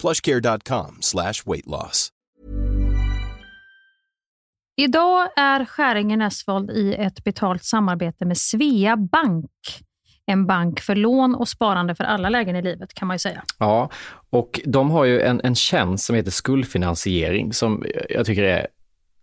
plushcare.com 0.00 0.96
slash 1.00 1.34
weight 1.46 1.66
loss. 1.66 2.12
Idag 4.80 5.28
är 5.36 5.64
Skäringen 5.64 6.22
Esvold 6.22 6.70
i 6.70 6.94
ett 6.94 7.24
betalt 7.24 7.64
samarbete 7.64 8.24
med 8.24 8.38
Svea 8.38 8.96
Bank. 8.96 9.50
En 10.26 10.46
bank 10.46 10.80
för 10.80 10.94
lån 10.94 11.34
och 11.34 11.48
sparande 11.48 11.94
för 11.94 12.04
alla 12.04 12.28
lägen 12.28 12.56
i 12.56 12.62
livet 12.62 12.94
kan 12.94 13.08
man 13.08 13.14
ju 13.14 13.18
säga. 13.18 13.42
Ja, 13.58 13.90
och 14.30 14.60
de 14.64 14.90
har 14.90 15.04
ju 15.04 15.20
en, 15.20 15.40
en 15.44 15.54
tjänst 15.54 16.04
som 16.04 16.16
heter 16.16 16.30
skuldfinansiering 16.30 17.52
som 17.52 17.84
jag 18.08 18.26
tycker 18.26 18.42
är 18.42 18.66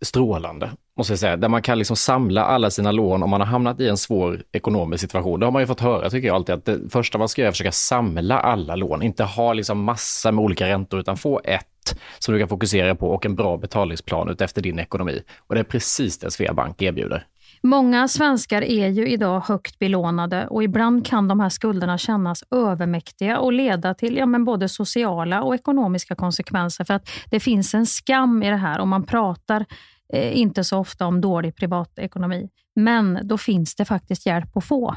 strålande, 0.00 0.70
måste 0.96 1.12
jag 1.12 1.20
säga. 1.20 1.36
Där 1.36 1.48
man 1.48 1.62
kan 1.62 1.78
liksom 1.78 1.96
samla 1.96 2.44
alla 2.44 2.70
sina 2.70 2.92
lån 2.92 3.22
om 3.22 3.30
man 3.30 3.40
har 3.40 3.46
hamnat 3.48 3.80
i 3.80 3.88
en 3.88 3.96
svår 3.96 4.42
ekonomisk 4.52 5.00
situation. 5.00 5.40
Det 5.40 5.46
har 5.46 5.50
man 5.50 5.62
ju 5.62 5.66
fått 5.66 5.80
höra, 5.80 6.10
tycker 6.10 6.28
jag 6.28 6.34
alltid, 6.34 6.54
att 6.54 6.64
det 6.64 6.90
första 6.90 7.18
man 7.18 7.28
ska 7.28 7.42
göra 7.42 7.48
är 7.48 7.50
att 7.50 7.54
försöka 7.54 7.72
samla 7.72 8.40
alla 8.40 8.76
lån. 8.76 9.02
Inte 9.02 9.24
ha 9.24 9.52
liksom 9.52 9.82
massa 9.82 10.32
med 10.32 10.44
olika 10.44 10.68
räntor, 10.68 11.00
utan 11.00 11.16
få 11.16 11.40
ett 11.44 11.98
som 12.18 12.34
du 12.34 12.40
kan 12.40 12.48
fokusera 12.48 12.94
på 12.94 13.10
och 13.10 13.26
en 13.26 13.34
bra 13.34 13.56
betalningsplan 13.56 14.28
utefter 14.28 14.62
din 14.62 14.78
ekonomi. 14.78 15.22
Och 15.38 15.54
det 15.54 15.60
är 15.60 15.64
precis 15.64 16.18
det 16.18 16.30
Sveabank 16.30 16.82
erbjuder. 16.82 17.26
Många 17.62 18.08
svenskar 18.08 18.62
är 18.62 18.88
ju 18.88 19.08
idag 19.08 19.40
högt 19.40 19.78
belånade 19.78 20.46
och 20.46 20.62
ibland 20.62 21.06
kan 21.06 21.28
de 21.28 21.40
här 21.40 21.48
skulderna 21.48 21.98
kännas 21.98 22.44
övermäktiga 22.50 23.38
och 23.38 23.52
leda 23.52 23.94
till 23.94 24.16
ja, 24.16 24.26
men 24.26 24.44
både 24.44 24.68
sociala 24.68 25.42
och 25.42 25.54
ekonomiska 25.54 26.14
konsekvenser. 26.14 26.84
För 26.84 26.94
att 26.94 27.08
det 27.30 27.40
finns 27.40 27.74
en 27.74 27.86
skam 27.86 28.42
i 28.42 28.50
det 28.50 28.56
här 28.56 28.80
och 28.80 28.88
man 28.88 29.06
pratar 29.06 29.64
eh, 30.12 30.38
inte 30.38 30.64
så 30.64 30.78
ofta 30.78 31.06
om 31.06 31.20
dålig 31.20 31.56
privatekonomi. 31.56 32.48
Men 32.74 33.20
då 33.22 33.38
finns 33.38 33.74
det 33.74 33.84
faktiskt 33.84 34.26
hjälp 34.26 34.56
att 34.56 34.64
få. 34.64 34.96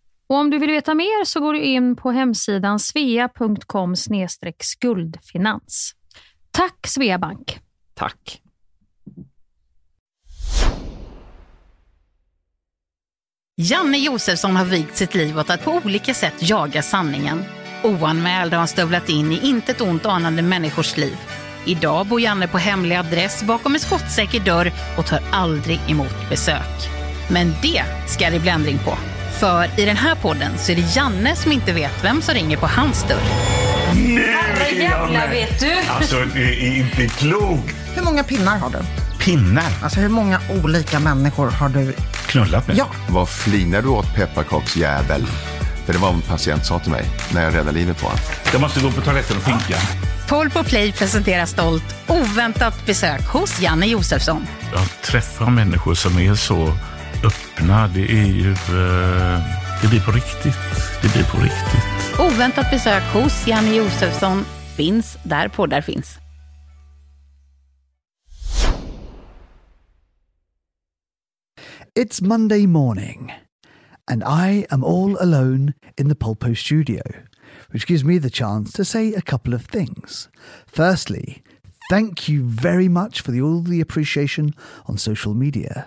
Och 0.31 0.37
om 0.37 0.49
du 0.49 0.59
vill 0.59 0.71
veta 0.71 0.93
mer 0.93 1.25
så 1.25 1.39
går 1.39 1.53
du 1.53 1.61
in 1.61 1.95
på 1.95 2.11
hemsidan 2.11 2.79
svea.com 2.79 3.95
skuldfinans. 4.59 5.95
Tack 6.51 6.87
Sveabank! 6.87 7.59
Tack! 7.93 8.41
Janne 13.57 13.97
Josefsson 13.97 14.55
har 14.55 14.65
vigt 14.65 14.97
sitt 14.97 15.15
liv 15.15 15.39
åt 15.39 15.49
att 15.49 15.63
på 15.63 15.71
olika 15.85 16.13
sätt 16.13 16.49
jaga 16.49 16.81
sanningen. 16.81 17.43
Oanmäld 17.83 18.53
har 18.53 18.59
han 18.59 18.67
stövlat 18.67 19.09
in 19.09 19.31
i 19.31 19.47
intet 19.47 19.81
ont 19.81 20.05
anande 20.05 20.41
människors 20.41 20.97
liv. 20.97 21.17
Idag 21.65 22.07
bor 22.07 22.21
Janne 22.21 22.47
på 22.47 22.57
hemlig 22.57 22.95
adress 22.95 23.43
bakom 23.43 23.73
en 23.73 23.79
skottsäker 23.79 24.39
dörr 24.39 24.71
och 24.97 25.05
tar 25.05 25.19
aldrig 25.31 25.79
emot 25.89 26.29
besök. 26.29 26.89
Men 27.29 27.47
det 27.61 27.83
ska 28.07 28.29
det 28.29 28.39
bli 28.39 28.49
ändring 28.49 28.77
på. 28.77 29.10
För 29.41 29.79
i 29.79 29.85
den 29.85 29.97
här 29.97 30.15
podden 30.15 30.57
så 30.57 30.71
är 30.71 30.75
det 30.75 30.95
Janne 30.95 31.35
som 31.35 31.51
inte 31.51 31.73
vet 31.73 32.03
vem 32.03 32.21
som 32.21 32.33
ringer 32.33 32.57
på 32.57 32.67
hans 32.67 33.03
dörr. 33.03 33.17
Herrejävlar 33.17 35.29
vet 35.29 35.59
du! 35.59 35.73
Alltså, 35.89 36.15
det 36.33 36.67
är 36.67 36.77
inte 36.77 37.07
klokt. 37.07 37.75
Hur 37.95 38.03
många 38.03 38.23
pinnar 38.23 38.57
har 38.57 38.69
du? 38.69 38.77
Pinnar? 39.25 39.71
Alltså 39.83 39.99
hur 39.99 40.09
många 40.09 40.41
olika 40.63 40.99
människor 40.99 41.51
har 41.51 41.69
du 41.69 41.93
knullat 42.25 42.67
med? 42.67 42.77
Ja. 42.77 42.87
Vad 43.09 43.29
flinar 43.29 43.81
du 43.81 43.87
åt 43.87 44.15
pepparkaksjävel? 44.15 45.25
För 45.85 45.93
det 45.93 45.99
var 45.99 46.07
vad 46.07 46.15
en 46.15 46.21
patient 46.21 46.65
sa 46.65 46.79
till 46.79 46.91
mig 46.91 47.05
när 47.33 47.43
jag 47.43 47.55
räddade 47.55 47.71
livet 47.71 48.01
på 48.01 48.05
honom. 48.05 48.19
Jag 48.51 48.61
måste 48.61 48.79
gå 48.79 48.91
på 48.91 49.01
toaletten 49.01 49.37
och 49.37 49.45
pinka. 49.45 49.77
Paul 50.27 50.49
på 50.49 50.63
Play 50.63 50.91
presenterar 50.91 51.45
stolt 51.45 51.95
oväntat 52.07 52.85
besök 52.85 53.21
hos 53.21 53.61
Janne 53.61 53.85
Josefsson. 53.85 54.47
Jag 54.73 55.01
träffar 55.01 55.49
människor 55.49 55.95
som 55.95 56.19
är 56.19 56.35
så 56.35 56.73
öppna. 57.23 57.87
Det 57.87 58.11
är 58.11 58.25
ju... 58.25 58.51
Eh, 58.51 59.39
det 59.81 59.87
blir 59.87 60.05
på 60.05 60.11
riktigt. 60.11 60.57
Det 61.01 61.13
blir 61.13 61.23
på 61.23 61.37
riktigt. 61.37 62.19
Oväntat 62.19 62.71
besök 62.71 63.03
hos 63.13 63.47
Janne 63.47 63.75
Josefsson 63.75 64.45
finns 64.77 65.17
där 65.23 65.47
poddar 65.47 65.81
finns. 65.81 66.17
It's 71.95 72.21
Monday 72.21 72.67
morning, 72.67 73.33
and 74.07 74.23
I 74.23 74.65
am 74.69 74.83
all 74.83 75.17
alone 75.17 75.73
in 75.97 76.07
the 76.07 76.15
Pulpo 76.15 76.55
studio, 76.55 77.01
which 77.73 77.85
gives 77.85 78.03
me 78.03 78.17
the 78.17 78.29
chance 78.29 78.71
to 78.77 78.85
say 78.85 79.13
a 79.13 79.21
couple 79.21 79.53
of 79.53 79.67
things. 79.67 80.29
Firstly, 80.67 81.43
thank 81.89 82.29
you 82.29 82.43
very 82.43 82.87
much 82.87 83.21
for 83.21 83.31
the, 83.31 83.41
all 83.41 83.61
the 83.61 83.81
appreciation 83.81 84.53
on 84.85 84.97
social 84.97 85.33
media. 85.33 85.85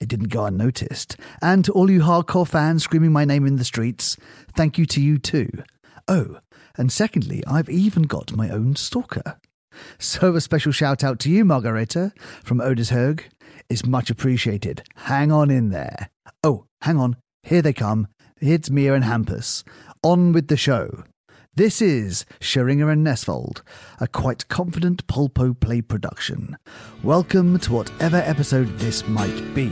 It 0.00 0.08
didn't 0.08 0.28
go 0.28 0.44
unnoticed. 0.44 1.16
And 1.42 1.64
to 1.64 1.72
all 1.72 1.90
you 1.90 2.00
hardcore 2.00 2.48
fans 2.48 2.84
screaming 2.84 3.12
my 3.12 3.24
name 3.24 3.46
in 3.46 3.56
the 3.56 3.64
streets, 3.64 4.16
thank 4.54 4.78
you 4.78 4.86
to 4.86 5.00
you 5.00 5.18
too. 5.18 5.50
Oh, 6.08 6.38
and 6.76 6.92
secondly, 6.92 7.42
I've 7.46 7.68
even 7.68 8.04
got 8.04 8.36
my 8.36 8.50
own 8.50 8.76
stalker. 8.76 9.38
So 9.98 10.34
a 10.34 10.40
special 10.40 10.72
shout 10.72 11.02
out 11.02 11.18
to 11.20 11.30
you, 11.30 11.44
Margareta, 11.44 12.12
from 12.42 12.58
Odisherg, 12.58 13.22
is 13.68 13.86
much 13.86 14.10
appreciated. 14.10 14.82
Hang 14.96 15.32
on 15.32 15.50
in 15.50 15.70
there. 15.70 16.10
Oh, 16.42 16.66
hang 16.82 16.98
on. 16.98 17.16
Here 17.42 17.62
they 17.62 17.72
come. 17.72 18.08
It's 18.40 18.70
Mia 18.70 18.94
and 18.94 19.04
Hampus. 19.04 19.64
On 20.02 20.32
with 20.32 20.48
the 20.48 20.56
show. 20.56 21.04
This 21.56 21.80
is 21.80 22.26
Scheringer 22.40 22.90
and 22.90 23.06
Nesvold, 23.06 23.62
a 24.00 24.08
quite 24.08 24.48
confident 24.48 25.06
Pulpo 25.06 25.54
Play 25.60 25.82
production. 25.82 26.56
Welcome 27.04 27.60
to 27.60 27.72
whatever 27.72 28.16
episode 28.16 28.76
this 28.80 29.06
might 29.06 29.54
be. 29.54 29.70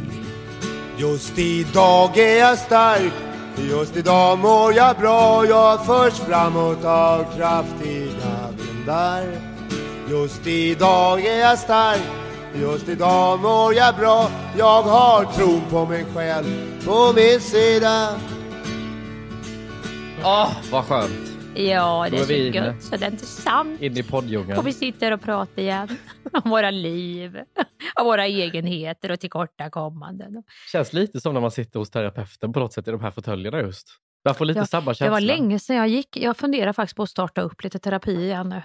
Just 0.96 1.38
idag 1.38 2.18
är 2.18 2.38
jag 2.38 2.58
stark, 2.58 3.12
just 3.56 3.96
idag 3.96 4.38
mår 4.38 4.74
jag 4.74 4.96
bra. 4.96 5.46
Jag 5.46 5.86
förs 5.86 6.14
framåt 6.14 6.84
av 6.84 7.24
kraftiga 7.36 8.50
vindar. 8.56 9.24
Just 10.10 10.46
idag 10.46 11.24
är 11.24 11.40
jag 11.40 11.58
stark, 11.58 12.02
just 12.54 12.88
idag 12.88 13.40
mår 13.40 13.74
jag 13.74 13.96
bra. 13.96 14.30
Jag 14.58 14.82
har 14.82 15.24
tron 15.24 15.62
på 15.70 15.86
mig 15.86 16.06
själv 16.14 16.84
på 16.84 17.12
min 17.12 17.40
sida. 17.40 18.08
Åh, 20.24 20.44
oh, 20.44 20.52
vad 20.70 20.84
skönt. 20.84 21.31
Ja, 21.54 22.06
det 22.10 22.16
är 22.16 22.20
är 22.20 22.24
så 22.24 22.32
inne. 22.32 22.56
gött 22.56 22.82
så 22.82 22.96
det 22.96 23.06
är 23.06 23.10
inte 23.10 23.26
sant. 23.26 23.80
In 23.82 23.96
i 23.96 24.02
poddjungeln. 24.02 24.58
Och 24.58 24.66
vi 24.66 24.72
sitter 24.72 25.12
och 25.12 25.20
pratar 25.20 25.62
igen 25.62 25.88
om 26.44 26.50
våra 26.50 26.70
liv, 26.70 27.38
om 28.00 28.06
våra 28.06 28.26
egenheter 28.26 29.10
och 29.10 29.20
tillkortakommanden. 29.20 30.42
Känns 30.72 30.92
lite 30.92 31.20
som 31.20 31.34
när 31.34 31.40
man 31.40 31.50
sitter 31.50 31.78
hos 31.78 31.90
terapeuten 31.90 32.52
på 32.52 32.60
något 32.60 32.72
sätt 32.72 32.88
i 32.88 32.90
de 32.90 33.00
här 33.00 33.10
fåtöljerna 33.10 33.60
just. 33.60 33.88
Jag 34.22 34.36
får 34.36 34.44
lite 34.44 34.60
Ja, 34.60 34.66
samma 34.66 34.90
Det 34.90 34.94
känsla. 34.94 35.10
var 35.12 35.20
länge 35.20 35.58
sedan 35.58 35.76
jag 35.76 35.88
gick. 35.88 36.16
Jag 36.16 36.36
funderar 36.36 36.72
faktiskt 36.72 36.96
på 36.96 37.02
att 37.02 37.10
starta 37.10 37.40
upp 37.40 37.62
lite 37.64 37.78
terapi 37.78 38.12
igen 38.24 38.48
nu. 38.48 38.62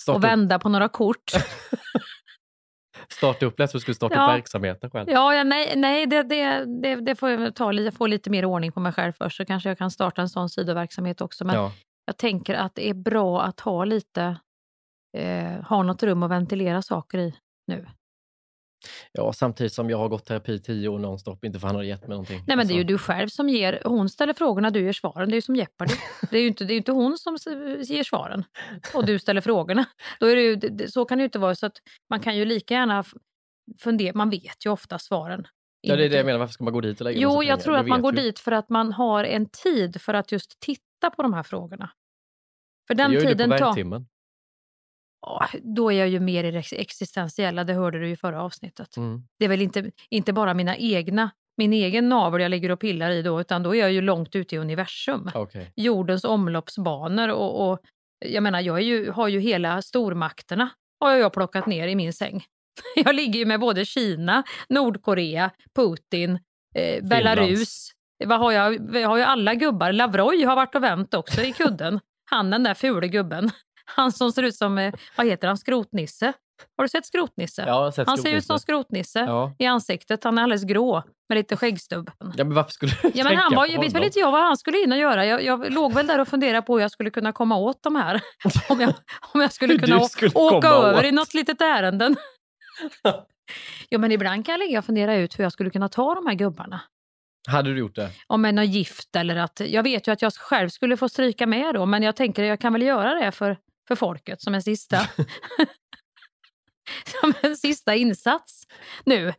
Starta 0.00 0.16
och 0.16 0.24
upp- 0.24 0.30
vända 0.30 0.58
på 0.58 0.68
några 0.68 0.88
kort. 0.88 1.32
Starta 3.08 3.46
upp, 3.46 3.58
lät 3.58 3.70
som 3.70 3.78
du 3.78 3.82
skulle 3.82 3.94
starta 3.94 4.14
Ja. 4.14 4.24
upp 4.24 4.30
verksamheten 4.34 4.90
själv. 4.90 5.10
Ja, 5.10 5.34
ja 5.34 5.44
nej, 5.44 5.72
nej 5.76 6.06
det, 6.06 6.22
det, 6.22 6.64
det, 6.82 6.94
det 6.96 7.14
får 7.16 7.30
jag 7.30 7.54
ta. 7.54 7.72
få 7.98 8.06
lite 8.06 8.30
mer 8.30 8.44
ordning 8.44 8.72
på 8.72 8.80
mig 8.80 8.92
själv 8.92 9.12
först, 9.12 9.36
så 9.36 9.44
kanske 9.44 9.68
jag 9.68 9.78
kan 9.78 9.90
starta 9.90 10.22
en 10.22 10.28
sån 10.28 10.48
sidoverksamhet 10.48 11.20
också. 11.20 11.44
Men 11.44 11.56
Ja. 11.56 11.72
Jag 12.04 12.16
tänker 12.16 12.54
att 12.54 12.74
det 12.74 12.88
är 12.88 12.94
bra 12.94 13.42
att 13.42 13.60
ha 13.60 13.84
lite, 13.84 14.36
eh, 15.16 15.62
ha 15.68 15.82
något 15.82 16.02
rum 16.02 16.22
att 16.22 16.30
ventilera 16.30 16.82
saker 16.82 17.18
i 17.18 17.34
nu. 17.66 17.86
Ja, 19.12 19.32
samtidigt 19.32 19.72
som 19.72 19.90
jag 19.90 19.98
har 19.98 20.08
gått 20.08 20.24
terapi 20.24 20.58
tio 20.58 20.88
år 20.88 20.98
nonstop, 20.98 21.44
inte 21.44 21.58
för 21.58 21.66
han 21.66 21.76
har 21.76 21.82
gett 21.82 22.00
mig 22.00 22.08
någonting. 22.10 22.44
Nej, 22.46 22.56
men 22.56 22.66
det 22.66 22.72
är 22.72 22.74
ju 22.74 22.80
Alltså, 22.80 22.92
du 22.92 22.98
själv 22.98 23.28
som 23.28 23.48
ger, 23.48 23.80
hon 23.84 24.08
ställer 24.08 24.32
frågorna, 24.34 24.70
du 24.70 24.80
ger 24.84 24.92
svaren. 24.92 25.28
Det 25.28 25.32
är 25.34 25.36
ju 25.36 25.42
som 25.42 25.56
Jeopardy. 25.56 25.94
Det 26.30 26.36
är 26.38 26.42
ju 26.42 26.48
inte, 26.48 26.64
det 26.64 26.74
är 26.74 26.76
inte 26.76 26.92
hon 26.92 27.18
som 27.18 27.36
ger 27.78 28.02
svaren 28.04 28.44
och 28.94 29.06
du 29.06 29.18
ställer 29.18 29.40
frågorna. 29.40 29.84
Då 30.20 30.26
är 30.26 30.36
det 30.36 30.42
ju, 30.42 30.56
det- 30.56 30.92
så 30.92 31.04
kan 31.04 31.18
det 31.18 31.22
ju 31.22 31.24
inte 31.26 31.38
vara. 31.38 31.54
Så 31.54 31.66
att 31.66 31.76
man 32.10 32.20
kan 32.20 32.36
ju 32.36 32.44
lika 32.44 32.74
gärna 32.74 33.04
fundera, 33.80 34.12
man 34.14 34.30
vet 34.30 34.66
ju 34.66 34.70
ofta 34.70 34.98
svaren. 34.98 35.46
Ja, 35.80 35.96
det 35.96 36.04
är 36.04 36.08
det 36.10 36.16
jag 36.16 36.26
menar. 36.26 36.38
Varför 36.38 36.52
ska 36.52 36.64
man 36.64 36.72
gå 36.72 36.80
dit 36.80 37.00
och 37.00 37.04
lägga 37.04 37.20
Jo, 37.20 37.42
jag 37.42 37.60
tror 37.60 37.76
att 37.76 37.86
man 37.86 38.02
går 38.02 38.12
dit 38.12 38.38
för 38.38 38.52
att 38.52 38.68
man 38.68 38.92
har 38.92 39.24
en 39.24 39.48
tid 39.48 40.00
för 40.00 40.14
att 40.14 40.32
just 40.32 40.60
titta 40.60 40.82
på 41.10 41.22
de 41.22 41.34
här 41.34 41.42
frågorna. 41.42 41.90
För 42.86 42.94
Det 42.94 43.02
den 43.02 43.12
gör 43.12 43.20
ju 43.20 43.26
tiden 43.26 43.50
du 43.50 43.56
på. 43.58 43.64
Ja, 45.20 45.48
Då 45.62 45.92
är 45.92 45.98
jag 45.98 46.08
ju 46.08 46.20
mer 46.20 46.44
i 46.44 46.50
det 46.50 46.58
ex- 46.58 46.72
existentiella, 46.72 47.64
det 47.64 47.74
hörde 47.74 47.98
du 47.98 48.10
i 48.10 48.16
förra 48.16 48.42
avsnittet. 48.42 48.96
Mm. 48.96 49.22
Det 49.38 49.44
är 49.44 49.48
väl 49.48 49.62
inte, 49.62 49.90
inte 50.10 50.32
bara 50.32 50.54
mina 50.54 50.76
egna, 50.76 51.30
min 51.56 51.72
egen 51.72 52.08
navel 52.08 52.40
jag 52.40 52.50
ligger 52.50 52.70
och 52.70 52.80
pillar 52.80 53.10
i 53.10 53.22
då, 53.22 53.40
utan 53.40 53.62
då 53.62 53.74
är 53.74 53.80
jag 53.80 53.92
ju 53.92 54.00
långt 54.00 54.36
ute 54.36 54.54
i 54.54 54.58
universum. 54.58 55.30
Okej. 55.34 55.72
Jordens 55.76 56.24
omloppsbanor 56.24 57.28
och, 57.28 57.70
och 57.70 57.78
jag 58.18 58.42
menar, 58.42 58.60
jag 58.60 58.82
ju, 58.82 59.10
har 59.10 59.28
ju 59.28 59.40
hela 59.40 59.82
stormakterna 59.82 60.70
har 61.00 61.12
jag 61.12 61.32
plockat 61.32 61.66
ner 61.66 61.88
i 61.88 61.94
min 61.94 62.12
säng. 62.12 62.44
Jag 62.96 63.14
ligger 63.14 63.38
ju 63.38 63.46
med 63.46 63.60
både 63.60 63.84
Kina, 63.84 64.44
Nordkorea, 64.68 65.50
Putin, 65.74 66.38
eh, 66.74 67.04
Belarus. 67.04 67.90
Vad 68.26 68.38
har 68.38 68.52
jag? 68.52 68.96
jag 68.96 69.08
har 69.08 69.16
ju 69.16 69.22
alla 69.22 69.54
gubbar. 69.54 69.92
Lavroj 69.92 70.44
har 70.44 70.56
varit 70.56 70.74
och 70.74 70.82
vänt 70.82 71.14
också 71.14 71.40
i 71.40 71.52
kudden. 71.52 72.00
Han 72.30 72.50
den 72.50 72.62
där 72.62 72.74
fule 72.74 73.08
gubben. 73.08 73.50
Han 73.84 74.12
som 74.12 74.32
ser 74.32 74.42
ut 74.42 74.54
som, 74.56 74.78
eh, 74.78 74.94
vad 75.16 75.26
heter 75.26 75.48
han, 75.48 75.56
skrotnisse? 75.58 76.32
Har 76.76 76.84
du 76.84 76.88
sett 76.88 77.06
skrotnisse? 77.06 77.62
Ja, 77.62 77.68
jag 77.68 77.74
har 77.74 77.90
sett 77.90 78.06
han 78.08 78.18
ser 78.18 78.34
ut 78.34 78.44
som 78.44 78.58
skrotnisse. 78.58 79.10
skrotnisse 79.10 79.32
Ja. 79.32 79.52
i 79.58 79.66
ansiktet. 79.66 80.24
Han 80.24 80.38
är 80.38 80.42
alldeles 80.42 80.64
grå 80.64 81.02
med 81.28 81.36
lite 81.36 81.56
skäggstubb. 81.56 82.10
Ja, 82.18 82.44
men 82.44 82.54
varför 82.54 82.70
skulle 82.70 82.92
du 83.02 83.10
Ja, 83.14 83.24
men 83.24 83.36
han 83.36 83.54
var 83.54 83.66
ju, 83.66 83.78
vet 83.78 83.92
väl 83.92 84.04
inte 84.04 84.18
jag 84.18 84.32
vad 84.32 84.40
han 84.42 84.56
skulle 84.56 84.82
in 84.82 84.92
och 84.92 84.98
göra. 84.98 85.26
Jag, 85.26 85.42
jag 85.44 85.72
låg 85.72 85.92
väl 85.92 86.06
där 86.06 86.18
och 86.20 86.28
funderade 86.28 86.62
på 86.62 86.74
hur 86.74 86.80
jag 86.80 86.90
skulle 86.90 87.10
kunna 87.10 87.32
komma 87.32 87.56
åt 87.56 87.82
de 87.82 87.96
här. 87.96 88.20
Om 88.68 88.80
jag, 88.80 88.92
om 89.34 89.40
jag 89.40 89.52
skulle 89.52 89.78
kunna 89.78 90.00
skulle 90.00 90.30
åka 90.34 90.68
över 90.68 90.98
åt. 90.98 91.04
i 91.04 91.12
något 91.12 91.34
litet 91.34 91.60
ärenden. 91.60 92.16
jo, 93.90 94.00
men 94.00 94.12
ibland 94.12 94.46
kan 94.46 94.52
jag 94.52 94.58
ligga 94.58 94.78
och 94.78 94.84
fundera 94.84 95.16
ut 95.16 95.38
hur 95.38 95.44
jag 95.44 95.52
skulle 95.52 95.70
kunna 95.70 95.88
ta 95.88 96.14
de 96.14 96.26
här 96.26 96.34
gubbarna. 96.34 96.80
Hade 97.46 97.70
du 97.70 97.78
gjort 97.78 97.94
det? 97.94 98.10
Om 98.26 98.44
jag 98.44 98.58
är 98.58 98.62
gift 98.62 99.16
eller 99.16 99.36
att... 99.36 99.60
Jag 99.60 99.82
vet 99.82 100.08
ju 100.08 100.12
att 100.12 100.22
jag 100.22 100.34
själv 100.34 100.68
skulle 100.68 100.96
få 100.96 101.08
stryka 101.08 101.46
med 101.46 101.74
då, 101.74 101.86
men 101.86 102.02
jag 102.02 102.16
tänker 102.16 102.42
att 102.42 102.48
jag 102.48 102.60
kan 102.60 102.72
väl 102.72 102.82
göra 102.82 103.14
det 103.14 103.32
för, 103.32 103.56
för 103.88 103.94
folket 103.94 104.42
som 104.42 104.54
en 104.54 104.62
sista... 104.62 105.00
som 107.20 107.34
en 107.42 107.56
sista 107.56 107.94
insats 107.94 108.66
nu. 109.04 109.32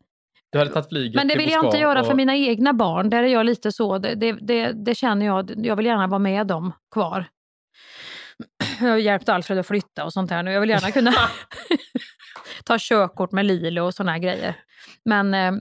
Du 0.52 0.60
hade 0.60 0.72
tagit 0.72 0.90
flyget 0.90 1.16
Men 1.16 1.28
det 1.28 1.38
vill 1.38 1.52
jag 1.52 1.66
inte 1.66 1.78
göra 1.78 2.02
och... 2.02 2.07
för 2.07 2.13
mina 2.13 2.36
egna 2.36 2.74
barn. 2.74 3.10
Där 3.10 3.24
är 3.24 3.28
jag 3.28 3.46
lite 3.46 3.72
så. 3.72 3.98
Det, 3.98 4.16
det, 4.16 4.31
det, 4.31 4.72
det 4.72 4.96
känner 4.96 5.25
jag. 5.25 5.66
Jag 5.66 5.75
vill 5.75 5.86
gärna 5.86 6.08
vara 6.08 6.19
med 6.19 6.48
dem 6.48 6.72
kvar. 6.92 7.25
Jag 8.80 8.90
har 8.90 8.98
hjälpt 8.98 9.30
Alfred 9.30 9.60
att 9.60 9.68
flytta 9.68 10.06
och 10.06 10.13
sånt 10.13 10.31
här 10.31 10.44
nu. 10.44 10.51
Jag 10.51 10.62
vill 10.62 10.69
gärna 10.69 10.92
kunna 10.92 11.12
ta 12.63 12.78
körkort 12.80 13.31
med 13.31 13.46
Lilo 13.46 13.81
och 13.81 13.94
såna 13.94 14.12
här 14.12 14.19
grejer. 14.19 14.56
Men 15.06 15.34
eh, 15.34 15.51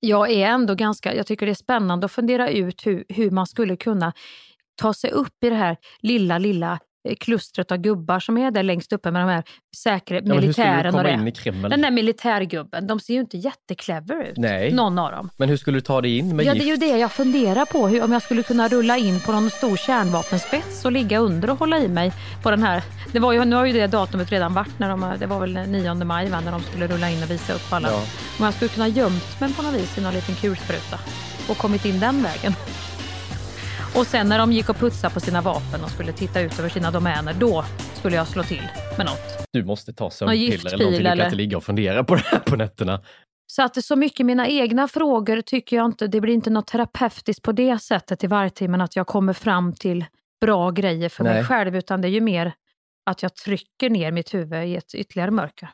jag 0.00 0.30
är 0.30 0.46
ändå 0.46 0.74
ganska, 0.74 1.14
jag 1.14 1.26
tycker 1.26 1.46
det 1.46 1.52
är 1.52 1.54
spännande 1.54 2.04
att 2.04 2.12
fundera 2.12 2.50
ut 2.50 2.86
hur, 2.86 3.04
hur 3.08 3.30
man 3.30 3.46
skulle 3.46 3.76
kunna 3.76 4.12
ta 4.74 4.94
sig 4.94 5.10
upp 5.10 5.44
i 5.44 5.50
det 5.50 5.56
här 5.56 5.76
lilla, 6.00 6.38
lilla 6.38 6.78
klustret 7.20 7.72
av 7.72 7.78
gubbar 7.78 8.20
som 8.20 8.38
är 8.38 8.50
där 8.50 8.62
längst 8.62 8.92
uppe 8.92 9.10
med 9.10 9.22
de 9.22 9.28
här 9.28 9.42
säkra 9.76 10.16
Ja, 10.16 10.22
men 10.24 10.38
hur 10.42 10.52
skulle 10.52 10.66
du 10.66 10.72
militären 10.72 10.94
och 10.94 11.02
det. 11.04 11.12
in 11.12 11.28
i 11.28 11.32
Kreml? 11.32 11.70
Den 11.70 11.80
där 11.82 11.90
militärgubben, 11.90 12.86
de 12.86 13.00
ser 13.00 13.14
ju 13.14 13.20
inte 13.20 13.36
jätteklever 13.36 14.24
ut. 14.30 14.36
Nej. 14.36 14.72
Någon 14.72 14.98
av 14.98 15.10
dem. 15.12 15.30
Men 15.36 15.48
hur 15.48 15.56
skulle 15.56 15.76
du 15.76 15.80
ta 15.80 16.00
dig 16.00 16.18
in 16.18 16.36
med 16.36 16.46
Ja, 16.46 16.54
det 16.54 16.60
är 16.60 16.64
gift? 16.64 16.82
ju 16.82 16.88
det 16.88 16.98
jag 16.98 17.12
funderar 17.12 17.64
på. 17.64 17.88
Hur, 17.88 18.04
om 18.04 18.12
jag 18.12 18.22
skulle 18.22 18.42
kunna 18.42 18.68
rulla 18.68 18.96
in 18.96 19.20
på 19.20 19.32
någon 19.32 19.50
stor 19.50 19.76
kärnvapenspets 19.76 20.84
och 20.84 20.92
ligga 20.92 21.18
under 21.18 21.50
och 21.50 21.58
hålla 21.58 21.78
i 21.78 21.88
mig 21.88 22.12
på 22.42 22.50
den 22.50 22.62
här. 22.62 22.82
Det 23.12 23.18
var 23.18 23.32
ju, 23.32 23.44
nu 23.44 23.56
har 23.56 23.64
ju 23.66 23.72
det 23.72 23.86
datumet 23.86 24.32
redan 24.32 24.54
varit. 24.54 24.78
När 24.78 24.88
de, 24.88 25.14
det 25.18 25.26
var 25.26 25.40
väl 25.40 25.52
9 25.54 25.94
maj 25.94 26.28
va, 26.30 26.40
när 26.40 26.52
de 26.52 26.60
skulle 26.62 26.86
rulla 26.86 27.10
in 27.10 27.22
och 27.22 27.30
visa 27.30 27.52
upp 27.52 27.72
alla. 27.72 27.88
Ja. 27.90 28.02
Om 28.38 28.44
jag 28.44 28.54
skulle 28.54 28.68
kunna 28.68 28.88
gömt 28.88 29.40
mig 29.40 29.54
på 29.54 29.62
något 29.62 29.74
vis 29.74 29.98
i 29.98 30.00
någon 30.00 30.14
liten 30.14 30.34
kulspruta 30.34 30.98
och 31.48 31.56
kommit 31.56 31.84
in 31.84 32.00
den 32.00 32.22
vägen. 32.22 32.52
Och 33.94 34.06
sen 34.06 34.28
när 34.28 34.38
de 34.38 34.52
gick 34.52 34.68
och 34.68 34.76
putsade 34.76 35.14
på 35.14 35.20
sina 35.20 35.40
vapen 35.40 35.84
och 35.84 35.90
skulle 35.90 36.12
titta 36.12 36.40
ut 36.40 36.58
över 36.58 36.68
sina 36.68 36.90
domäner, 36.90 37.34
då 37.34 37.64
skulle 37.94 38.16
jag 38.16 38.26
slå 38.26 38.42
till 38.42 38.68
med 38.96 39.06
något. 39.06 39.48
Du 39.52 39.64
måste 39.64 39.92
ta 39.92 40.10
sömnpiller 40.10 40.74
eller 40.74 40.78
någonting. 40.78 41.02
Du 41.02 41.16
kan 41.16 41.20
inte 41.20 41.36
ligga 41.36 41.56
och 41.56 41.64
fundera 41.64 42.04
på 42.04 42.14
det 42.14 42.22
här 42.24 42.38
på 42.38 42.56
nätterna. 42.56 43.02
Så 43.46 43.62
att 43.62 43.84
så 43.84 43.96
mycket 43.96 44.26
mina 44.26 44.48
egna 44.48 44.88
frågor 44.88 45.40
tycker 45.40 45.76
jag 45.76 45.86
inte, 45.86 46.06
det 46.06 46.20
blir 46.20 46.34
inte 46.34 46.50
något 46.50 46.66
terapeutiskt 46.66 47.42
på 47.42 47.52
det 47.52 47.78
sättet 47.78 48.24
i 48.24 48.26
vargtimmen 48.26 48.80
att 48.80 48.96
jag 48.96 49.06
kommer 49.06 49.32
fram 49.32 49.72
till 49.72 50.04
bra 50.40 50.70
grejer 50.70 51.08
för 51.08 51.24
mig 51.24 51.34
Nej. 51.34 51.44
själv, 51.44 51.76
utan 51.76 52.00
det 52.00 52.08
är 52.08 52.10
ju 52.10 52.20
mer 52.20 52.52
att 53.06 53.22
jag 53.22 53.34
trycker 53.34 53.90
ner 53.90 54.12
mitt 54.12 54.34
huvud 54.34 54.64
i 54.64 54.76
ett 54.76 54.94
ytterligare 54.94 55.30
mörker. 55.30 55.68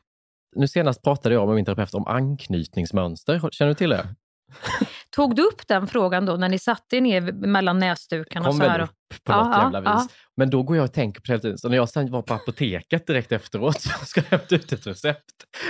Nu 0.56 0.68
senast 0.68 1.02
pratade 1.02 1.34
jag 1.34 1.46
med 1.46 1.56
min 1.56 1.64
terapeut 1.64 1.94
om 1.94 2.06
anknytningsmönster. 2.06 3.50
Känner 3.50 3.68
du 3.68 3.74
till 3.74 3.90
det? 3.90 4.06
Tog 5.14 5.36
du 5.36 5.42
upp 5.42 5.66
den 5.68 5.86
frågan 5.86 6.26
då 6.26 6.36
när 6.36 6.48
ni 6.48 6.58
satte 6.58 6.96
er 6.96 7.00
ner 7.00 7.20
mellan 7.32 7.78
näsdukarna? 7.78 8.46
kom 8.46 8.56
så 8.56 8.62
här 8.62 8.70
väl 8.72 8.80
och- 8.80 8.88
upp 8.88 9.24
på 9.24 9.32
Ja, 9.32 9.44
något 9.44 9.54
ja, 9.56 9.62
jävla 9.62 9.80
vis. 9.80 9.88
ja. 9.88 10.08
Men 10.36 10.50
då 10.50 10.62
går 10.62 10.76
jag 10.76 10.84
och 10.84 10.92
tänker 10.92 11.20
på 11.20 11.24
det 11.26 11.32
hela 11.32 11.40
tiden. 11.40 11.58
Så 11.58 11.68
när 11.68 11.76
jag 11.76 11.88
sen 11.88 12.10
var 12.10 12.22
på 12.22 12.34
apoteket 12.34 13.06
direkt 13.06 13.32
efteråt 13.32 13.76
och 14.00 14.06
ska 14.08 14.20
hämta 14.30 14.54
ut 14.54 14.72
ett 14.72 14.86
recept 14.86 15.24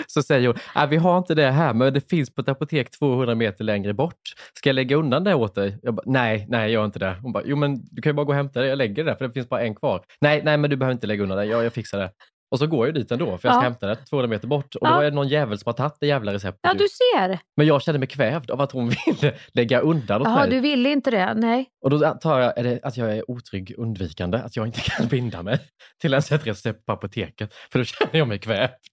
så 0.06 0.22
säger 0.22 0.48
hon, 0.48 0.56
"Nej, 0.76 0.88
vi 0.88 0.96
har 0.96 1.18
inte 1.18 1.34
det 1.34 1.50
här 1.50 1.74
men 1.74 1.94
det 1.94 2.10
finns 2.10 2.34
på 2.34 2.40
ett 2.40 2.48
apotek 2.48 2.90
200 2.98 3.34
meter 3.34 3.64
längre 3.64 3.94
bort. 3.94 4.20
Ska 4.54 4.68
jag 4.68 4.74
lägga 4.74 4.96
undan 4.96 5.24
det 5.24 5.34
åt 5.34 5.54
dig? 5.54 5.78
Jag 5.82 5.94
bara, 5.94 6.02
nej, 6.06 6.46
nej, 6.48 6.72
gör 6.72 6.84
inte 6.84 6.98
det. 6.98 7.16
Hon 7.22 7.32
bara, 7.32 7.42
jo 7.46 7.56
men 7.56 7.78
du 7.90 8.02
kan 8.02 8.10
ju 8.10 8.14
bara 8.14 8.24
gå 8.24 8.32
och 8.32 8.36
hämta 8.36 8.60
det. 8.60 8.66
Jag 8.66 8.78
lägger 8.78 9.04
det 9.04 9.10
där 9.10 9.16
för 9.16 9.26
det 9.26 9.32
finns 9.32 9.48
bara 9.48 9.60
en 9.60 9.74
kvar. 9.74 10.04
Nej, 10.20 10.42
nej, 10.44 10.56
men 10.56 10.70
du 10.70 10.76
behöver 10.76 10.92
inte 10.92 11.06
lägga 11.06 11.22
undan 11.22 11.38
det. 11.38 11.44
Jag, 11.44 11.64
jag 11.64 11.72
fixar 11.72 11.98
det. 11.98 12.10
Och 12.50 12.58
så 12.58 12.66
går 12.66 12.86
jag 12.86 12.94
dit 12.94 13.10
ändå 13.12 13.24
för 13.24 13.32
jag 13.32 13.40
ska 13.40 13.48
Ja. 13.50 13.60
hämta 13.60 13.86
det 13.86 13.96
200 13.96 14.28
meter 14.28 14.48
bort. 14.48 14.74
Och 14.74 14.86
Ja. 14.86 14.90
då 14.94 15.00
är 15.00 15.04
det 15.04 15.10
någon 15.10 15.28
jävel 15.28 15.58
som 15.58 15.68
har 15.68 15.72
tagit 15.72 15.96
det 16.00 16.06
jävla 16.06 16.32
receptet. 16.32 16.60
Ja, 16.62 16.74
du 16.74 16.86
ser! 16.88 17.38
Men 17.56 17.66
jag 17.66 17.82
kände 17.82 17.98
mig 17.98 18.08
kvävd 18.08 18.50
av 18.50 18.60
att 18.60 18.72
hon 18.72 18.88
ville 19.06 19.34
lägga 19.52 19.80
undan 19.80 20.20
åt 20.22 20.28
Ja, 20.28 20.34
mig. 20.36 20.50
du 20.50 20.60
ville 20.60 20.90
inte 20.92 21.10
det? 21.10 21.34
Nej. 21.34 21.66
Och 21.84 21.90
då 21.90 22.06
antar 22.06 22.40
jag 22.40 22.58
är 22.58 22.80
att 22.86 22.96
jag 22.96 23.16
är 23.16 23.30
otrygg 23.30 23.74
undvikande, 23.78 24.38
att 24.38 24.56
jag 24.56 24.66
inte 24.66 24.80
kan 24.84 25.08
binda 25.08 25.42
mig 25.42 25.58
till 26.00 26.12
ens 26.12 26.32
ett 26.32 26.46
recept 26.46 26.86
på 26.86 26.92
apoteket, 26.92 27.54
för 27.72 27.78
då 27.78 27.84
känner 27.84 28.18
jag 28.18 28.28
mig 28.28 28.38
kvävd. 28.38 28.72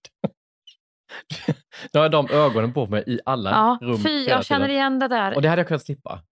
Nu 1.92 2.00
har 2.00 2.08
de 2.08 2.30
ögonen 2.30 2.72
på 2.72 2.86
mig 2.86 3.04
i 3.06 3.20
alla 3.24 3.50
Ja, 3.50 3.78
rum. 3.82 3.98
fy, 4.02 4.24
jag 4.24 4.44
känner 4.44 4.68
igen 4.68 4.98
det 4.98 5.08
där. 5.08 5.34
Och 5.34 5.42
det 5.42 5.48
hade 5.48 5.60
jag 5.60 5.68
kunnat 5.68 5.82
slippa. 5.82 6.22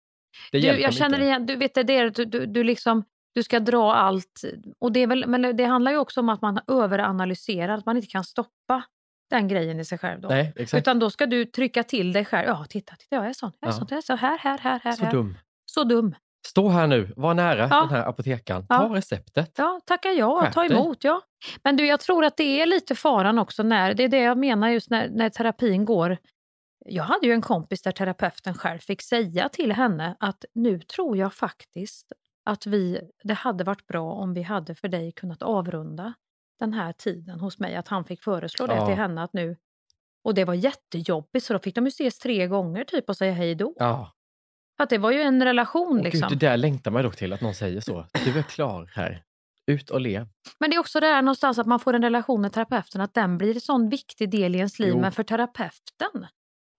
Det 0.53 0.59
Du, 0.61 0.67
jag 0.81 0.95
känner 0.95 1.17
inte. 1.17 1.27
igen, 1.27 1.47
du 1.47 1.57
vet 1.57 1.75
det 1.75 1.83
där, 1.83 2.11
du, 2.11 2.25
du, 2.25 2.47
du 2.47 2.65
liksom, 2.65 3.05
du 3.35 3.43
ska 3.43 3.61
dra 3.61 3.95
allt. 3.95 4.43
Och 4.79 4.93
det 4.93 5.01
är 5.01 5.07
väl, 5.07 5.27
men 5.27 5.57
det 5.57 5.65
handlar 5.65 5.93
ju 5.93 5.99
också 5.99 6.21
om 6.21 6.29
att 6.29 6.43
man 6.43 6.59
överanalyserar, 6.67 7.79
att 7.79 7.87
man 7.87 7.97
inte 7.97 8.09
kan 8.09 8.25
stoppa 8.25 8.83
den 9.31 9.49
grejen 9.49 9.81
i 9.81 9.85
sig 9.85 9.99
själv. 9.99 10.21
Då. 10.21 10.29
Nej. 10.29 10.55
Utan 10.75 10.99
då 10.99 11.11
ska 11.11 11.27
du 11.27 11.45
trycka 11.45 11.83
till 11.83 12.13
dig 12.13 12.25
själv. 12.25 12.49
Ja, 12.49 12.67
titta, 12.69 12.97
titta 12.97 13.17
jag 13.17 13.27
är 13.27 13.33
sån, 13.33 13.53
jag 13.61 13.69
är 13.69 13.73
Ja. 13.73 13.79
sån, 13.79 13.87
jag 13.91 13.97
är 13.97 14.03
så 14.03 14.15
här, 14.15 14.39
här, 14.39 14.59
här, 14.59 14.81
här. 14.85 14.93
Så 14.93 15.05
här. 15.05 15.13
dum. 15.13 15.39
Så 15.67 15.85
dum. 15.85 16.15
Stå 16.47 16.69
här 16.69 16.87
nu, 16.87 17.13
var 17.17 17.35
nära 17.35 17.69
Ja. 17.71 17.81
den 17.81 17.89
här 17.91 18.09
apotekaren. 18.09 18.67
Ja. 18.69 18.79
Ta 18.79 18.95
receptet. 18.95 19.53
Ja, 19.57 19.81
tacka 19.85 20.13
ja, 20.13 20.51
ta 20.55 20.65
emot 20.65 21.05
ja. 21.05 21.21
Men 21.65 21.77
du, 21.77 21.87
jag 21.87 22.01
tror 22.01 22.25
att 22.25 22.37
det 22.37 22.61
är 22.63 22.67
lite 22.67 22.95
faran 22.95 23.39
också 23.39 23.63
när, 23.63 23.95
det 23.95 24.05
är 24.05 24.09
det 24.09 24.19
jag 24.21 24.39
menar 24.39 24.69
just 24.69 24.91
när, 24.91 25.09
när 25.09 25.29
terapin 25.29 25.85
går. 25.85 26.17
Jag 26.87 27.05
hade 27.05 27.27
ju 27.27 27.33
en 27.33 27.43
kompis 27.43 27.83
där 27.83 27.93
terapeuten 27.93 28.55
själv 28.55 28.79
fick 28.79 29.03
säga 29.03 29.49
till 29.49 29.73
henne 29.73 30.17
att 30.21 30.45
nu 30.55 30.81
tror 30.81 31.17
jag 31.17 31.35
faktiskt 31.35 32.13
att 32.45 32.67
vi, 32.67 33.01
det 33.23 33.35
hade 33.35 33.65
varit 33.65 33.87
bra 33.87 34.13
om 34.13 34.35
vi 34.35 34.43
hade 34.43 34.75
för 34.75 34.89
dig 34.89 35.13
kunnat 35.13 35.43
avrunda 35.43 36.15
den 36.59 36.73
här 36.73 36.93
tiden 36.93 37.41
hos 37.41 37.59
mig. 37.59 37.77
Att 37.77 37.89
han 37.89 38.05
fick 38.05 38.23
föreslå 38.23 38.67
det 38.67 38.75
Ja. 38.75 38.87
till 38.87 38.95
henne 38.95 39.23
att 39.23 39.33
nu, 39.33 39.57
och 40.25 40.35
det 40.35 40.45
var 40.45 40.55
jättejobbigt 40.55 41.47
så 41.47 41.53
då 41.53 41.59
fick 41.59 41.75
de 41.75 41.85
ju 41.85 41.89
ses 41.89 42.19
tre 42.19 42.47
gånger 42.47 42.85
typ 42.85 43.09
och 43.09 43.17
säga 43.17 43.33
hej 43.33 43.55
då. 43.55 43.75
Ja. 43.79 44.13
För 44.77 44.85
att 44.85 44.91
det 44.91 44.99
var 44.99 45.11
ju 45.11 45.21
en 45.23 45.45
relation 45.45 45.99
Och 45.99 46.05
liksom. 46.05 46.29
Gud, 46.29 46.39
det 46.39 46.47
där 46.47 46.57
längtar 46.57 46.91
man 46.91 47.03
dock 47.05 47.17
till, 47.17 47.33
att 47.33 47.41
någon 47.41 47.55
säger 47.55 47.81
så. 47.81 48.07
Du 48.25 48.39
är 48.39 48.43
klar 48.43 48.91
här. 48.95 49.23
Ut 49.67 49.91
och 49.91 50.01
lev. 50.01 50.29
Men 50.61 50.71
det 50.71 50.77
är 50.77 50.81
också 50.81 51.01
det 51.01 51.07
här 51.07 51.23
någonstans 51.23 51.59
att 51.59 51.67
man 51.67 51.81
får 51.81 51.93
en 51.95 52.03
relation 52.03 52.41
med 52.41 52.53
terapeuten, 52.53 53.01
att 53.01 53.15
den 53.15 53.39
blir 53.39 53.55
en 53.55 53.61
sån 53.61 53.89
viktig 53.89 54.31
del 54.31 54.55
i 54.55 54.59
ens 54.59 54.79
liv. 54.79 54.89
Jo. 54.89 55.01
Men 55.01 55.13
för 55.13 55.23
terapeuten, 55.23 56.27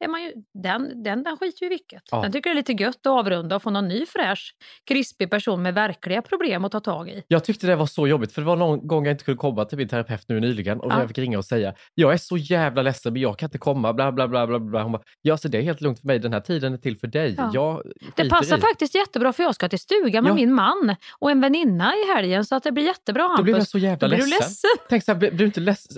är 0.04 0.08
man 0.08 0.24
ju, 0.24 0.32
den, 0.64 1.04
den, 1.04 1.24
den 1.24 1.38
skiter 1.38 1.62
ju 1.62 1.66
i 1.66 1.70
vilket. 1.70 2.02
Ja. 2.12 2.22
Den 2.22 2.32
tycker 2.32 2.50
det 2.50 2.54
är 2.54 2.56
lite 2.56 2.74
gött 2.74 2.96
att 2.96 3.08
avrunda 3.08 3.56
och 3.56 3.62
få 3.64 3.70
någon 3.70 3.88
ny 3.88 4.06
fräsch, 4.06 4.56
krispig 4.88 5.30
person 5.30 5.62
med 5.62 5.74
verkliga 5.74 6.22
problem 6.22 6.66
att 6.66 6.72
ta 6.72 6.80
tag 6.80 7.10
i. 7.10 7.24
Jag 7.28 7.44
tyckte 7.44 7.68
det 7.68 7.76
var 7.76 7.86
så 7.86 8.08
jobbigt 8.08 8.32
för 8.34 8.42
det 8.42 8.48
var 8.48 8.56
någon 8.56 8.88
gång 8.88 9.06
jag 9.06 9.14
inte 9.14 9.24
kunde 9.24 9.38
komma 9.38 9.66
till 9.66 9.78
min 9.78 9.88
terapeut 9.88 10.26
nu 10.28 10.40
nyligen 10.40 10.80
och 10.80 10.92
Ja. 10.92 11.00
jag 11.00 11.08
fick 11.08 11.18
ringa 11.18 11.38
och 11.38 11.46
säga 11.46 11.74
jag 11.96 12.14
är 12.14 12.18
så 12.18 12.38
jävla 12.38 12.82
ledsen 12.82 13.14
men 13.14 13.22
jag 13.22 13.38
kan 13.40 13.48
inte 13.48 13.58
komma 13.58 13.94
bla 13.94 14.12
bla 14.12 14.28
bla 14.28 14.48
bla 14.48 14.60
bla. 14.60 14.84
Hon 14.84 14.92
bara, 14.92 15.02
ja 15.22 15.38
så 15.38 15.48
det 15.48 15.58
är 15.58 15.62
helt 15.62 15.82
lugnt 15.82 16.00
för 16.00 16.08
mig, 16.08 16.20
den 16.20 16.34
här 16.34 16.40
tiden 16.42 16.74
är 16.74 16.78
till 16.78 16.98
för 16.98 17.08
dig. 17.08 17.36
Ja. 17.38 17.52
Jag 17.54 17.82
Det 18.16 18.30
passar 18.30 18.58
i. 18.58 18.62
faktiskt 18.62 18.96
jättebra 18.96 19.34
för 19.34 19.44
jag 19.44 19.56
ska 19.56 19.70
till 19.70 19.80
stugan 19.80 20.24
med 20.24 20.32
Ja. 20.32 20.36
min 20.36 20.54
man 20.54 20.96
och 21.20 21.32
en 21.32 21.42
väninna 21.42 21.94
i 21.96 22.14
helgen 22.16 22.46
så 22.46 22.56
att 22.56 22.64
det 22.64 22.72
blir 22.72 22.84
jättebra 22.86 23.24
Hampus. 23.24 23.38
Då 23.38 23.44
blir 23.44 23.56
jag 23.56 23.68
så 23.68 23.78
jävla 23.78 24.08
ledsen. 24.08 24.30
du 24.30 24.36
ledsen. 24.36 24.70
Tänk 24.90 25.04
så 25.04 25.12
här, 25.12 25.20
blir 25.20 25.32
du 25.32 25.46
inte 25.46 25.60
ledsen? 25.60 25.98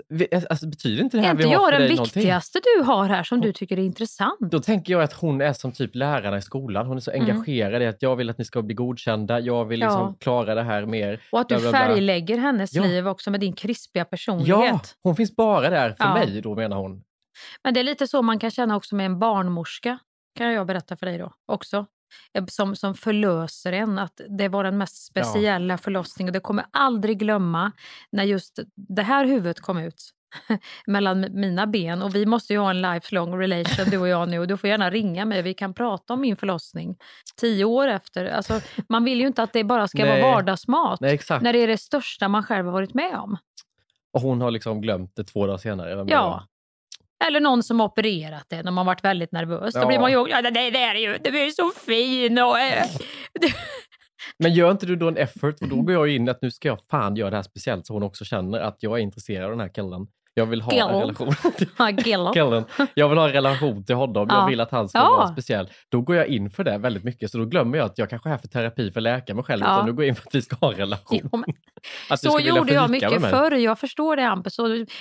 Alltså, 0.50 0.67
betyder 0.67 1.03
inte 1.03 1.17
det 1.17 1.22
här 1.22 1.27
Är 1.29 1.31
inte 1.31 1.43
vi 1.48 1.53
har 1.53 1.62
jag 1.62 1.65
för 1.65 1.72
den 1.72 1.81
dig 1.81 1.95
någonting? 1.95 2.19
viktigaste 2.22 2.60
du 2.77 2.83
har 2.83 3.07
här 3.07 3.24
som 3.24 3.41
du 3.41 3.51
tycker 3.53 3.79
är 3.79 3.83
intressant? 3.93 4.39
Då 4.51 4.59
tänker 4.59 4.93
jag 4.93 5.01
att 5.03 5.13
hon 5.13 5.41
är 5.41 5.53
som 5.53 5.71
typ 5.71 5.95
lärarna 5.95 6.38
i 6.38 6.41
skolan. 6.41 6.85
Hon 6.88 6.97
är 6.97 7.01
så 7.01 7.12
Mm. 7.12 7.21
engagerad 7.29 7.81
i 7.81 7.85
att 7.88 8.01
jag 8.01 8.15
vill 8.15 8.29
att 8.29 8.38
ni 8.38 8.45
ska 8.45 8.62
bli 8.62 8.75
godkända, 8.75 9.39
jag 9.39 9.65
vill 9.65 9.79
liksom 9.79 10.00
Ja. 10.01 10.15
klara 10.19 10.55
det 10.55 10.63
här 10.63 10.85
mer. 10.85 11.21
Och 11.31 11.39
att 11.39 11.50
du 11.50 11.55
bla, 11.55 11.62
bla, 11.62 11.69
bla. 11.71 11.79
färglägger 11.79 12.38
hennes 12.38 12.73
Ja. 12.73 12.83
liv 12.83 13.07
också 13.07 13.31
med 13.31 13.39
din 13.39 13.53
krispiga 13.53 14.05
personlighet. 14.05 14.50
Ja, 14.59 14.79
hon 15.03 15.15
finns 15.15 15.35
bara 15.35 15.69
där 15.69 15.89
för 15.93 16.03
Ja. 16.05 16.13
mig 16.13 16.41
då 16.41 16.55
menar 16.55 16.77
hon. 16.77 17.03
Men 17.63 17.73
det 17.73 17.79
är 17.79 17.83
lite 17.83 18.07
så 18.07 18.21
man 18.21 18.39
kan 18.39 18.51
känna 18.51 18.75
också 18.75 18.95
med 18.95 19.05
en 19.05 19.19
barnmorska, 19.19 19.97
kan 20.38 20.51
jag 20.53 20.67
berätta 20.67 20.95
för 20.97 21.05
dig 21.05 21.17
då 21.17 21.33
också. 21.45 21.85
Eh, 22.33 22.45
Som, 22.45 22.75
som 22.75 22.95
förlöser 22.95 23.73
en, 23.73 24.00
att 24.00 24.21
det 24.29 24.47
var 24.47 24.63
den 24.63 24.77
mest 24.77 25.05
speciella 25.05 25.77
förlossningen. 25.77 26.29
Och 26.29 26.33
det 26.33 26.39
kommer 26.39 26.65
aldrig 26.71 27.19
glömma 27.19 27.71
när 28.12 28.23
just 28.23 28.59
det 28.75 29.01
här 29.03 29.25
huvudet 29.25 29.59
kom 29.59 29.77
ut 29.77 30.09
mellan 30.88 31.28
mina 31.32 31.68
ben. 31.68 32.02
Och 32.02 32.16
vi 32.16 32.25
måste 32.25 32.54
ju 32.54 32.60
ha 32.60 32.70
en 32.70 32.82
lifelong 32.82 33.40
relation 33.40 33.90
du 33.90 33.98
och 33.98 34.08
jag 34.08 34.30
nu 34.30 34.40
och 34.40 34.48
du 34.48 34.58
får 34.58 34.70
gärna 34.70 34.90
ringa 34.90 35.25
mig, 35.25 35.42
vi 35.42 35.54
kan 35.54 35.74
prata 35.74 36.13
om 36.13 36.22
min 36.22 36.36
förlossning 36.36 36.96
tio 37.38 37.66
år 37.66 37.88
efter. 37.88 38.25
Alltså, 38.25 38.62
man 38.90 39.04
vill 39.04 39.20
ju 39.20 39.28
inte 39.28 39.44
att 39.44 39.54
det 39.54 39.63
bara 39.63 39.88
ska 39.88 40.06
Nej. 40.06 40.22
vara 40.22 40.32
vardagsmat 40.32 41.02
Nej, 41.02 41.20
när 41.42 41.54
det 41.54 41.60
är 41.60 41.68
det 41.68 41.78
största 41.78 42.28
man 42.28 42.44
själv 42.44 42.66
har 42.66 42.74
varit 42.74 42.94
med 42.94 43.16
om. 43.16 43.38
Och 44.13 44.22
hon 44.22 44.42
har 44.42 44.52
liksom 44.52 44.82
glömt 44.82 45.16
det 45.16 45.24
två 45.24 45.48
dagar 45.48 45.58
senare. 45.58 46.06
Ja. 46.08 46.48
Eller 47.28 47.40
någon 47.40 47.63
som 47.63 47.80
har 47.80 47.88
opererat 47.88 48.46
det 48.50 48.63
när 48.63 48.72
man 48.72 48.86
varit 48.86 49.04
väldigt 49.04 49.32
nervös. 49.32 49.74
Då 49.74 49.80
Ja. 49.80 49.88
blir 49.88 50.00
man 50.00 50.12
ju, 50.12 50.28
ja 50.30 50.42
det, 50.42 50.50
det 50.50 50.84
är 50.84 50.96
ju, 50.96 51.18
du 51.24 51.40
är 51.40 51.50
så 51.50 51.72
fin 51.86 52.40
och... 52.40 52.60
eh." 52.60 52.86
det? 53.34 53.54
Men 54.38 54.54
gör 54.54 54.72
inte 54.72 54.86
du 54.86 54.96
då 54.96 55.08
en 55.08 55.18
effort? 55.18 55.62
Och 55.62 55.68
då 55.68 55.82
går 55.82 55.94
jag 55.94 56.10
in 56.10 56.30
att 56.30 56.42
nu 56.42 56.52
ska 56.52 56.68
jag 56.68 56.80
fan 56.92 57.16
göra 57.16 57.30
det 57.30 57.36
här 57.36 57.44
speciellt 57.44 57.88
så 57.88 57.94
hon 57.94 58.04
också 58.04 58.25
känner 58.25 58.60
att 58.60 58.78
jag 58.80 59.00
är 59.00 59.04
intresserad 59.04 59.44
av 59.46 59.50
den 59.52 59.60
här 59.60 59.74
killen. 59.74 60.08
Jag 60.36 60.46
vill 60.46 60.62
ha 60.62 60.72
en 60.72 60.78
Killen. 60.78 61.00
relation. 61.02 61.34
Ja, 61.78 62.34
killen. 62.34 62.66
Jag 62.94 63.10
vill 63.10 63.18
ha 63.18 63.28
en 63.28 63.34
relation 63.34 63.84
till 63.86 63.96
honom. 63.96 64.28
Ja. 64.30 64.40
Jag 64.40 64.48
vill 64.48 64.60
att 64.60 64.72
han 64.72 64.90
ska 64.90 64.98
Ja. 65.00 65.10
vara 65.10 65.28
speciell. 65.28 65.70
Då 65.92 66.02
går 66.02 66.16
jag 66.16 66.28
in 66.28 66.50
för 66.50 66.63
det 66.63 66.78
väldigt 66.78 67.04
mycket. 67.04 67.32
Så 67.32 67.38
då 67.38 67.46
glömmer 67.46 67.78
jag 67.78 67.86
att 67.86 67.98
jag 67.98 68.10
kanske 68.10 68.30
är 68.30 68.32
här 68.32 68.38
för 68.38 68.48
terapi 68.48 68.92
för 68.92 69.00
att 69.00 69.04
läka 69.04 69.34
mig 69.36 69.44
själv. 69.44 69.63
Ja. 69.66 69.75
Utan 69.75 69.86
då 69.88 69.94
går 69.94 70.06
jag 70.06 70.10
in 70.10 70.16
för 70.16 70.28
att 70.28 70.36
vi 70.36 70.42
ska 70.42 70.56
ha 70.56 70.72
en 70.72 70.78
relation. 70.78 71.30
Men- 71.32 71.44
du 72.10 72.18
Så 72.18 72.40
gjorde 72.40 72.74
jag 72.74 72.90
mycket 72.90 73.22
förr, 73.30 73.52
jag 73.52 73.80
förstår 73.80 74.16
det 74.16 74.22
Hampus. 74.22 74.58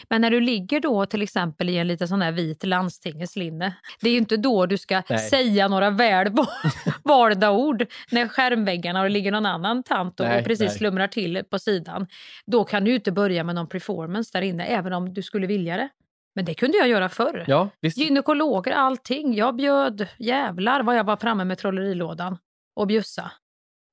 Men 0.08 0.20
när 0.20 0.30
du 0.30 0.40
ligger 0.40 0.80
då 0.80 1.06
till 1.06 1.22
exempel 1.22 1.68
i 1.68 1.76
en 1.78 1.86
liten 1.88 2.08
sån 2.08 2.22
här 2.22 2.32
vit 2.32 2.64
landstingets 2.64 3.36
linne, 3.36 3.74
det 4.00 4.08
är 4.08 4.12
ju 4.12 4.18
inte 4.18 4.36
då 4.36 4.66
du 4.66 4.78
ska 4.78 5.02
Nej. 5.08 5.18
säga 5.18 5.68
några 5.68 5.90
väl 5.90 6.28
valda 7.04 7.50
ord 7.50 7.86
när 8.10 8.28
skärmväggarna 8.28 9.00
och 9.00 9.04
det 9.04 9.10
ligger 9.12 9.32
någon 9.32 9.46
annan 9.46 9.82
tant 9.82 10.20
och, 10.20 10.26
Nej, 10.26 10.38
och 10.38 10.44
precis 10.44 10.68
nej. 10.68 10.78
slumrar 10.78 11.06
till 11.06 11.42
på 11.50 11.58
sidan. 11.58 12.06
Då 12.46 12.64
kan 12.64 12.84
du 12.84 12.94
inte 12.94 13.12
börja 13.12 13.44
med 13.44 13.54
någon 13.54 13.68
performance 13.68 14.30
där 14.32 14.42
inne, 14.42 14.64
även 14.64 14.92
om 14.92 15.14
du 15.14 15.21
skulle 15.22 15.46
vilja 15.46 15.76
det. 15.76 15.88
Men 16.34 16.44
det 16.44 16.54
kunde 16.54 16.78
jag 16.78 16.88
göra 16.88 17.08
förr. 17.08 17.44
Ja, 17.46 17.68
visst. 17.80 17.98
Gynekologer, 17.98 18.72
allting. 18.72 19.34
Jag 19.34 19.56
bjöd, 19.56 20.08
jävlar 20.18 20.82
vad 20.82 20.96
jag 20.96 21.04
var 21.04 21.16
framme 21.16 21.44
med 21.44 21.58
trollerilådan 21.58 22.38
och 22.76 22.86
bjussa. 22.86 23.32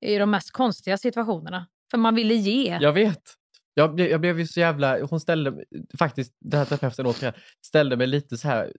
I 0.05 0.17
de 0.17 0.31
mest 0.31 0.51
konstiga 0.51 0.97
situationerna. 0.97 1.67
För 1.91 1.97
man 1.97 2.15
ville 2.15 2.33
ge. 2.33 2.77
Jag 2.81 2.93
vet. 2.93 3.21
Jag 3.73 3.95
blev, 3.95 4.07
jag 4.07 4.21
blev 4.21 4.39
ju 4.39 4.47
så 4.47 4.59
jävla... 4.59 5.05
Hon 5.05 5.19
ställde 5.19 5.53
faktiskt, 5.99 6.37
den 6.39 6.57
här 6.57 6.65
terapeuten 6.65 7.05
återigen, 7.05 7.33
ställde 7.65 7.97
mig 7.97 8.07
lite 8.07 8.37
så 8.37 8.47
här 8.47 8.73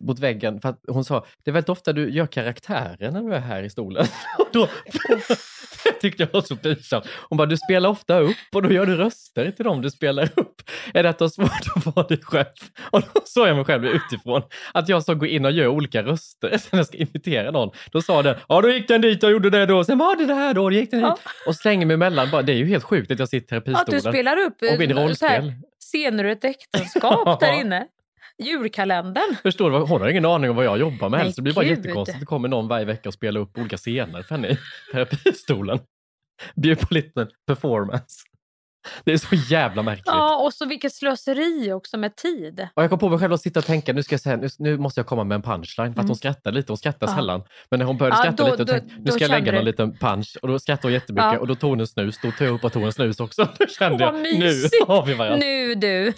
mot 0.00 0.18
väggen 0.18 0.60
för 0.60 0.68
att 0.68 0.80
hon 0.88 1.04
sa, 1.04 1.26
det 1.44 1.50
är 1.50 1.52
väldigt 1.52 1.68
ofta 1.68 1.92
du 1.92 2.10
gör 2.10 2.26
karaktären 2.26 3.14
när 3.14 3.22
du 3.22 3.34
är 3.34 3.40
här 3.40 3.62
i 3.62 3.70
stolen. 3.70 4.06
Och 4.38 4.48
då 4.52 4.68
det 5.84 5.92
tyckte 6.00 6.22
jag 6.22 6.32
var 6.32 6.42
så 6.42 6.56
pinsamt. 6.56 7.06
Hon 7.28 7.38
bara, 7.38 7.46
du 7.46 7.56
spelar 7.56 7.88
ofta 7.88 8.18
upp 8.18 8.36
och 8.54 8.62
då 8.62 8.72
gör 8.72 8.86
du 8.86 8.96
röster 8.96 9.50
till 9.50 9.64
dem 9.64 9.82
du 9.82 9.90
spelar 9.90 10.30
upp. 10.36 10.55
Är 10.94 11.02
det 11.02 11.08
att 11.08 11.18
du 11.18 11.24
har 11.24 11.28
svårt 11.28 11.76
att 11.76 11.86
vara 11.96 12.06
dig 12.06 12.20
själv? 12.22 12.46
Och 12.90 13.00
då 13.00 13.20
såg 13.24 13.48
jag 13.48 13.56
mig 13.56 13.64
själv 13.64 13.84
utifrån, 13.84 14.42
att 14.74 14.88
jag 14.88 15.02
ska 15.02 15.14
gå 15.14 15.26
in 15.26 15.44
och 15.44 15.50
göra 15.50 15.70
olika 15.70 16.02
röster 16.02 16.50
när 16.70 16.78
jag 16.78 16.86
ska 16.86 16.96
imitera 16.96 17.50
någon. 17.50 17.70
Då 17.92 18.02
sa 18.02 18.22
den, 18.22 18.36
ja 18.48 18.60
då 18.60 18.70
gick 18.70 18.88
den 18.88 19.00
dit 19.00 19.24
och 19.24 19.30
gjorde 19.30 19.50
det 19.50 19.66
då, 19.66 19.84
sen 19.84 19.98
var 19.98 20.16
det 20.16 20.26
det 20.26 20.34
här 20.34 20.54
då, 20.54 20.62
då 20.62 20.76
gick 20.76 20.90
den 20.90 21.02
dit. 21.02 21.12
Och 21.46 21.56
slänger 21.56 21.86
mig 21.86 21.94
emellan, 21.94 22.30
bara, 22.30 22.42
det 22.42 22.52
är 22.52 22.56
ju 22.56 22.66
helt 22.66 22.84
sjukt 22.84 23.10
att 23.10 23.18
jag 23.18 23.28
sitter 23.28 23.56
i 23.56 23.60
terapistolen. 23.60 24.02
du 24.02 24.10
spelar 24.10 24.36
upp 24.36 24.62
och 24.62 24.68
går 24.68 24.82
in 24.82 24.90
i 24.90 24.92
eh, 24.92 24.96
så 24.96 25.02
rollspel. 25.02 25.52
scener 25.80 26.24
ur 26.24 26.30
ett 26.30 26.44
äktenskap 26.44 27.40
där 27.40 27.60
inne. 27.60 27.86
Julkalendern. 28.38 29.36
Förstår 29.42 29.70
du? 29.70 29.76
Hon 29.76 30.00
har 30.00 30.08
ingen 30.08 30.24
aning 30.24 30.50
om 30.50 30.56
vad 30.56 30.64
jag 30.64 30.78
jobbar 30.78 31.08
med. 31.08 31.20
Nej, 31.20 31.32
så 31.32 31.36
det 31.36 31.42
blir 31.42 31.54
bara 31.54 31.64
gud. 31.64 31.78
jättekonstigt. 31.78 32.20
Det 32.20 32.26
kommer 32.26 32.48
någon 32.48 32.68
varje 32.68 32.84
vecka 32.84 33.08
och 33.08 33.14
spelar 33.14 33.40
upp 33.40 33.58
olika 33.58 33.76
scener 33.76 34.22
för 34.22 34.34
henne 34.34 34.48
i 34.48 34.58
terapistolen. 34.92 35.78
Bjuder 36.56 36.86
på 36.86 36.94
lite 36.94 37.28
performance. 37.46 38.22
Det 39.04 39.12
är 39.12 39.16
så 39.18 39.34
jävla 39.34 39.82
märkligt. 39.82 40.06
Ja, 40.06 40.36
och 40.44 40.54
så 40.54 40.66
vilket 40.66 40.94
slöseri 40.94 41.72
också 41.72 41.96
med 41.96 42.16
tid. 42.16 42.68
Och 42.74 42.82
jag 42.82 42.90
kom 42.90 42.98
på 42.98 43.08
mig 43.08 43.18
själv 43.18 43.32
att 43.32 43.40
sitta 43.42 43.60
och 43.60 43.66
tänka, 43.66 43.92
nu, 43.92 44.02
ska 44.02 44.12
jag 44.12 44.20
säga, 44.20 44.36
nu, 44.36 44.48
nu 44.58 44.78
måste 44.78 45.00
jag 45.00 45.06
komma 45.06 45.24
med 45.24 45.34
en 45.34 45.42
punchline. 45.42 45.86
För 45.94 46.00
att 46.00 46.04
Mm. 46.04 46.06
hon 46.08 46.16
skrattar 46.16 46.52
lite, 46.52 46.72
hon 46.72 46.76
skrattar 46.78 47.06
Ja. 47.06 47.14
sällan. 47.16 47.42
Men 47.70 47.78
när 47.78 47.86
hon 47.86 47.96
började 47.96 48.16
Ja, 48.16 48.22
skratta 48.22 48.44
då- 48.44 48.50
lite, 48.50 48.62
och 48.62 48.66
då- 48.66 48.72
tänkte, 48.72 48.94
nu 49.04 49.10
ska 49.12 49.20
jag 49.24 49.28
lägga 49.30 49.36
kände 49.44 49.52
någon 49.52 49.64
du- 49.64 49.70
liten 49.70 49.96
punch. 49.98 50.36
Och 50.42 50.48
då 50.48 50.58
skrattade 50.58 50.86
hon 50.88 50.92
jättemycket 50.92 51.32
Ja. 51.32 51.38
och 51.38 51.46
då 51.46 51.54
tog 51.54 51.70
hon 51.70 51.80
en 51.80 51.86
snus. 51.86 52.18
Då 52.22 52.30
tog 52.30 52.46
jag 52.46 52.54
upp 52.54 52.64
och 52.64 52.72
tog 52.72 52.82
en 52.82 52.92
snus 52.92 53.20
också. 53.20 53.48
Då 53.58 53.66
kände 53.66 54.04
jag, 54.04 54.14
nu 54.14 54.52
har 54.86 55.06
vi 55.06 55.14
varandra. 55.14 55.36
Nu 55.38 55.74
du. 55.74 56.12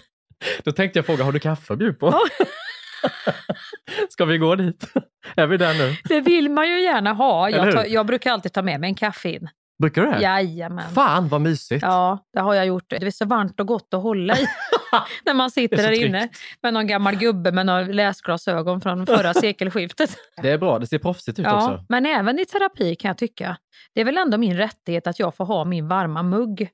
Då 0.63 0.71
tänkte 0.71 0.99
jag 0.99 1.05
fråga, 1.05 1.23
har 1.23 1.31
du 1.31 1.39
kaffe 1.39 1.73
att 1.73 1.79
bjuda 1.79 1.97
på? 1.97 2.19
Ska 4.09 4.25
vi 4.25 4.37
gå 4.37 4.55
dit? 4.55 4.83
Är 5.35 5.47
vi 5.47 5.57
där 5.57 5.73
nu? 5.73 5.95
Det 6.03 6.21
vill 6.21 6.49
man 6.49 6.69
ju 6.69 6.81
gärna 6.81 7.13
ha. 7.13 7.49
Jag, 7.49 7.75
tar, 7.75 7.85
jag 7.85 8.05
brukar 8.05 8.31
alltid 8.31 8.53
ta 8.53 8.61
med 8.61 8.79
mig 8.79 8.87
en 8.89 8.95
kaffe 8.95 9.29
in. 9.29 9.49
Brukar 9.79 10.01
du 10.01 10.11
det? 10.11 10.21
Jajamän. 10.21 10.89
Fan 10.93 11.27
vad 11.27 11.41
mysigt! 11.41 11.81
Ja, 11.83 12.25
det 12.33 12.39
har 12.39 12.53
jag 12.53 12.65
gjort. 12.65 12.89
Det 12.89 13.07
är 13.07 13.11
så 13.11 13.25
varmt 13.25 13.59
och 13.59 13.67
gott 13.67 13.93
att 13.93 14.01
hålla 14.01 14.37
i 14.37 14.45
när 15.25 15.33
man 15.33 15.51
sitter 15.51 15.77
där 15.77 15.83
så 15.83 15.91
inne 15.91 16.29
med 16.63 16.73
någon 16.73 16.87
gammal 16.87 17.15
gubbe 17.15 17.51
med 17.51 17.65
några 17.65 17.81
läsglasögon 17.81 18.81
från 18.81 19.05
förra 19.05 19.33
sekelskiftet. 19.43 20.15
Det 20.41 20.49
är 20.49 20.57
bra, 20.57 20.79
det 20.79 20.87
ser 20.87 20.99
proffsigt 20.99 21.39
ut 21.39 21.45
Ja, 21.45 21.55
också. 21.55 21.85
men 21.89 22.05
även 22.05 22.39
i 22.39 22.45
terapi 22.45 22.95
kan 22.95 23.09
jag 23.09 23.17
tycka. 23.17 23.57
Det 23.93 24.01
är 24.01 24.05
väl 24.05 24.17
ändå 24.17 24.37
min 24.37 24.57
rättighet 24.57 25.07
att 25.07 25.19
jag 25.19 25.35
får 25.35 25.45
ha 25.45 25.65
min 25.65 25.87
varma 25.87 26.23
mugg 26.23 26.69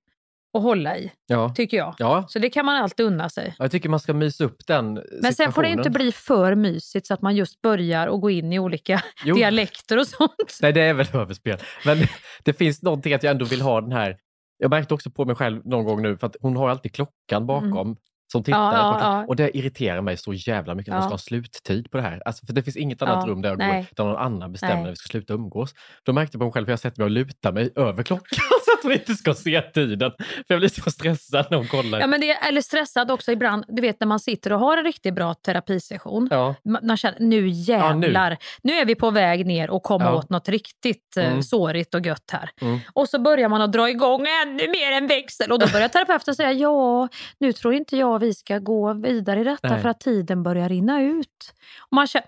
att 0.58 0.64
hålla 0.64 0.98
i, 0.98 1.12
Ja. 1.28 1.54
tycker 1.56 1.78
jag. 1.78 1.96
Ja, 1.98 2.26
Så 2.30 2.40
det 2.40 2.50
kan 2.50 2.66
man 2.66 2.76
alltid 2.76 3.06
unna 3.06 3.30
sig. 3.30 3.56
jag 3.60 3.72
tycker 3.72 3.90
man 3.90 4.00
ska 4.00 4.14
mysa 4.14 4.44
upp 4.44 4.58
den 4.68 4.94
Men 5.22 5.34
sen 5.34 5.52
får 5.52 5.64
det 5.64 5.70
inte 5.70 5.90
bli 5.90 6.12
för 6.12 6.56
mysigt 6.56 7.08
så 7.08 7.14
att 7.14 7.22
man 7.22 7.36
just 7.36 7.62
börjar 7.62 8.08
och 8.08 8.22
gå 8.22 8.30
in 8.30 8.54
i 8.54 8.60
olika 8.60 9.02
Jo. 9.26 9.36
dialekter 9.36 10.00
och 10.00 10.08
sånt. 10.08 10.60
Nej, 10.62 10.74
det 10.74 10.82
är 10.82 10.94
väl 10.94 11.08
överspel. 11.14 11.58
Men 11.86 11.98
det 12.44 12.54
finns 12.54 12.82
någonting 12.84 13.14
att 13.14 13.24
jag 13.24 13.32
ändå 13.32 13.46
vill 13.46 13.62
ha 13.62 13.82
den 13.82 13.92
här... 13.92 14.18
Jag 14.58 14.70
märkte 14.70 14.94
också 14.94 15.10
på 15.12 15.26
mig 15.26 15.36
själv 15.36 15.62
någon 15.66 15.86
gång 15.86 16.02
nu, 16.02 16.18
för 16.18 16.28
att 16.28 16.36
hon 16.42 16.56
har 16.58 16.70
alltid 16.70 16.94
klockan 16.96 17.46
bakom 17.48 17.98
som 18.32 18.44
tittar. 18.44 18.60
Mm. 18.60 18.74
Ja, 18.74 19.00
ja, 19.02 19.20
ja. 19.22 19.26
Och 19.28 19.36
det 19.36 19.58
irriterar 19.58 20.02
mig 20.02 20.18
så 20.18 20.34
jävla 20.34 20.76
mycket 20.76 20.92
att 20.92 20.96
man 21.00 21.04
Ja. 21.04 21.08
ska 21.08 21.14
ha 21.14 21.18
sluttid 21.18 21.92
på 21.92 21.98
det 21.98 22.04
här. 22.04 22.22
Alltså, 22.26 22.46
för 22.46 22.54
det 22.54 22.64
finns 22.64 22.78
inget 22.78 23.02
annat 23.02 23.28
rum 23.28 23.42
där 23.42 23.50
jag 23.50 23.60
går 23.60 23.66
nej. 23.68 23.88
där 23.96 24.04
någon 24.04 24.16
annan 24.18 24.52
bestämmer 24.52 24.74
Nej. 24.76 24.84
när 24.84 24.90
vi 24.90 24.96
ska 24.96 25.08
sluta 25.08 25.34
umgås. 25.34 25.74
Då 26.04 26.14
märkte 26.14 26.36
jag 26.36 26.40
på 26.40 26.46
mig 26.46 26.54
själv 26.54 26.66
hur 26.68 26.72
jag 26.72 26.80
sätter 26.80 27.00
mig 27.00 27.06
och 27.06 27.12
lutar 27.12 27.52
mig 27.52 27.70
över 27.76 28.04
klockan 28.04 28.40
att 28.80 28.84
hon 28.84 28.92
inte 28.92 29.14
ska 29.14 29.34
se 29.34 29.62
tiden. 29.62 30.12
För 30.18 30.44
jag 30.48 30.60
blir 30.60 30.70
så 30.70 30.92
stressad 30.92 31.46
när 31.52 31.58
hon 31.58 31.68
kollar. 31.68 32.00
Ja, 32.00 32.08
men 32.08 32.22
det 32.22 32.32
är, 32.32 32.48
eller 32.48 32.62
stressad 32.62 33.12
också 33.12 33.32
ibland. 33.32 33.66
Du 33.68 33.82
vet 33.82 34.00
när 34.00 34.08
man 34.08 34.20
sitter 34.20 34.54
och 34.54 34.60
har 34.60 34.78
en 34.78 34.84
riktigt 34.84 35.14
bra 35.14 35.34
terapisession. 35.34 36.28
Ja. 36.32 36.56
Man 36.82 36.98
känner, 36.98 37.20
nu 37.20 37.48
jävlar, 37.48 38.38
nu. 38.64 38.74
är 38.74 38.86
vi 38.86 38.96
på 38.96 39.12
väg 39.12 39.46
ner 39.46 39.70
och 39.70 39.84
komma 39.84 40.06
Ja. 40.06 40.16
åt 40.16 40.30
något 40.30 40.50
riktigt 40.50 41.18
eh, 41.18 41.26
Mm. 41.26 41.44
sårigt 41.44 41.94
och 41.96 42.06
gött 42.06 42.30
här. 42.32 42.50
Mm. 42.62 42.80
Och 42.94 43.10
så 43.10 43.20
börjar 43.20 43.50
man 43.50 43.62
att 43.62 43.72
dra 43.72 43.90
igång 43.90 44.26
ännu 44.44 44.68
mer 44.68 44.92
en 44.92 45.08
växel 45.08 45.52
och 45.52 45.60
då 45.60 45.68
börjar 45.68 45.88
terapeuten 45.88 46.36
säga 46.36 46.52
ja, 46.52 47.08
nu 47.40 47.54
tror 47.54 47.74
inte 47.74 47.98
jag 47.98 48.20
vi 48.20 48.34
ska 48.34 48.58
gå 48.60 48.94
vidare 48.94 49.40
i 49.42 49.44
detta 49.44 49.68
Nej. 49.70 49.82
för 49.82 49.90
att 49.90 50.00
tiden 50.00 50.44
börjar 50.44 50.70
rinna 50.70 51.02
ut. 51.02 51.54
Och 51.80 51.94
man 51.96 52.08
känner, 52.08 52.28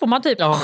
får 0.00 0.06
man 0.06 0.22
typ 0.22 0.40
Ja. 0.40 0.60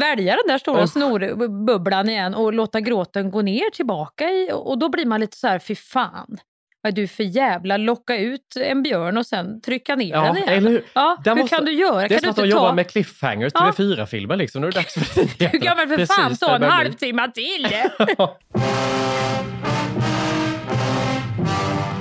Svälja 0.00 0.36
den 0.36 0.46
där 0.48 0.58
stora 0.58 0.82
Uff. 0.84 0.90
snorbubblan 0.90 2.08
igen 2.08 2.34
och 2.34 2.52
låta 2.52 2.80
gråten 2.80 3.30
gå 3.30 3.42
ner 3.42 3.70
tillbaka 3.70 4.24
i 4.24 4.50
och 4.52 4.78
då 4.78 4.88
blir 4.88 5.06
man 5.06 5.20
lite 5.20 5.36
så 5.36 5.48
här, 5.48 5.58
fy 5.58 5.74
fan. 5.74 6.36
Vad 6.82 6.92
är 6.92 6.96
du 6.96 7.08
för 7.08 7.22
jävla 7.24 7.76
locka 7.76 8.16
ut 8.16 8.56
en 8.60 8.82
björn 8.82 9.16
och 9.16 9.26
sen 9.26 9.60
trycka 9.60 9.96
ner 9.96 10.14
Ja, 10.14 10.22
den 10.24 10.36
igen? 10.36 10.48
eller 10.48 10.70
hur? 10.70 10.84
Ja, 10.92 11.18
hur 11.24 11.34
måste- 11.34 11.56
kan 11.56 11.64
du 11.64 11.72
göra? 11.72 11.98
Det 11.98 12.04
är 12.04 12.08
kan 12.08 12.18
som 12.18 12.24
du 12.26 12.30
att 12.30 12.36
de 12.36 12.48
jobbar 12.48 12.72
med 12.72 12.90
cliffhangers, 12.90 13.52
Ja. 13.54 13.60
TV4-filmer 13.76 14.36
liksom. 14.36 14.60
Nu 14.60 14.66
är 14.66 14.72
det 14.72 14.78
dags 14.78 14.94
för 14.94 15.20
nyheterna. 15.20 15.64
Ja 15.64 15.74
men 15.76 15.88
för 15.88 15.96
Precis 15.96 16.16
fan, 16.16 16.36
ta 16.36 16.58
det 16.58 16.66
en 16.66 16.72
halvtimme 16.72 17.30
till! 17.32 17.66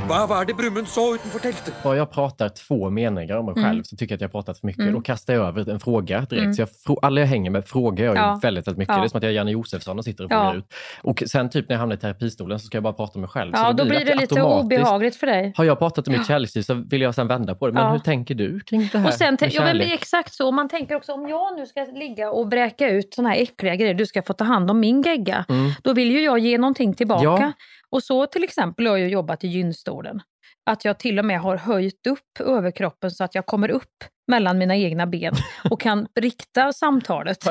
Vad 0.10 0.30
var 0.30 0.46
det 0.46 0.54
Brummen 0.54 0.86
sa 0.86 1.16
utanför 1.16 1.40
tältet? 1.40 1.74
Bara 1.84 1.98
jag 1.98 2.12
pratar 2.12 2.50
två 2.50 2.90
meningar 2.90 3.38
om 3.38 3.46
mig 3.46 3.54
Mm. 3.58 3.64
själv 3.70 3.84
så 3.84 3.96
tycker 3.96 4.14
jag 4.14 4.18
att 4.18 4.22
jag 4.22 4.28
har 4.28 4.32
pratat 4.32 4.60
för 4.60 4.68
mycket. 4.68 4.82
Mm. 4.82 4.94
Då 4.94 5.02
kastar 5.02 5.34
jag 5.34 5.48
över 5.48 5.70
en 5.70 5.80
fråga 5.80 6.20
direkt. 6.20 6.32
Mm. 6.34 6.54
Så 6.54 6.62
jag, 6.62 6.98
alla 7.02 7.20
jag 7.22 7.28
hänger 7.28 7.50
med 7.52 7.68
frågar 7.68 8.06
jag 8.06 8.18
Ja. 8.18 8.40
väldigt, 8.42 8.68
väldigt 8.68 8.78
mycket. 8.78 8.96
Ja. 8.96 9.00
Det 9.02 9.06
är 9.06 9.10
som 9.10 9.18
att 9.18 9.24
jag 9.24 9.30
är 9.32 9.36
Janne 9.36 9.52
Josefsson 9.52 9.98
och 9.98 10.04
sitter 10.06 10.24
och 10.24 10.32
Ja. 10.32 10.44
frågar 10.44 10.58
ut. 10.58 10.74
Och 11.02 11.24
sen 11.28 11.50
typ 11.50 11.70
när 11.70 11.74
jag 11.74 11.80
hamnar 11.80 11.96
i 11.96 12.00
terapistolen 12.00 12.60
så 12.60 12.66
ska 12.66 12.76
jag 12.78 12.84
bara 12.84 12.94
prata 12.94 13.12
om 13.16 13.22
mig 13.22 13.30
själv. 13.30 13.52
så 13.54 13.60
Ja, 13.62 13.74
då 13.74 13.86
blir 13.86 14.00
det 14.06 14.10
jag 14.12 14.20
lite 14.22 14.42
obehagligt 14.42 15.16
för 15.16 15.28
dig. 15.28 15.54
Har 15.58 15.64
jag 15.66 15.80
pratat 15.80 16.08
om 16.08 16.14
mitt 16.14 16.28
kärleksliv 16.28 16.62
så 16.62 16.74
vill 16.74 17.02
jag 17.02 17.16
sen 17.16 17.28
vända 17.28 17.56
på 17.56 17.68
det. 17.68 17.74
Men 17.74 17.84
Ja. 17.84 17.92
hur 17.92 18.00
tänker 18.00 18.36
du 18.36 18.60
kring 18.60 18.90
det 18.92 18.98
här 18.98 19.08
Och 19.08 19.14
sen, 19.14 19.38
ja, 19.52 19.62
men 19.64 19.82
exakt 19.82 20.34
så. 20.34 20.52
Man 20.52 20.70
tänker 20.70 20.96
också 20.96 21.14
om 21.14 21.28
jag 21.30 21.60
nu 21.60 21.66
ska 21.66 21.84
ligga 21.84 22.32
och 22.32 22.48
bräka 22.48 22.90
ut 22.90 23.14
såna 23.14 23.30
här 23.30 23.38
äckliga 23.42 23.76
grejer, 23.76 23.94
du 23.94 24.06
ska 24.06 24.22
få 24.22 24.34
ta 24.34 24.44
hand 24.44 24.72
om 24.72 24.80
min 24.80 25.02
gegga. 25.02 25.46
Mm. 25.50 25.72
Då 25.84 25.94
vill 25.94 26.12
ju 26.12 26.22
jag 26.24 26.40
ge 26.40 26.58
någonting 26.58 26.94
tillbaka. 26.94 27.54
Och 27.90 28.04
så 28.04 28.26
till 28.26 28.44
exempel 28.44 28.88
har 28.88 28.98
jag 28.98 29.10
jobbat 29.10 29.44
i 29.44 29.48
gynstolen. 29.48 30.22
Att 30.66 30.86
jag 30.86 31.00
till 31.00 31.20
och 31.20 31.26
med 31.26 31.40
har 31.40 31.58
höjt 31.58 32.08
upp 32.08 32.40
överkroppen 32.40 33.12
så 33.12 33.24
att 33.24 33.36
jag 33.36 33.46
kommer 33.46 33.70
upp 33.70 34.04
mellan 34.28 34.58
mina 34.58 34.76
egna 34.76 35.08
ben 35.08 35.34
och 35.70 35.82
kan 35.82 36.08
rikta 36.20 36.74
samtalet. 36.74 37.48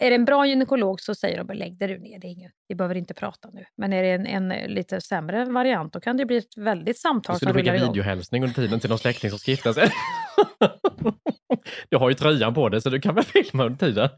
Är 0.00 0.10
det 0.10 0.16
en 0.16 0.24
bra 0.24 0.46
gynekolog 0.46 1.00
så 1.00 1.14
säger 1.14 1.44
de 1.44 1.56
lägg 1.56 1.78
dig 1.78 1.98
ner, 1.98 2.18
det 2.18 2.26
är 2.26 2.30
inget, 2.30 2.52
vi 2.68 2.74
behöver 2.74 2.94
inte 2.94 3.14
prata 3.14 3.50
nu. 3.52 3.64
Men 3.76 3.92
är 3.92 4.02
det 4.02 4.08
en, 4.08 4.26
en 4.26 4.48
lite 4.74 5.00
sämre 5.00 5.44
variant 5.44 5.92
då 5.92 6.00
kan 6.00 6.16
det 6.16 6.26
bli 6.26 6.36
ett 6.36 6.56
väldigt 6.56 6.98
samtal 6.98 7.34
Så 7.34 7.38
som 7.38 7.52
du 7.52 7.58
skicka 7.58 7.72
videohälsning 7.72 8.42
under 8.42 8.54
tiden 8.54 8.80
till 8.80 8.90
någon 8.90 8.98
släkting 8.98 9.30
som 9.30 9.38
ska 9.38 9.50
gifta 9.50 9.72
sig? 9.72 9.90
du 11.90 11.96
har 11.96 12.08
ju 12.08 12.14
tröjan 12.14 12.54
på 12.54 12.68
dig 12.68 12.80
så 12.80 12.88
du 12.88 13.00
kan 13.00 13.14
väl 13.14 13.24
filma 13.24 13.64
under 13.64 13.78
tiden? 13.86 14.08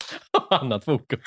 Annat 0.50 0.84
fokus. 0.84 1.20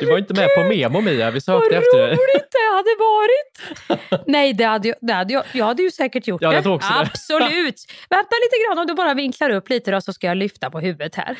du 0.00 0.06
var 0.06 0.18
inte 0.18 0.34
med 0.34 0.48
på 0.56 0.62
memo 0.62 1.00
Mia, 1.00 1.30
vi 1.30 1.40
sökte 1.40 1.68
Vad 1.68 1.78
efter 1.82 1.98
dig. 1.98 2.10
roligt 2.10 2.48
det 2.52 2.74
hade 2.76 2.94
varit! 2.98 4.24
Nej, 4.26 4.52
det 4.52 4.64
hade, 4.64 4.88
jag- 4.88 4.96
det 5.00 5.12
hade 5.12 5.32
jag, 5.32 5.44
jag 5.52 5.64
hade 5.66 5.82
ju 5.82 5.90
säkert 5.90 6.26
gjort 6.26 6.42
Ja, 6.42 6.48
det. 6.50 6.54
jag 6.64 6.66
också 6.74 6.92
det. 6.92 7.00
Absolut! 7.00 7.74
Vänta 8.10 8.30
lite 8.44 8.56
grann, 8.68 8.78
om 8.78 8.86
du 8.86 8.94
bara 8.94 9.14
vinklar 9.14 9.50
upp 9.50 9.68
lite 9.68 9.90
då 9.90 10.00
så 10.00 10.12
ska 10.12 10.26
jag 10.26 10.36
lyfta 10.36 10.70
på 10.70 10.80
huvudet 10.80 11.14
här. 11.14 11.38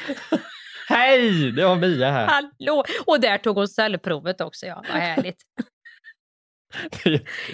Hej! 0.88 1.52
Det 1.52 1.64
var 1.64 1.76
Mia 1.76 2.10
här. 2.10 2.26
Hallå! 2.26 2.84
Och 3.06 3.20
där 3.20 3.38
tog 3.38 3.56
hon 3.56 3.68
cellprovet 3.68 4.40
också, 4.40 4.66
ja. 4.66 4.84
Vad 4.92 5.00
härligt. 5.02 5.36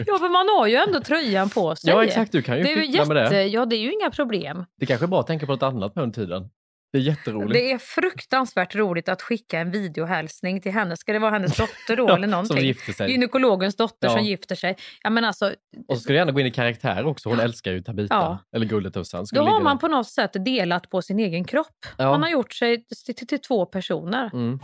Ja, 0.06 0.18
för 0.18 0.28
man 0.32 0.48
har 0.58 0.66
ju 0.66 0.74
ändå 0.76 1.00
tröjan 1.00 1.50
på 1.50 1.76
sig. 1.76 1.90
Ja, 1.90 2.04
exakt. 2.04 2.32
Du 2.32 2.42
kan 2.42 2.56
ju 2.56 2.62
det 2.62 2.72
är 2.72 2.76
ju 2.76 2.82
fippla 2.92 3.04
med 3.04 3.16
det. 3.32 3.46
Ja, 3.46 3.66
det 3.66 3.76
är 3.76 3.80
ju 3.80 3.92
inga 3.92 4.10
problem. 4.10 4.64
Det 4.80 4.86
kanske 4.86 5.06
är 5.06 5.08
bra 5.08 5.20
att 5.20 5.26
tänka 5.26 5.46
på 5.46 5.52
något 5.52 5.62
annat 5.62 5.94
på 5.94 6.00
den 6.00 6.12
tiden. 6.12 6.48
Det 6.92 6.98
är 6.98 7.02
jätteroligt. 7.02 7.52
Det 7.52 7.72
är 7.72 7.78
fruktansvärt 7.78 8.74
roligt 8.74 9.08
att 9.08 9.22
skicka 9.22 9.58
en 9.60 9.70
videohälsning 9.70 10.60
till 10.60 10.72
henne. 10.72 10.96
Ska 10.96 11.12
det 11.12 11.18
vara 11.18 11.30
hennes 11.30 11.56
dotter 11.56 11.96
då 11.96 12.04
Ja, 12.08 12.16
eller 12.16 12.26
någonting? 12.26 12.56
som 12.56 12.66
gifter 12.66 12.92
sig. 12.92 13.10
Gynekologens 13.10 13.76
dotter 13.76 14.08
Ja. 14.08 14.16
som 14.16 14.24
gifter 14.24 14.54
sig. 14.54 14.76
Ja, 15.02 15.10
men 15.10 15.24
alltså, 15.24 15.54
Och 15.88 15.96
så 15.96 16.02
ska 16.02 16.12
du 16.12 16.18
gärna 16.18 16.32
gå 16.32 16.40
in 16.40 16.46
i 16.46 16.50
karaktär 16.50 17.06
också. 17.06 17.28
Hon 17.28 17.40
älskar 17.40 17.72
ju 17.72 17.82
Tabita. 17.82 18.14
Ja. 18.14 18.38
Eller 18.56 18.66
Gulletussan. 18.66 19.26
Då 19.32 19.42
har 19.42 19.60
man 19.60 19.76
där. 19.76 19.80
på 19.80 19.88
något 19.88 20.08
sätt 20.08 20.30
delat 20.44 20.90
på 20.90 21.02
sin 21.02 21.18
egen 21.18 21.44
kropp. 21.44 21.86
Man 21.98 22.22
har 22.22 22.30
gjort 22.30 22.52
sig 22.52 22.84
till, 23.04 23.14
till, 23.14 23.26
till 23.26 23.40
två 23.40 23.66
personer. 23.66 24.30
Mm. 24.32 24.58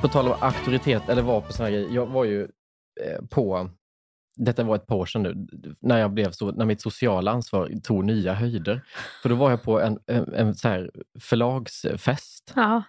På 0.00 0.08
tal 0.08 0.28
om 0.28 0.34
auktoritet, 0.40 1.08
eller 1.08 1.22
var 1.22 1.40
på 1.40 1.52
såna 1.52 1.68
här 1.68 1.72
grejer. 1.72 1.90
Jag 1.90 2.06
var 2.06 2.24
ju 2.24 2.42
eh, 3.00 3.24
på, 3.30 3.70
detta 4.36 4.64
var 4.64 4.76
ett 4.76 4.86
par 4.86 4.96
år 4.96 5.06
sedan 5.06 5.22
nu, 5.22 5.46
när, 5.80 5.98
jag 5.98 6.12
blev 6.12 6.30
så, 6.30 6.50
när 6.52 6.64
mitt 6.64 6.80
sociala 6.80 7.30
ansvar 7.30 7.70
tog 7.82 8.04
nya 8.04 8.34
höjder. 8.34 8.84
För 9.22 9.28
då 9.28 9.34
var 9.34 9.50
jag 9.50 9.62
på 9.62 9.80
en, 9.80 9.98
en, 10.06 10.34
en 10.34 10.54
så 10.54 10.68
här 10.68 10.90
förlagsfest 11.20 12.52
Ja. 12.56 12.82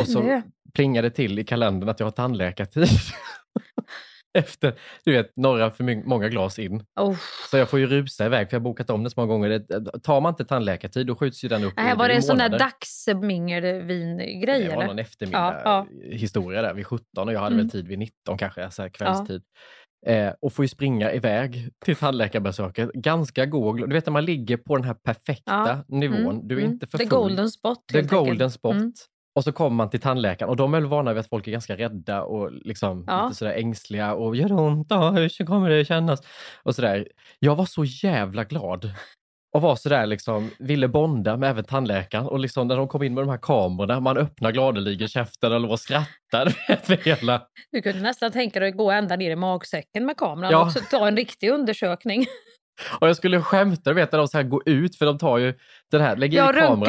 och 0.00 0.08
så 0.08 0.42
plingade 0.74 1.10
till 1.10 1.38
i 1.38 1.44
kalendern 1.44 1.88
att 1.88 2.00
jag 2.00 2.06
har 2.06 2.10
tandläkartid. 2.10 2.88
Efter, 4.38 4.74
du 5.04 5.12
vet, 5.12 5.32
några 5.36 5.70
för 5.70 6.06
många 6.08 6.28
glas 6.28 6.58
in. 6.58 6.84
Oh. 7.00 7.16
Så 7.50 7.56
jag 7.56 7.70
får 7.70 7.78
ju 7.78 7.86
rusa 7.86 8.26
iväg, 8.26 8.50
för 8.50 8.56
jag 8.56 8.60
har 8.60 8.64
bokat 8.64 8.90
om 8.90 9.04
det 9.04 9.10
så 9.10 9.20
många 9.20 9.32
gånger. 9.32 9.48
Det, 9.48 10.00
tar 10.02 10.20
man 10.20 10.32
inte 10.32 10.44
tandläkartid, 10.44 11.06
då 11.06 11.14
skjuts 11.16 11.44
ju 11.44 11.48
den 11.48 11.64
upp 11.64 11.80
i, 11.80 11.94
var 11.96 12.08
det 12.08 12.14
en 12.14 12.22
sån 12.22 12.38
där 12.38 12.58
dagsmingelvin-grej 12.58 14.62
Det 14.62 14.68
var 14.68 14.76
eller? 14.76 14.86
någon 14.86 14.98
eftermiddag 14.98 15.60
Ja, 15.64 15.86
historia 16.02 16.62
där 16.62 16.74
vid 16.74 16.86
17 16.86 17.28
och 17.28 17.32
jag 17.32 17.40
hade 17.40 17.54
Mm. 17.54 17.66
väl 17.66 17.70
tid 17.70 17.88
vid 17.88 17.98
19 17.98 18.38
kanske, 18.38 18.70
så 18.70 18.82
här 18.82 18.88
kvällstid. 18.88 19.42
Eh, 20.06 20.32
och 20.40 20.52
får 20.52 20.64
ju 20.64 20.68
springa 20.68 21.12
iväg 21.12 21.68
till 21.84 21.96
tandläkarbesöket. 21.96 22.92
Ganska 22.92 23.46
god. 23.46 23.76
Du 23.88 23.94
vet 23.94 24.06
när 24.06 24.12
man 24.12 24.24
ligger 24.24 24.56
på 24.56 24.76
den 24.76 24.84
här 24.84 24.94
perfekta 24.94 25.84
Ja. 25.88 25.96
nivån. 25.96 26.16
Mm, 26.34 26.48
Du 26.48 26.54
är 26.54 26.58
mm. 26.60 26.72
inte 26.72 26.86
för 26.86 26.98
The 26.98 27.04
full. 27.06 27.18
golden 27.18 27.50
spot, 27.50 27.78
The 27.92 27.98
enkelt. 27.98 28.12
golden 28.12 28.50
spot. 28.50 28.74
Mm. 28.74 28.92
Och 29.38 29.44
så 29.44 29.52
kommer 29.52 29.76
man 29.76 29.90
till 29.90 30.00
tandläkaren 30.00 30.50
och 30.50 30.56
de 30.56 30.74
är 30.74 30.80
väl 30.80 30.88
vana 30.88 31.12
vid 31.12 31.20
att 31.20 31.28
folk 31.28 31.46
är 31.46 31.52
ganska 31.52 31.76
rädda 31.76 32.22
och 32.22 32.52
liksom 32.52 33.04
Ja. 33.06 33.24
lite 33.24 33.36
sådär 33.38 33.52
ängsliga 33.52 34.14
och 34.14 34.36
gör 34.36 34.48
det 34.48 34.54
ont? 34.54 34.86
Ja, 34.90 35.10
hur 35.10 35.46
kommer 35.46 35.70
det 35.70 35.84
kännas? 35.84 36.20
Och 36.62 36.74
sådär. 36.74 37.08
Jag 37.38 37.56
var 37.56 37.64
så 37.64 37.84
jävla 37.84 38.44
glad 38.44 38.90
och 39.56 39.62
var 39.62 39.76
sådär 39.76 40.06
liksom, 40.06 40.50
ville 40.58 40.88
bonda 40.88 41.36
med 41.36 41.50
även 41.50 41.64
tandläkaren 41.64 42.26
och 42.26 42.38
liksom 42.38 42.68
när 42.68 42.76
de 42.76 42.88
kom 42.88 43.02
in 43.02 43.14
med 43.14 43.22
de 43.24 43.30
här 43.30 43.38
kamerorna, 43.42 44.00
man 44.00 44.16
öppnar 44.16 44.52
gladeligen 44.52 45.08
käften 45.08 45.52
och 45.52 45.60
låg 45.60 45.70
och 45.70 45.80
skrattade. 45.80 46.52
hela. 47.04 47.42
Du 47.72 47.82
kunde 47.82 48.00
nästan 48.00 48.32
tänka 48.32 48.60
dig 48.60 48.68
att 48.68 48.76
gå 48.76 48.90
ända 48.90 49.16
ner 49.16 49.30
i 49.30 49.36
magsäcken 49.36 50.06
med 50.06 50.16
kameran 50.16 50.52
Ja. 50.52 50.66
och 50.66 50.90
ta 50.90 51.08
en 51.08 51.16
riktig 51.16 51.50
undersökning. 51.50 52.26
Och 53.00 53.08
jag 53.08 53.16
skulle 53.16 53.42
skämta, 53.42 53.90
du 53.90 53.94
vet 53.94 54.12
när 54.12 54.18
de 54.18 54.28
så 54.28 54.36
här 54.36 54.44
går 54.44 54.68
ut, 54.68 54.96
för 54.96 55.06
de 55.06 55.18
tar 55.18 55.38
ju 55.38 55.54
den 55.90 56.00
här, 56.00 56.16
lägger 56.16 56.38
Ja, 56.38 56.50
i 56.50 56.52
kameran 56.60 56.82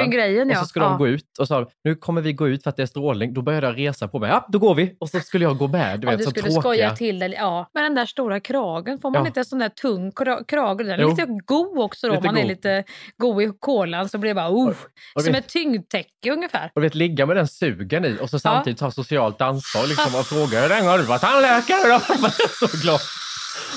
och 0.49 0.55
ja. 0.55 0.59
så 0.59 0.65
ska 0.65 0.79
Ja. 0.79 0.85
de 0.89 0.97
gå 0.97 1.07
ut 1.07 1.25
och 1.39 1.47
sa 1.47 1.67
nu 1.83 1.95
kommer 1.95 2.21
vi 2.21 2.33
gå 2.33 2.47
ut 2.47 2.63
för 2.63 2.69
att 2.69 2.75
det 2.77 2.81
är 2.81 2.87
strålning. 2.87 3.33
Då 3.33 3.41
började 3.41 3.67
jag 3.67 3.77
resa 3.77 4.07
på 4.07 4.19
mig, 4.19 4.29
ja 4.29 4.45
då 4.49 4.59
går 4.59 4.75
vi. 4.75 4.95
Och 4.99 5.09
så 5.09 5.19
skulle 5.19 5.45
jag 5.45 5.57
gå 5.57 5.67
med. 5.67 5.99
Du 5.99 6.07
Ja, 6.07 6.11
vet, 6.11 6.17
du 6.19 6.23
så 6.23 6.29
skulle 6.29 6.43
tråkiga. 6.43 6.61
skoja 6.61 6.95
till 6.95 7.19
det. 7.19 7.27
Ja. 7.27 7.69
Men 7.73 7.83
den 7.83 7.95
där 7.95 8.05
stora 8.05 8.39
kragen, 8.39 8.99
får 8.99 9.09
man 9.11 9.21
Ja. 9.21 9.27
inte 9.27 9.39
en 9.39 9.45
sån 9.45 9.59
där 9.59 9.69
tung 9.69 10.11
kra- 10.11 10.45
krage? 10.47 10.77
Den 10.77 10.89
är 10.89 10.97
Jo. 11.01 11.09
lite 11.09 11.25
god 11.45 11.79
också 11.79 12.07
då, 12.07 12.15
om 12.17 12.23
man 12.25 12.37
är 12.37 12.41
god. 12.41 12.49
lite 12.49 12.83
god 13.17 13.41
i 13.43 13.51
kolan 13.59 14.09
så 14.09 14.17
blir 14.17 14.29
det 14.29 14.35
bara 14.35 14.49
oh, 14.49 14.73
och 15.15 15.21
som 15.23 15.33
vet- 15.33 15.43
ett 15.45 15.49
tyngdtäcke 15.51 16.31
ungefär. 16.31 16.71
Och 16.75 16.83
vet, 16.83 16.95
ligga 16.95 17.25
med 17.25 17.35
den 17.35 17.47
sugen 17.47 18.05
i 18.05 18.17
och 18.21 18.29
så 18.29 18.39
samtidigt 18.39 18.79
ta 18.79 18.91
socialt 18.91 19.41
ansvar 19.41 19.87
liksom, 19.87 20.15
och 20.19 20.25
fråga 20.25 20.61
hur 20.61 20.69
länge 20.69 20.87
har 20.87 20.97
du 20.97 21.03
varit 21.03 21.21
tandläkare 21.21 21.83
då? 21.83 22.13
Man 22.21 22.29
är 22.31 22.67
så 22.67 22.77
glad. 22.81 22.99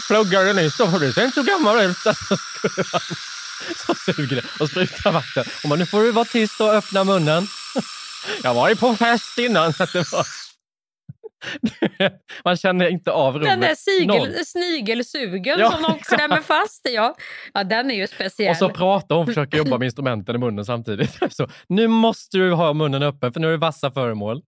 Pluggade 0.06 0.52
nyss 0.52 0.76
då, 0.76 0.86
för 0.86 0.98
du 0.98 1.12
ser 1.12 1.24
inte 1.24 1.34
så 1.34 1.42
gammal 1.42 1.80
ut. 1.80 1.96
Så 3.76 3.94
suger 3.94 4.36
det 4.36 4.42
och 4.60 4.70
sprutar 4.70 5.12
vatten. 5.12 5.44
Och 5.62 5.68
man, 5.68 5.78
nu 5.78 5.86
får 5.86 6.02
du 6.02 6.12
vara 6.12 6.24
tyst 6.24 6.60
och 6.60 6.74
öppna 6.74 7.04
munnen. 7.04 7.46
Jag 8.42 8.54
var 8.54 8.68
ju 8.68 8.76
på 8.76 8.96
fest 8.96 9.38
innan. 9.38 9.72
Det 9.78 10.12
var... 10.12 10.26
Man 12.44 12.56
känner 12.56 12.88
inte 12.88 13.12
av 13.12 13.34
rummet. 13.34 13.48
Den 13.48 13.60
där 13.60 13.74
sigel, 13.74 14.46
snigelsugen 14.46 15.58
Ja, 15.58 15.70
som 15.70 15.82
de 15.82 15.98
klämmer 15.98 16.40
fast 16.40 16.88
i. 16.88 16.94
Ja. 16.94 17.16
ja, 17.54 17.64
den 17.64 17.90
är 17.90 17.94
ju 17.94 18.06
speciell. 18.06 18.50
Och 18.50 18.56
så 18.56 18.68
pratar 18.68 19.14
hon 19.14 19.22
och 19.22 19.28
försöker 19.28 19.58
jobba 19.58 19.78
med 19.78 19.86
instrumenten 19.86 20.34
i 20.34 20.38
munnen 20.38 20.64
samtidigt. 20.64 21.18
Så, 21.30 21.48
nu 21.68 21.88
måste 21.88 22.38
du 22.38 22.52
ha 22.52 22.72
munnen 22.72 23.02
öppen 23.02 23.32
för 23.32 23.40
nu 23.40 23.46
är 23.46 23.50
det 23.50 23.56
vassa 23.56 23.90
föremål. 23.90 24.42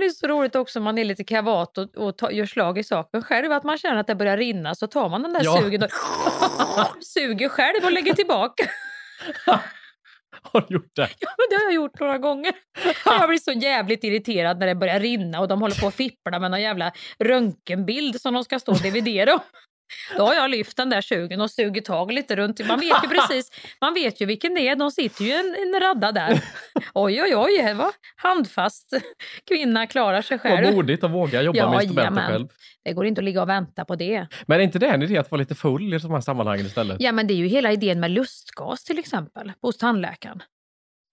Men 0.00 0.08
det 0.08 0.12
är 0.12 0.14
så 0.14 0.26
roligt 0.26 0.56
också 0.56 0.78
om 0.78 0.84
man 0.84 0.98
är 0.98 1.04
lite 1.04 1.24
kavat 1.24 1.78
och, 1.78 1.96
och 1.96 2.18
ta, 2.18 2.30
gör 2.30 2.46
slag 2.46 2.78
i 2.78 2.84
saken 2.84 3.22
själv. 3.22 3.52
Att 3.52 3.64
man 3.64 3.78
känner 3.78 3.96
att 3.96 4.06
det 4.06 4.14
börjar 4.14 4.36
rinna 4.36 4.74
så 4.74 4.86
tar 4.86 5.08
man 5.08 5.22
den 5.22 5.32
där 5.32 5.40
Ja. 5.44 5.58
sugen 5.62 5.82
och 5.82 5.90
suger 7.04 7.48
själv 7.48 7.84
och 7.84 7.92
lägger 7.92 8.14
tillbaka. 8.14 8.64
Har 10.42 10.64
du 10.68 10.74
gjort 10.74 10.90
det? 10.96 11.08
Ja, 11.18 11.28
men 11.38 11.46
det 11.50 11.56
har 11.56 11.62
jag 11.62 11.72
gjort 11.74 12.00
några 12.00 12.18
gånger. 12.18 12.52
Jag 13.04 13.28
blir 13.28 13.38
så 13.38 13.52
jävligt 13.52 14.04
irriterad 14.04 14.58
när 14.58 14.66
det 14.66 14.74
börjar 14.74 15.00
rinna 15.00 15.40
och 15.40 15.48
de 15.48 15.60
håller 15.60 15.80
på 15.80 15.86
att 15.86 15.94
fippla 15.94 16.38
med 16.38 16.50
någon 16.50 16.62
jävla 16.62 16.92
röntgenbild 17.18 18.20
som 18.20 18.34
de 18.34 18.44
ska 18.44 18.58
stå 18.58 18.72
och 18.72 18.78
dividera 18.78 19.34
om. 19.34 19.40
Då 20.16 20.26
har 20.26 20.34
jag 20.34 20.50
lyft 20.50 20.76
den 20.76 20.90
där 20.90 21.00
sugen 21.00 21.40
och 21.40 21.50
sugit 21.50 21.84
tag 21.84 22.12
lite 22.12 22.36
runt. 22.36 22.66
Man 22.66 22.80
vet 22.80 23.04
ju 23.04 23.08
precis, 23.14 23.50
man 23.80 23.94
vet 23.94 24.20
ju 24.20 24.26
vilken 24.26 24.54
det 24.54 24.68
är. 24.68 24.76
De 24.76 24.90
sitter 24.90 25.24
ju 25.24 25.32
en, 25.32 25.54
en 25.54 25.80
radda 25.80 26.12
där. 26.12 26.44
Oj, 26.94 27.22
oj, 27.22 27.36
oj, 27.36 27.74
var 27.74 27.92
handfast 28.16 28.94
kvinna 29.48 29.86
klarar 29.86 30.22
sig 30.22 30.38
själv. 30.38 30.64
Vad 30.64 30.74
modigt 30.74 31.04
att 31.04 31.10
våga 31.10 31.42
jobba 31.42 31.70
med 31.70 31.82
instrumenten 31.82 32.14
jajamän. 32.14 32.32
själv. 32.32 32.48
Det 32.84 32.92
går 32.92 33.06
inte 33.06 33.20
att 33.20 33.24
ligga 33.24 33.42
och 33.42 33.48
vänta 33.48 33.84
på 33.84 33.96
det. 33.96 34.26
Men 34.46 34.60
är 34.60 34.64
inte 34.64 34.78
det 34.78 34.86
en 34.88 35.02
idé 35.02 35.18
att 35.18 35.30
vara 35.30 35.38
lite 35.38 35.54
full 35.54 35.94
i 35.94 35.98
de 35.98 36.10
här 36.10 36.20
sammanhangen 36.20 36.66
istället? 36.66 36.96
Ja, 37.00 37.12
men 37.12 37.26
det 37.26 37.34
är 37.34 37.36
ju 37.36 37.46
hela 37.46 37.72
idén 37.72 38.00
med 38.00 38.10
lustgas 38.10 38.84
till 38.84 38.98
exempel 38.98 39.52
hos 39.62 39.78
tandläkaren. 39.78 40.42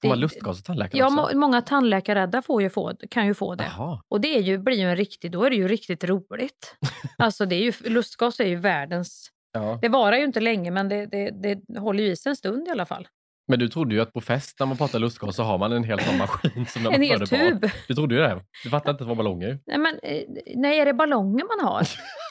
Får 0.01 0.09
man 0.09 0.19
lustgas 0.19 0.57
hos 0.57 0.63
tandläkaren 0.63 0.99
Ja, 0.99 1.05
också? 1.23 1.35
må, 1.35 1.39
många 1.41 1.61
tandläkarrädda 1.61 2.41
får 2.41 2.61
ju 2.61 2.69
få, 2.69 2.93
kan 3.09 3.25
ju 3.27 3.33
få 3.33 3.55
det. 3.55 3.63
Jaha. 3.77 4.01
Och 4.09 4.21
det 4.21 4.37
är 4.37 4.41
ju, 4.41 4.57
blir 4.57 4.77
ju 4.77 4.89
en 4.89 4.95
riktig, 4.95 5.31
då 5.31 5.43
är 5.43 5.49
det 5.49 5.55
ju 5.55 5.67
riktigt 5.67 6.03
roligt. 6.03 6.75
alltså 7.17 7.45
det 7.45 7.55
är 7.55 7.61
ju, 7.61 7.73
lustgas 7.89 8.39
är 8.39 8.45
ju 8.47 8.55
världens... 8.55 9.29
Ja. 9.53 9.79
Det 9.81 9.89
varar 9.89 10.17
ju 10.17 10.23
inte 10.23 10.39
länge 10.39 10.71
men 10.71 10.89
det, 10.89 11.05
det, 11.05 11.31
det 11.67 11.79
håller 11.79 12.03
ju 12.03 12.11
i 12.11 12.15
sig 12.15 12.29
en 12.29 12.35
stund 12.35 12.67
i 12.67 12.71
alla 12.71 12.85
fall. 12.85 13.07
Men 13.49 13.59
du 13.59 13.67
trodde 13.69 13.95
ju 13.95 14.01
att 14.01 14.13
på 14.13 14.21
fest 14.21 14.59
när 14.59 14.67
man 14.67 14.77
pratar 14.77 14.99
lustgas 14.99 15.35
så 15.35 15.43
har 15.43 15.57
man 15.57 15.71
en 15.71 15.83
hel 15.83 15.99
sån 15.99 16.17
maskin 16.17 16.65
som 16.65 16.83
när 16.83 16.91
En 16.91 17.01
hel 17.01 17.19
barn. 17.19 17.27
tub. 17.27 17.69
Du 17.87 17.93
trodde 17.95 18.15
ju 18.15 18.21
det. 18.21 18.41
Du 18.63 18.69
fattade 18.69 18.91
inte 18.91 19.03
att 19.03 19.07
det 19.07 19.09
var 19.09 19.15
ballonger. 19.15 19.59
Nej, 19.65 19.77
men, 19.77 19.99
eh, 20.03 20.21
nej, 20.55 20.79
är 20.79 20.85
det 20.85 20.93
ballonger 20.93 21.45
man 21.57 21.67
har? 21.73 21.81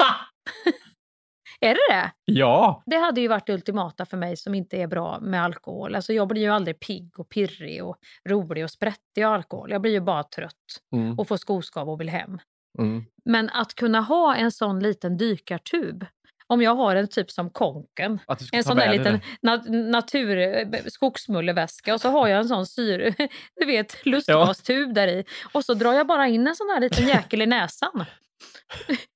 Är 1.61 1.69
det 1.75 1.95
det? 1.95 2.11
Ja! 2.25 2.83
Det 2.87 2.97
hade 2.97 3.21
ju 3.21 3.29
varit 3.29 3.47
det 3.47 3.53
ultimata 3.55 4.07
för 4.07 4.17
mig 4.17 4.37
som 4.37 4.55
inte 4.55 4.77
är 4.77 4.87
bra 4.87 5.19
med 5.21 5.43
alkohol. 5.45 5.95
Alltså 5.95 6.13
jag 6.13 6.29
blir 6.29 6.43
ju 6.43 6.49
aldrig 6.49 6.81
pigg 6.81 7.19
och 7.21 7.29
pirrig 7.29 7.85
och 7.85 7.97
rolig 8.29 8.65
och 8.65 8.71
sprättig 8.71 9.23
av 9.25 9.33
alkohol. 9.33 9.71
Jag 9.71 9.81
blir 9.83 9.93
ju 9.93 10.01
bara 10.01 10.23
trött 10.23 10.53
Mm. 10.93 11.19
och 11.19 11.29
får 11.29 11.37
skoskav 11.37 11.89
och 11.91 12.01
vill 12.01 12.09
hem. 12.09 12.39
Mm. 12.79 13.05
Men 13.25 13.51
att 13.51 13.75
kunna 13.75 14.01
ha 14.01 14.35
en 14.37 14.53
sån 14.53 14.81
liten 14.81 15.17
dykartub. 15.17 16.07
Om 16.49 16.63
jag 16.63 16.75
har 16.75 16.97
en 16.97 17.09
typ 17.09 17.31
som 17.31 17.51
konken. 17.51 18.19
En 18.53 18.65
sån 18.65 18.77
där 18.77 18.93
liten 18.99 19.21
det. 19.43 19.49
na- 19.49 19.91
natur 19.91 20.39
eh, 20.39 20.67
skogsmulleväska 20.87 21.95
och 21.95 22.01
så 22.01 22.09
har 22.11 22.29
jag 22.29 22.39
en 22.39 22.49
sån 22.49 22.67
syre, 22.67 23.15
du 23.61 23.67
vet 23.67 24.07
lustgastub 24.07 24.95
där 24.95 25.09
i. 25.09 25.25
Och 25.53 25.65
så 25.65 25.75
drar 25.75 25.93
jag 25.93 26.07
bara 26.07 26.29
in 26.29 26.47
en 26.47 26.57
sån 26.57 26.69
här 26.75 26.81
liten 26.81 27.09
jäkel 27.09 27.43
i 27.43 27.47
näsan. 27.47 28.05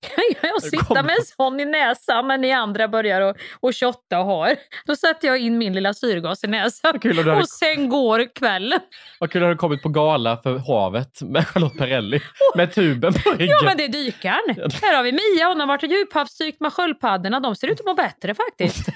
Kan 0.01 0.25
jag 0.51 0.63
sitta 0.63 1.03
med 1.03 1.15
en 1.19 1.25
sån 1.37 1.61
i 1.61 1.65
näsan 1.65 2.29
när 2.29 2.39
ni 2.39 2.53
andra 2.53 2.89
börjar 2.89 3.21
och, 3.21 3.37
och 3.61 3.77
shotta 3.77 4.19
och 4.19 4.25
har. 4.27 4.57
Då 4.87 4.97
sätter 4.97 5.29
jag 5.29 5.39
in 5.39 5.59
min 5.59 5.73
lilla 5.73 5.95
syrgas 5.95 6.45
i 6.45 6.47
näsan 6.47 6.99
du 7.03 7.15
hade- 7.15 7.33
och 7.33 7.49
sen 7.49 7.89
går 7.89 8.35
kvällen. 8.35 8.81
Vad 9.21 9.31
kul 9.31 9.45
att 9.45 9.51
du 9.53 9.57
kommit 9.57 9.83
på 9.83 9.89
gala 9.89 10.37
för 10.37 10.59
havet 10.59 11.23
med 11.23 11.49
Charlotte 11.49 11.79
Perrelli. 11.79 12.21
Med 12.55 12.73
tuben 12.75 13.13
på 13.13 13.31
ryggen. 13.31 13.49
Ja 13.49 13.65
men 13.65 13.77
det 13.77 13.85
är 13.85 13.89
dykaren. 13.89 14.71
Här 14.83 14.97
har 14.97 15.03
vi 15.03 15.13
Mia, 15.13 15.47
hon 15.49 15.61
har 15.61 15.67
varit 15.67 15.83
djuphavsdykt 15.83 16.61
med 16.61 16.73
sköldpaddorna. 16.73 17.41
De 17.41 17.57
ser 17.57 17.69
ut 17.69 17.81
att 17.81 17.87
må 17.87 17.95
bättre 17.95 18.35
faktiskt. 18.35 18.89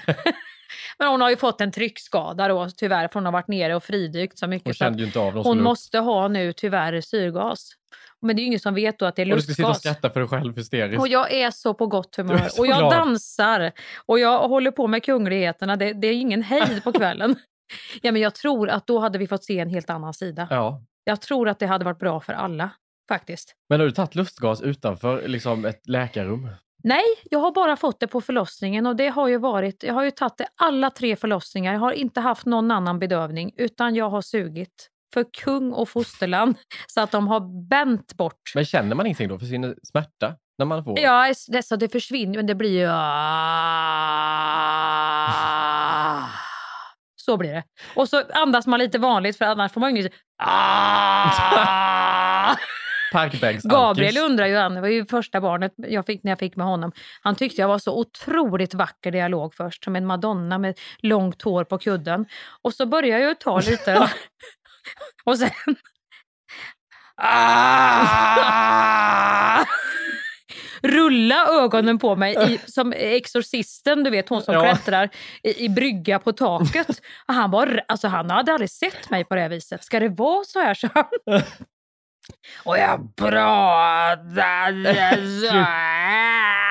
Men 0.99 1.07
hon 1.07 1.21
har 1.21 1.29
ju 1.29 1.37
fått 1.37 1.61
en 1.61 1.71
tryckskada 1.71 2.47
då 2.47 2.69
tyvärr 2.77 3.07
för 3.07 3.13
hon 3.13 3.25
har 3.25 3.31
varit 3.33 3.47
nere 3.47 3.75
och 3.75 3.83
fridykt 3.83 4.39
så 4.39 4.47
mycket. 4.47 4.65
Hon 4.67 4.73
kände 4.73 4.99
ju 4.99 5.05
inte 5.05 5.19
av 5.19 5.33
hon 5.33 5.63
måste 5.63 5.99
ha 5.99 6.27
nu 6.27 6.53
tyvärr 6.53 7.01
syrgas. 7.01 7.69
Men 8.21 8.35
det 8.35 8.39
är 8.39 8.43
ju 8.43 8.47
ingen 8.47 8.59
som 8.59 8.73
vet 8.73 8.99
då 8.99 9.05
att 9.05 9.15
det 9.15 9.21
är 9.21 9.31
Och 9.31 9.35
du 9.37 9.41
ska 9.41 9.53
sitta 9.53 9.67
och 9.67 9.69
lustgas. 9.69 9.93
skratta 9.97 10.13
för 10.13 10.19
dig 10.19 10.29
själv 10.29 10.55
hysteriskt. 10.55 10.99
Och 10.99 11.07
jag 11.07 11.33
är 11.33 11.51
så 11.51 11.73
på 11.73 11.87
gott 11.87 12.15
humör. 12.15 12.49
Och 12.59 12.67
jag 12.67 12.77
glad. 12.77 12.91
dansar. 12.91 13.71
Och 14.05 14.19
jag 14.19 14.47
håller 14.47 14.71
på 14.71 14.87
med 14.87 15.03
kungligheterna. 15.03 15.75
Det, 15.75 15.93
det 15.93 16.07
är 16.07 16.13
ingen 16.13 16.41
hejd 16.43 16.83
på 16.83 16.91
kvällen. 16.93 17.35
ja, 18.01 18.11
men 18.11 18.21
jag 18.21 18.35
tror 18.35 18.69
att 18.69 18.87
då 18.87 18.99
hade 18.99 19.17
vi 19.17 19.27
fått 19.27 19.43
se 19.43 19.59
en 19.59 19.69
helt 19.69 19.89
annan 19.89 20.13
sida. 20.13 20.47
Ja. 20.49 20.81
Jag 21.03 21.21
tror 21.21 21.49
att 21.49 21.59
det 21.59 21.65
hade 21.67 21.85
varit 21.85 21.99
bra 21.99 22.19
för 22.19 22.33
alla. 22.33 22.69
Faktiskt. 23.09 23.55
Men 23.69 23.79
har 23.79 23.87
du 23.87 23.91
tagit 23.91 24.15
lustgas 24.15 24.61
utanför 24.61 25.27
liksom 25.27 25.65
ett 25.65 25.87
läkarrum? 25.87 26.49
Nej, 26.87 27.03
jag 27.29 27.39
har 27.39 27.51
bara 27.51 27.75
fått 27.75 27.99
det 27.99 28.07
på 28.07 28.21
förlossningen 28.21 28.85
och 28.85 28.95
det 28.95 29.07
har 29.07 29.27
ju 29.27 29.37
varit, 29.37 29.83
jag 29.83 29.93
har 29.93 30.03
ju 30.03 30.11
tagit 30.11 30.37
det 30.37 30.47
alla 30.55 30.89
tre 30.89 31.15
förlossningar. 31.15 31.73
Jag 31.73 31.79
har 31.79 31.91
inte 31.91 32.21
haft 32.21 32.45
någon 32.45 32.71
annan 32.71 32.99
bedövning 32.99 33.51
utan 33.57 33.95
jag 33.95 34.09
har 34.09 34.21
sugit 34.21 34.89
för 35.13 35.25
kung 35.43 35.73
och 35.73 35.89
fosterland 35.89 36.55
så 36.87 37.01
att 37.01 37.11
de 37.11 37.27
har 37.27 37.67
bänt 37.69 38.17
bort. 38.17 38.51
Men 38.55 38.65
känner 38.65 38.95
man 38.95 39.05
ingenting 39.05 39.27
då 39.27 39.39
för 39.39 39.45
sin 39.45 39.75
smärta? 39.83 40.35
När 40.57 40.65
man 40.65 40.83
får? 40.83 40.99
Ja, 40.99 41.33
det, 41.47 41.63
så 41.63 41.75
det 41.75 41.89
försvinner 41.89 42.35
men 42.35 42.47
det 42.47 42.55
blir 42.55 42.79
ju... 42.79 42.87
Ah. 42.89 42.95
Så 47.15 47.37
blir 47.37 47.53
det. 47.53 47.63
Och 47.95 48.09
så 48.09 48.23
andas 48.33 48.67
man 48.67 48.79
lite 48.79 48.99
vanligt 48.99 49.37
för 49.37 49.45
annars 49.45 49.71
får 49.71 49.81
man 49.81 49.95
ju 49.95 50.01
inget... 50.01 50.13
Parkbänks 53.11 53.63
Gabriel 53.63 54.17
undrar 54.17 54.45
ju, 54.47 54.55
han 54.55 54.75
det 54.75 54.81
var 54.81 54.87
ju 54.87 55.05
första 55.05 55.41
barnet 55.41 55.73
jag 55.77 56.05
fick 56.05 56.23
när 56.23 56.31
jag 56.31 56.39
fick 56.39 56.55
med 56.55 56.67
honom. 56.67 56.91
Han 57.21 57.35
tyckte 57.35 57.61
jag 57.61 57.67
var 57.67 57.79
så 57.79 57.99
otroligt 57.99 58.73
vacker 58.73 59.11
där 59.11 59.19
jag 59.19 59.31
låg 59.31 59.53
först, 59.55 59.83
som 59.83 59.95
en 59.95 60.05
madonna 60.05 60.57
med 60.57 60.79
långt 60.99 61.41
hår 61.41 61.63
på 61.63 61.77
kudden. 61.77 62.25
Och 62.61 62.73
så 62.73 62.85
började 62.85 63.21
jag 63.21 63.29
ju 63.29 63.35
ta 63.35 63.59
lite 63.59 64.09
och 65.25 65.37
sen... 65.37 65.49
Ah! 67.21 69.65
Rulla 70.83 71.47
ögonen 71.47 71.99
på 71.99 72.15
mig 72.15 72.53
i, 72.53 72.59
som 72.71 72.93
exorcisten, 72.95 74.03
du 74.03 74.09
vet 74.09 74.29
hon 74.29 74.41
som 74.41 74.53
Ja. 74.53 74.61
klättrar 74.61 75.09
i, 75.43 75.65
i 75.65 75.69
brygga 75.69 76.19
på 76.19 76.31
taket. 76.33 76.87
Och 77.27 77.33
han, 77.33 77.51
var, 77.51 77.81
alltså, 77.87 78.07
han 78.07 78.29
hade 78.29 78.53
aldrig 78.53 78.69
sett 78.69 79.09
mig 79.09 79.25
på 79.25 79.35
det 79.35 79.41
här 79.41 79.49
viset. 79.49 79.83
Ska 79.83 79.99
det 79.99 80.09
vara 80.09 80.43
så 80.43 80.59
här? 80.59 80.73
Så 80.73 80.89
han. 80.93 81.05
Och 82.63 82.77
jag 82.77 83.15
pratade 83.15 85.17
så 85.41 85.47
här. 85.55 86.65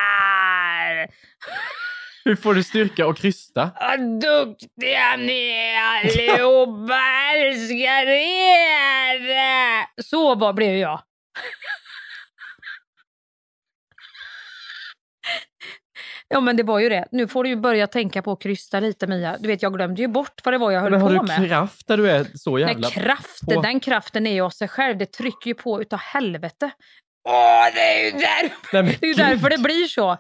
Hur 2.25 2.37
får 2.37 2.55
du 2.55 2.63
styrka 2.63 3.07
och 3.07 3.17
krysta? 3.17 3.71
Vad 3.81 4.21
duktiga 4.21 5.17
ni 5.17 5.49
är 5.51 5.83
allihopa, 5.83 7.01
älskar 7.37 8.07
er! 8.07 10.03
Så 10.03 10.35
var, 10.35 10.53
blev 10.53 10.77
jag. 10.77 11.01
Ja 16.35 16.41
men 16.41 16.57
det 16.57 16.63
var 16.63 16.79
ju 16.79 16.89
det. 16.89 17.09
Nu 17.11 17.29
får 17.29 17.45
du 17.45 17.51
ju 17.51 17.57
börja 17.57 17.87
tänka 17.87 18.23
på 18.23 18.33
att 18.33 18.43
krysta 18.43 18.81
lite 18.81 19.07
Mia. 19.07 19.37
Du 19.41 19.49
vet 19.49 19.63
jag 19.63 19.75
glömde 19.75 20.03
ju 20.03 20.09
bort 20.09 20.41
vad 20.45 20.55
det 20.55 20.59
var 20.59 20.71
jag 20.71 20.81
höll 20.81 20.91
Men 20.91 21.01
har 21.01 21.09
på 21.09 21.23
du 21.23 21.27
med. 21.27 21.49
kraft 21.49 21.89
när 21.89 21.97
du 21.97 22.11
är 22.11 22.27
så 22.35 22.59
jävla... 22.59 22.89
Nej, 22.89 22.91
kraften, 22.91 23.55
på? 23.55 23.63
den 23.63 23.81
kraften 23.81 24.27
är 24.27 24.33
ju 24.33 24.41
av 24.41 24.51
sig 24.51 24.69
själv. 24.69 24.99
Det 24.99 25.07
trycker 25.07 25.49
ju 25.49 25.55
på 25.55 25.81
utav 25.81 25.99
helvete. 25.99 26.71
Åh, 27.29 27.65
det 27.75 27.81
är 27.81 28.05
ju 28.05 28.11
därför, 28.11 28.83
Nej, 28.83 28.99
det, 29.01 29.11
är 29.11 29.15
därför 29.15 29.51
det 29.51 29.59
blir 29.59 29.87
så. 29.87 30.17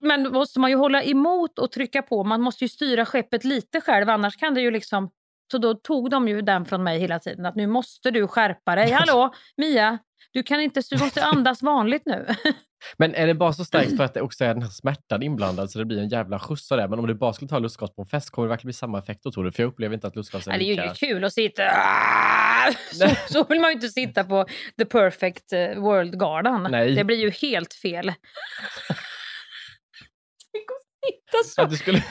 Men 0.00 0.32
måste 0.32 0.60
man 0.60 0.70
ju 0.70 0.76
hålla 0.76 1.02
emot 1.02 1.58
och 1.58 1.72
trycka 1.72 2.02
på. 2.02 2.24
Man 2.24 2.40
måste 2.40 2.64
ju 2.64 2.68
styra 2.68 3.06
skeppet 3.06 3.44
lite 3.44 3.80
själv, 3.80 4.10
annars 4.10 4.36
kan 4.36 4.54
det 4.54 4.60
ju 4.60 4.70
liksom... 4.70 5.10
Så 5.50 5.58
då 5.58 5.74
tog 5.74 6.10
de 6.10 6.28
ju 6.28 6.42
den 6.42 6.64
från 6.64 6.82
mig 6.82 6.98
hela 6.98 7.18
tiden. 7.18 7.46
Att 7.46 7.54
nu 7.56 7.66
måste 7.66 8.10
du 8.10 8.28
skärpa 8.28 8.74
dig. 8.74 8.90
Hallå, 8.92 9.34
Mia! 9.56 9.98
Du, 10.32 10.42
kan 10.42 10.60
inte, 10.60 10.82
du 10.90 10.98
måste 10.98 11.24
andas 11.24 11.62
vanligt 11.62 12.02
nu. 12.06 12.26
Men 12.96 13.14
är 13.14 13.26
det 13.26 13.34
bara 13.34 13.52
så 13.52 13.64
starkt 13.64 13.96
för 13.96 14.04
att 14.04 14.14
det 14.14 14.20
också 14.20 14.44
är 14.44 14.54
den 14.54 14.62
här 14.62 14.70
smärtan 14.70 15.22
inblandad 15.22 15.70
så 15.70 15.78
det 15.78 15.84
blir 15.84 15.98
en 15.98 16.08
jävla 16.08 16.38
skjuts 16.38 16.72
av 16.72 16.78
det? 16.78 16.88
Men 16.88 16.98
om 16.98 17.06
du 17.06 17.14
bara 17.14 17.32
skulle 17.32 17.48
ta 17.48 17.58
lustgas 17.58 17.94
på 17.94 18.02
en 18.02 18.08
fest, 18.08 18.30
kommer 18.30 18.48
det 18.48 18.50
verkligen 18.50 18.68
bli 18.68 18.72
samma 18.72 18.98
effekt 18.98 19.20
då 19.22 19.32
tror 19.32 19.44
du? 19.44 19.52
För 19.52 19.62
jag 19.62 19.68
upplever 19.68 19.94
inte 19.94 20.06
att 20.06 20.16
lustgas 20.16 20.46
är 20.46 20.50
Nej, 20.50 20.58
det 20.58 20.64
är 20.64 20.66
ju 20.66 20.82
lika... 20.82 20.94
kul 20.94 21.24
att 21.24 21.32
sitta... 21.32 21.62
Ah! 21.74 22.72
Så, 22.92 23.08
så 23.28 23.44
vill 23.44 23.60
man 23.60 23.70
ju 23.70 23.74
inte 23.74 23.88
sitta 23.88 24.24
på 24.24 24.46
the 24.78 24.84
perfect 24.84 25.52
eh, 25.52 25.80
world-galan. 25.80 26.68
Nej. 26.70 26.94
Det 26.94 27.04
blir 27.04 27.16
ju 27.16 27.30
helt 27.30 27.74
fel. 27.74 28.04
Tänk 30.52 30.64
att 30.70 30.82
sitta 31.06 31.44
så. 31.54 31.62
Att 31.62 31.70
du 31.70 31.76
skulle... 31.76 32.02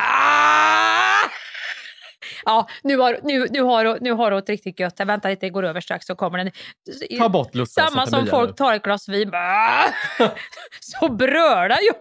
Ja, 2.45 2.67
nu 2.83 2.97
har, 2.97 3.19
nu, 3.23 3.47
nu, 3.49 3.61
har, 3.61 3.97
nu 4.01 4.11
har 4.11 4.31
du 4.31 4.37
ett 4.37 4.49
riktigt 4.49 4.79
gött. 4.79 4.99
Vänta 4.99 5.29
lite, 5.29 5.45
det 5.45 5.49
går 5.49 5.63
över 5.63 5.81
strax 5.81 6.05
så 6.05 6.15
kommer 6.15 6.37
den. 6.37 6.51
Ta 7.19 7.29
bort 7.29 7.55
lustgasen 7.55 7.91
Samma 7.91 8.07
som 8.07 8.27
folk 8.27 8.55
tar 8.55 8.73
ett 8.73 8.83
glas 8.83 9.09
vin. 9.09 9.29
Ah! 9.33 9.83
Så 10.79 11.09
brölar 11.09 11.79
jag. 11.81 11.95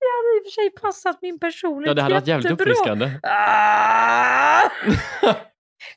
Det 0.00 0.06
hade 0.16 0.36
i 0.36 0.40
och 0.40 0.44
för 0.44 0.50
sig 0.50 0.70
passat 0.82 1.18
min 1.22 1.38
personlighet 1.38 1.88
Ja, 1.90 1.94
det 1.94 2.02
hade 2.02 2.14
varit 2.14 2.26
jävligt 2.26 2.50
jättebra. 2.50 2.72
uppfriskande. 2.72 3.10
Ah! 3.22 4.62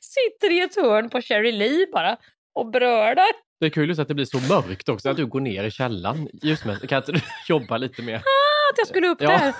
Sitter 0.00 0.50
i 0.52 0.60
ett 0.60 0.76
hörn 0.76 1.10
på 1.10 1.20
Cherry 1.20 1.52
Lee 1.52 1.86
bara 1.92 2.16
och 2.54 2.70
brölar. 2.70 3.26
Det 3.60 3.66
är 3.66 3.70
kul 3.70 3.88
just 3.88 4.00
att 4.00 4.08
det 4.08 4.14
blir 4.14 4.24
så 4.24 4.40
mörkt 4.40 4.88
också, 4.88 5.10
att 5.10 5.16
du 5.16 5.26
går 5.26 5.40
ner 5.40 5.64
i 5.64 5.70
källaren. 5.70 6.28
Just 6.32 6.64
med, 6.64 6.88
kan 6.88 6.98
inte 6.98 7.12
du 7.12 7.20
jobba 7.48 7.76
lite 7.76 8.02
mer? 8.02 8.14
Ah, 8.16 8.70
att 8.72 8.78
jag 8.78 8.86
skulle 8.86 9.08
upp 9.08 9.22
Ja. 9.22 9.28
där. 9.30 9.52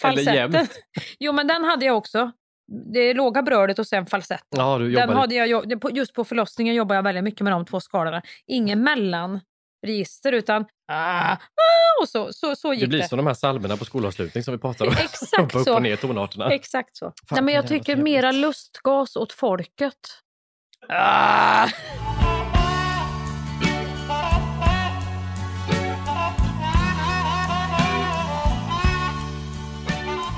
Falsetten. 0.00 0.66
Jo, 1.18 1.32
men 1.32 1.46
den 1.46 1.64
hade 1.64 1.86
jag 1.86 1.96
också. 1.96 2.32
Det 2.92 3.14
låga 3.14 3.42
brödet 3.42 3.78
och 3.78 3.86
sen 3.86 4.06
falsetten. 4.06 4.58
Ja, 4.60 4.78
du 4.78 4.90
Den 4.92 5.10
hade 5.10 5.34
jag, 5.34 5.82
just 5.92 6.14
på 6.14 6.24
förlossningen 6.24 6.74
jobbar 6.74 6.94
jag 6.94 7.02
väldigt 7.02 7.24
mycket 7.24 7.40
med 7.40 7.52
de 7.52 7.64
två 7.66 7.80
skalorna. 7.80 8.22
Ingen 8.46 8.82
mellanregister 8.82 10.32
utan 10.32 10.66
ah, 10.92 11.32
ah, 11.32 11.36
och 12.02 12.08
så, 12.08 12.32
så, 12.32 12.56
så 12.56 12.72
gick 12.72 12.80
Det 12.82 12.86
blir 12.88 12.98
det. 12.98 13.08
som 13.08 13.16
de 13.16 13.26
här 13.26 13.34
salmerna 13.34 13.76
på 13.76 13.84
skolavslutning 13.84 14.44
som 14.44 14.52
vi 14.52 14.58
pratade 14.58 14.90
om. 14.90 14.96
Exakt 15.00 15.54
upp 15.54 15.62
så. 15.62 15.74
och 15.74 15.82
ner 15.82 15.96
tonarterna. 15.96 16.52
Exakt 16.52 16.96
så. 16.96 17.12
Nej, 17.30 17.42
men 17.42 17.54
jag 17.54 17.68
tycker 17.68 17.96
mera 17.96 18.32
lustgas 18.32 19.16
åt 19.16 19.32
folket. 19.32 19.94
Ah! 20.88 21.68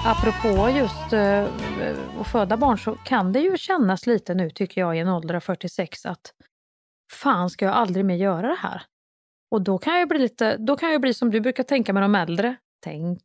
Apropå 0.09 0.71
just 0.71 1.13
eh, 1.13 1.45
att 2.21 2.27
föda 2.29 2.57
barn 2.57 2.79
så 2.79 2.95
kan 2.95 3.33
det 3.33 3.41
ju 3.41 3.57
kännas 3.59 4.07
lite 4.07 4.35
nu 4.35 4.51
tycker 4.51 4.81
jag 4.81 4.97
i 4.97 5.01
en 5.01 5.09
ålder 5.09 5.35
av 5.35 5.41
46 5.41 6.07
att 6.07 6.33
fan 7.13 7.51
ska 7.51 7.65
jag 7.65 7.75
aldrig 7.75 8.05
mer 8.05 8.15
göra 8.17 8.49
det 8.49 8.59
här? 8.61 8.83
Och 9.51 9.63
då 9.63 9.79
kan 9.79 9.99
jag 9.99 10.09
bli 10.09 10.19
lite, 10.19 10.57
då 10.57 10.77
kan 10.77 10.93
jag 10.93 11.01
bli 11.01 11.15
som 11.15 11.31
du 11.31 11.41
brukar 11.41 11.63
tänka 11.63 11.93
med 11.93 12.03
de 12.03 12.15
äldre. 12.15 12.57
Tänk 12.85 13.21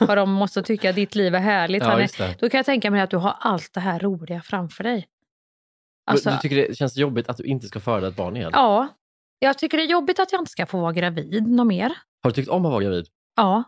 vad 0.00 0.18
de 0.18 0.32
måste 0.32 0.62
tycka 0.62 0.90
att 0.90 0.96
ditt 0.96 1.14
liv 1.14 1.34
är 1.34 1.38
härligt. 1.38 1.82
Ja. 2.18 2.34
Då 2.38 2.48
kan 2.50 2.58
jag 2.58 2.66
tänka 2.66 2.90
mig 2.90 3.00
att 3.00 3.10
du 3.10 3.16
har 3.16 3.36
allt 3.40 3.72
det 3.72 3.80
här 3.80 3.98
roliga 3.98 4.42
framför 4.42 4.84
dig. 4.84 4.96
Du- 5.00 6.12
Alltså, 6.12 6.30
du 6.30 6.36
tycker 6.36 6.56
det 6.56 6.74
känns 6.74 6.96
jobbigt 6.96 7.28
att 7.28 7.36
du 7.36 7.44
inte 7.44 7.66
ska 7.66 7.80
föda 7.80 8.08
ett 8.08 8.16
barn 8.16 8.36
igen? 8.36 8.50
ja, 8.52 8.88
jag 9.38 9.58
tycker 9.58 9.76
det 9.78 9.84
är 9.84 9.88
jobbigt 9.88 10.18
att 10.18 10.32
jag 10.32 10.40
inte 10.40 10.50
ska 10.50 10.66
få 10.66 10.80
vara 10.80 10.92
gravid 10.92 11.46
något 11.46 11.66
mer. 11.66 11.92
Har 12.22 12.30
du 12.30 12.34
tyckt 12.34 12.48
om 12.48 12.66
att 12.66 12.72
vara 12.72 12.82
gravid? 12.82 13.06
Ja, 13.36 13.62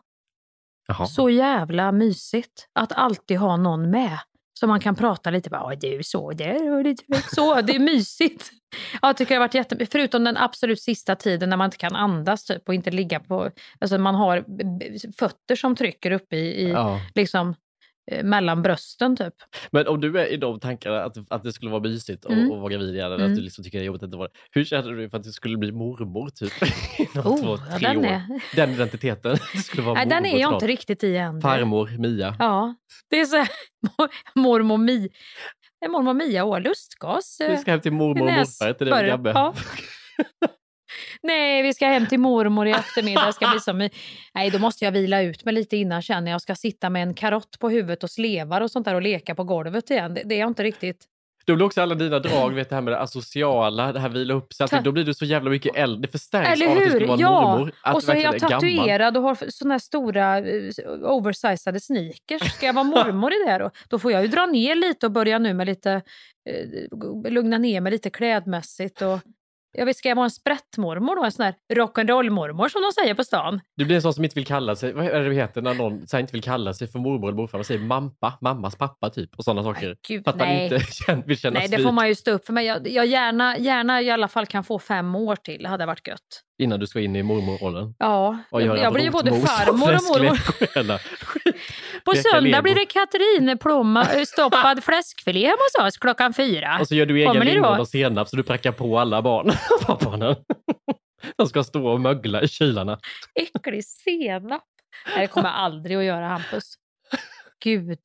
Jaha. 0.98 1.07
så 1.07 1.31
jävla 1.31 1.92
mysigt 1.92 2.66
att 2.72 2.92
alltid 2.92 3.38
ha 3.38 3.57
någon 3.57 3.90
med 3.90 4.18
Så 4.61 4.66
man 4.66 4.81
kan 4.81 4.94
prata 4.96 5.31
lite, 5.31 5.50
bara, 5.50 5.74
"Ja, 5.74 5.79
du 5.81 6.03
så 6.03 6.33
där 6.33 6.72
och 6.76 6.85
det 6.85 6.96
så. 7.35 7.61
Det 7.61 7.74
är 7.74 7.79
mysigt. 7.81 8.50
Ja, 9.03 9.09
jag 9.09 9.16
tycker 9.16 9.35
det 9.35 9.38
har 9.40 9.46
varit 9.46 9.55
jätte... 9.55 9.87
Förutom 9.87 10.24
den 10.24 10.37
absolut 10.37 10.81
sista 10.83 11.16
tiden 11.16 11.50
när 11.50 11.57
man 11.57 11.64
inte 11.64 11.76
kan 11.76 11.96
andas 11.96 12.44
typ, 12.44 12.68
och 12.68 12.74
inte 12.74 12.90
ligga 12.90 13.20
på... 13.20 13.50
Alltså 13.79 13.98
man 13.98 14.14
har 14.14 14.44
fötter 15.18 15.57
som 15.57 15.76
trycker 15.76 16.11
upp 16.11 16.33
i, 16.33 16.37
i 16.37 16.70
Ja. 16.70 17.00
liksom, 17.14 17.55
mellan 18.25 18.62
brösten 18.62 19.16
typ. 19.16 19.35
Men 19.70 19.87
om 19.88 20.01
du 20.01 20.18
är 20.20 20.27
i 20.27 20.37
de 20.37 20.61
tankarna 20.61 21.03
att, 21.05 21.16
att 21.33 21.42
det 21.42 21.53
skulle 21.53 21.70
vara 21.70 21.83
mysigt 21.83 22.25
att 22.27 22.33
Mm. 22.33 22.49
vara 22.49 22.68
gravid 22.73 22.94
igen, 22.94 23.07
eller 23.07 23.16
Mm. 23.16 23.31
att 23.31 23.37
du 23.37 23.42
liksom 23.42 23.64
tycker 23.64 23.79
det 23.79 23.85
är 23.85 23.87
jobbigt 23.87 24.03
att 24.03 24.07
inte 24.07 24.16
vara. 24.18 24.29
Hur 24.51 24.64
kände 24.64 24.96
du 24.96 25.11
för 25.11 25.18
att 25.18 25.25
du 25.25 25.33
skulle 25.33 25.57
bli 25.57 25.73
mormor 25.73 26.31
typ? 26.31 26.53
Inom 27.16 27.27
Oh, 27.33 27.42
två, 27.42 27.57
tre 27.79 27.88
den 27.88 27.99
år? 27.99 28.05
är- 28.05 28.57
Den 28.57 28.70
identiteten. 28.70 29.37
Skulle 29.64 29.83
vara 29.83 29.94
Nej, 29.94 30.07
den 30.07 30.23
mormor 30.23 30.37
är 30.37 30.40
jag 30.40 30.49
snart. 30.51 30.62
inte 30.62 30.66
riktigt 30.73 31.05
i 31.05 31.16
än. 31.16 31.40
Farmor 31.40 31.90
Mia. 31.99 32.37
Ja, 32.38 32.75
det 33.11 33.20
är 33.20 33.25
så 33.25 33.37
här, 33.37 33.49
mormor 34.35 34.79
Mia. 34.79 35.09
Mormor 35.88 36.14
Mia 36.14 36.44
och 36.44 36.61
lustgas. 36.61 37.37
Du 37.38 37.57
ska 37.57 37.70
hem 37.70 37.81
till 37.81 37.92
mormor 37.92 38.27
och 38.27 38.33
morfar, 38.33 38.75
det 38.79 38.85
början. 38.85 39.09
Gabbe? 39.09 39.31
Ja. 39.31 39.55
Nej, 41.22 41.62
vi 41.62 41.74
ska 41.74 41.87
hem 41.87 42.07
till 42.07 42.20
mormor 42.20 42.66
i 42.66 42.70
eftermiddag. 42.70 43.26
Det 43.26 43.33
ska 43.33 43.48
bli 43.50 43.61
som 43.61 43.81
i... 43.81 43.90
Nej, 44.35 44.50
då 44.50 44.59
måste 44.59 44.85
jag 44.85 44.92
vila 44.92 45.22
ut 45.22 45.44
mig 45.44 45.55
lite 45.55 45.76
innan 45.76 46.03
känner 46.03 46.31
jag. 46.31 46.40
Ska 46.40 46.55
sitta 46.55 46.90
med 46.90 47.03
en 47.03 47.14
karott 47.14 47.59
på 47.59 47.68
huvudet 47.70 48.05
och 48.05 48.11
slevar 48.11 48.61
och 48.61 48.70
sånt 48.70 48.85
där 48.85 48.94
och 48.94 49.03
leka 49.03 49.35
på 49.35 49.44
golvet 49.44 49.90
igen. 49.90 50.14
Det, 50.14 50.22
det 50.24 50.35
är 50.35 50.38
jag 50.40 50.48
inte 50.48 50.62
riktigt. 50.62 51.07
Då 51.46 51.57
blir 51.57 51.66
också 51.66 51.83
alla 51.83 51.94
dina 51.94 52.18
drag, 52.18 52.55
vet 52.55 52.68
det 52.68 52.74
här 52.74 52.83
med 52.83 52.92
det 52.92 53.00
asociala, 53.00 53.92
det 53.92 54.00
här 54.00 54.09
vila 54.09 54.35
upp 54.35 54.53
sig, 54.53 54.68
då 54.85 54.92
blir 54.92 55.05
du 55.05 55.14
så 55.14 55.24
jävla 55.24 55.50
mycket 55.50 55.76
äldre. 55.76 56.00
Det 56.00 56.09
förstärks 56.09 56.50
Eller 56.53 56.66
av 56.66 56.72
att 56.72 56.79
du 56.79 56.90
skulle 56.90 57.00
hur? 57.00 57.07
vara 57.07 57.14
en 57.14 57.20
Ja, 57.20 57.57
mormor. 57.57 57.72
Att 57.83 57.94
och 57.94 58.03
så 58.03 58.12
är 58.12 58.16
jag 58.16 58.38
tatuerad 58.38 59.16
och 59.16 59.22
har 59.22 59.50
såna 59.50 59.74
här 59.74 59.79
stora 59.79 60.38
eh, 60.38 60.72
oversizade 61.03 61.81
sneakers. 61.81 62.53
Ska 62.55 62.66
jag 62.66 62.72
vara 62.72 62.85
mormor 62.85 63.33
i 63.33 63.37
det 63.46 63.59
då? 63.59 63.70
Då 63.88 63.98
får 63.98 64.12
jag 64.12 64.22
ju 64.22 64.29
dra 64.29 64.46
ner 64.46 64.74
lite 64.74 65.07
och 65.07 65.12
börja 65.12 65.38
nu 65.38 65.55
med 65.55 65.66
lite, 65.66 65.92
eh, 66.50 67.31
lugna 67.31 67.59
ner 67.59 67.81
mig 67.81 67.92
lite 67.92 68.11
klädmässigt. 68.11 69.03
Och, 69.03 69.18
jag 69.72 69.87
vet, 69.87 69.96
ska 69.96 70.09
jag 70.09 70.16
vara 70.16 70.24
en 70.24 70.30
sprättmormor 70.30 71.16
då? 71.16 71.24
En 71.24 71.33
sån 71.33 71.44
här 71.44 71.54
rock'n'roll-mormor 71.72 72.68
som 72.68 72.83
de 72.83 72.92
säger 73.02 73.14
på 73.14 73.24
stan? 73.24 73.61
Du 73.76 73.85
blir 73.85 73.96
en 73.96 74.02
sån 74.02 74.14
som 74.14 74.24
inte 74.24 74.35
vill 74.35 74.46
kalla 74.46 74.76
sig, 74.76 74.92
vad 74.92 75.06
är 75.06 75.20
det 75.20 75.35
heter 75.35 75.62
när 75.62 75.74
någon 75.74 76.06
så 76.06 76.18
inte 76.18 76.33
vill 76.33 76.42
kalla 76.42 76.74
sig 76.74 76.88
för 76.88 76.98
mormor 76.98 77.28
eller 77.28 77.37
morfar? 77.37 77.59
Man 77.59 77.64
säger 77.64 77.80
mampa, 77.80 78.38
mammas 78.40 78.76
pappa 78.76 79.11
typ 79.11 79.35
och 79.37 79.44
sådana 79.44 79.62
saker. 79.62 79.96
Gud, 80.09 80.24
för 80.24 80.30
att 80.30 80.38
man 80.38 80.48
nej. 80.48 80.64
inte 80.64 80.87
känner, 80.92 81.22
vill 81.22 81.38
kännas 81.38 81.61
Nej, 81.61 81.68
det 81.78 81.83
får 81.83 81.92
man 81.92 82.09
ju 82.09 82.14
stå 82.14 82.30
upp 82.30 82.46
för. 82.46 82.52
Men 82.52 82.64
jag, 82.64 82.88
jag 82.88 83.06
gärna, 83.06 83.59
gärna 83.59 84.02
i 84.02 84.11
alla 84.11 84.28
fall 84.28 84.46
kan 84.46 84.64
få 84.64 84.78
fem 84.78 85.14
år 85.14 85.37
till. 85.37 85.62
Det 85.62 85.68
hade 85.68 85.87
varit 85.87 86.09
gött. 86.09 86.42
innan 86.59 86.80
du 86.80 86.87
ska 86.87 87.00
in 87.00 87.16
i 87.16 87.22
mormorrollen. 87.22 87.94
Ja, 87.98 88.38
göra 88.52 88.78
jag 88.78 88.92
blir 88.92 89.04
ju 89.04 89.11
både 89.11 89.30
farmor 89.30 89.94
och 89.94 90.02
mormor. 90.20 90.38
På 92.04 92.14
söndag 92.14 92.62
blir 92.62 92.74
det 92.74 92.86
Katrin 92.86 93.58
plomma, 93.58 94.04
stoppad 94.26 94.84
fläskfilé 94.84 95.46
hemma 95.46 95.58
hos 95.76 95.86
oss 95.86 95.98
klockan 95.98 96.34
fyra. 96.34 96.78
Och 96.80 96.88
så 96.88 96.94
gör 96.94 97.06
du 97.06 97.18
egen 97.20 97.46
lingon 97.46 97.74
då? 97.76 97.80
och 97.80 97.88
senap 97.88 98.28
så 98.28 98.36
du 98.36 98.42
prackar 98.42 98.72
på 98.72 98.98
alla 98.98 99.22
barn. 99.22 99.52
barnen. 99.86 100.36
De 101.36 101.46
ska 101.46 101.64
stå 101.64 101.86
och 101.86 102.00
mögla 102.00 102.42
i 102.42 102.48
kylarna. 102.48 102.98
Äcklig 103.34 103.84
senap. 103.84 104.64
Det 105.16 105.26
kommer 105.26 105.48
jag 105.48 105.56
aldrig 105.58 105.96
att 105.96 106.04
göra, 106.04 106.26
Hampus. 106.26 106.74
Gud, 107.64 107.98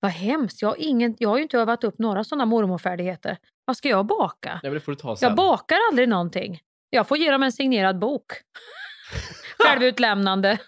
vad 0.00 0.10
hemskt. 0.10 0.62
Jag 0.62 0.68
har, 0.68 0.76
ingen, 0.78 1.16
jag 1.18 1.28
har 1.28 1.36
ju 1.36 1.42
inte 1.42 1.58
övat 1.58 1.84
upp 1.84 1.98
några 1.98 2.24
sådana 2.24 2.46
mormorfärdigheter. 2.46 3.38
Vad 3.64 3.76
ska 3.76 3.88
jag 3.88 4.06
baka? 4.06 4.50
Nej, 4.50 4.60
men 4.62 4.74
det 4.74 4.80
får 4.80 4.92
du 4.92 4.96
ta 4.96 5.16
sen. 5.16 5.28
Jag 5.28 5.36
bakar 5.36 5.76
aldrig 5.90 6.08
någonting. 6.08 6.60
Jag 6.90 7.08
får 7.08 7.18
ge 7.18 7.30
dem 7.30 7.42
en 7.42 7.52
signerad 7.52 7.98
bok. 7.98 8.24
Självutlämnande. 9.58 10.58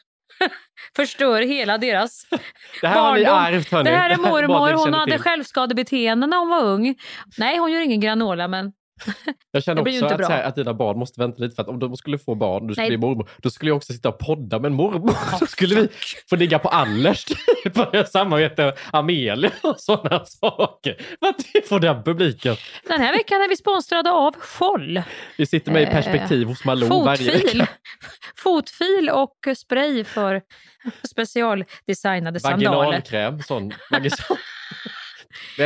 Förstör 0.96 1.42
hela 1.42 1.78
deras 1.78 2.26
Det 2.80 2.86
här 2.88 3.00
har 3.00 3.14
ni 3.18 3.24
barndom. 3.24 3.54
ärvt 3.54 3.70
hörni. 3.72 3.90
Det 3.90 3.96
här 3.96 4.10
är 4.10 4.16
mormor. 4.48 4.72
Hon 4.72 4.94
hade 4.94 5.12
till. 5.12 5.20
självskadebeteende 5.20 6.26
när 6.26 6.36
hon 6.36 6.48
var 6.48 6.62
ung. 6.64 6.94
Nej, 7.38 7.58
hon 7.58 7.72
gör 7.72 7.80
ingen 7.80 8.00
granola, 8.00 8.48
men 8.48 8.72
Jag 9.52 9.62
känner 9.64 9.82
också 9.82 10.06
att, 10.06 10.28
här, 10.28 10.42
att 10.42 10.54
dina 10.54 10.74
barn 10.74 10.98
måste 10.98 11.20
vänta 11.20 11.42
lite 11.42 11.54
för 11.54 11.62
att 11.62 11.68
om 11.68 11.78
de 11.78 11.96
skulle 11.96 12.18
få 12.18 12.34
barn, 12.34 12.66
du 12.66 12.74
skulle 12.74 12.88
Nej. 12.88 12.98
bli 12.98 13.06
mormor, 13.08 13.28
då 13.38 13.50
skulle 13.50 13.70
jag 13.70 13.76
också 13.76 13.92
sitta 13.92 14.08
och 14.08 14.18
podda 14.18 14.58
med 14.58 14.68
en 14.68 14.74
mormor. 14.74 15.14
Då 15.40 15.46
skulle 15.46 15.74
vi 15.74 15.88
få 16.30 16.36
ligga 16.36 16.58
på 16.58 16.68
Allers, 16.68 17.26
börja 17.74 18.04
samarbeta 18.06 18.64
med 18.64 18.78
Amelia 18.92 19.50
och 19.62 19.80
sådana 19.80 20.24
saker. 20.24 20.96
För 21.20 21.26
att 21.26 21.46
vi 21.54 21.60
får 21.62 21.80
den 21.80 22.02
publiken. 22.02 22.56
den 22.88 23.00
här 23.00 23.12
veckan 23.12 23.42
är 23.42 23.48
vi 23.48 23.56
sponsrade 23.56 24.10
av 24.10 24.34
Scholl. 24.38 25.02
Vi 25.36 25.46
sitter 25.46 25.72
med 25.72 25.82
i 25.82 25.90
Eh, 25.90 25.92
perspektiv 25.92 26.46
hos 26.46 26.64
Malou 26.64 27.04
varje 27.04 27.32
Fotfil. 27.32 27.58
vecka. 27.58 27.72
Fotfil 28.36 29.10
och 29.12 29.56
spray 29.56 30.04
för 30.04 30.42
specialdesignade 31.08 32.40
sandaler. 32.40 32.76
Vaginalkräm, 32.76 33.42
sån. 33.42 33.72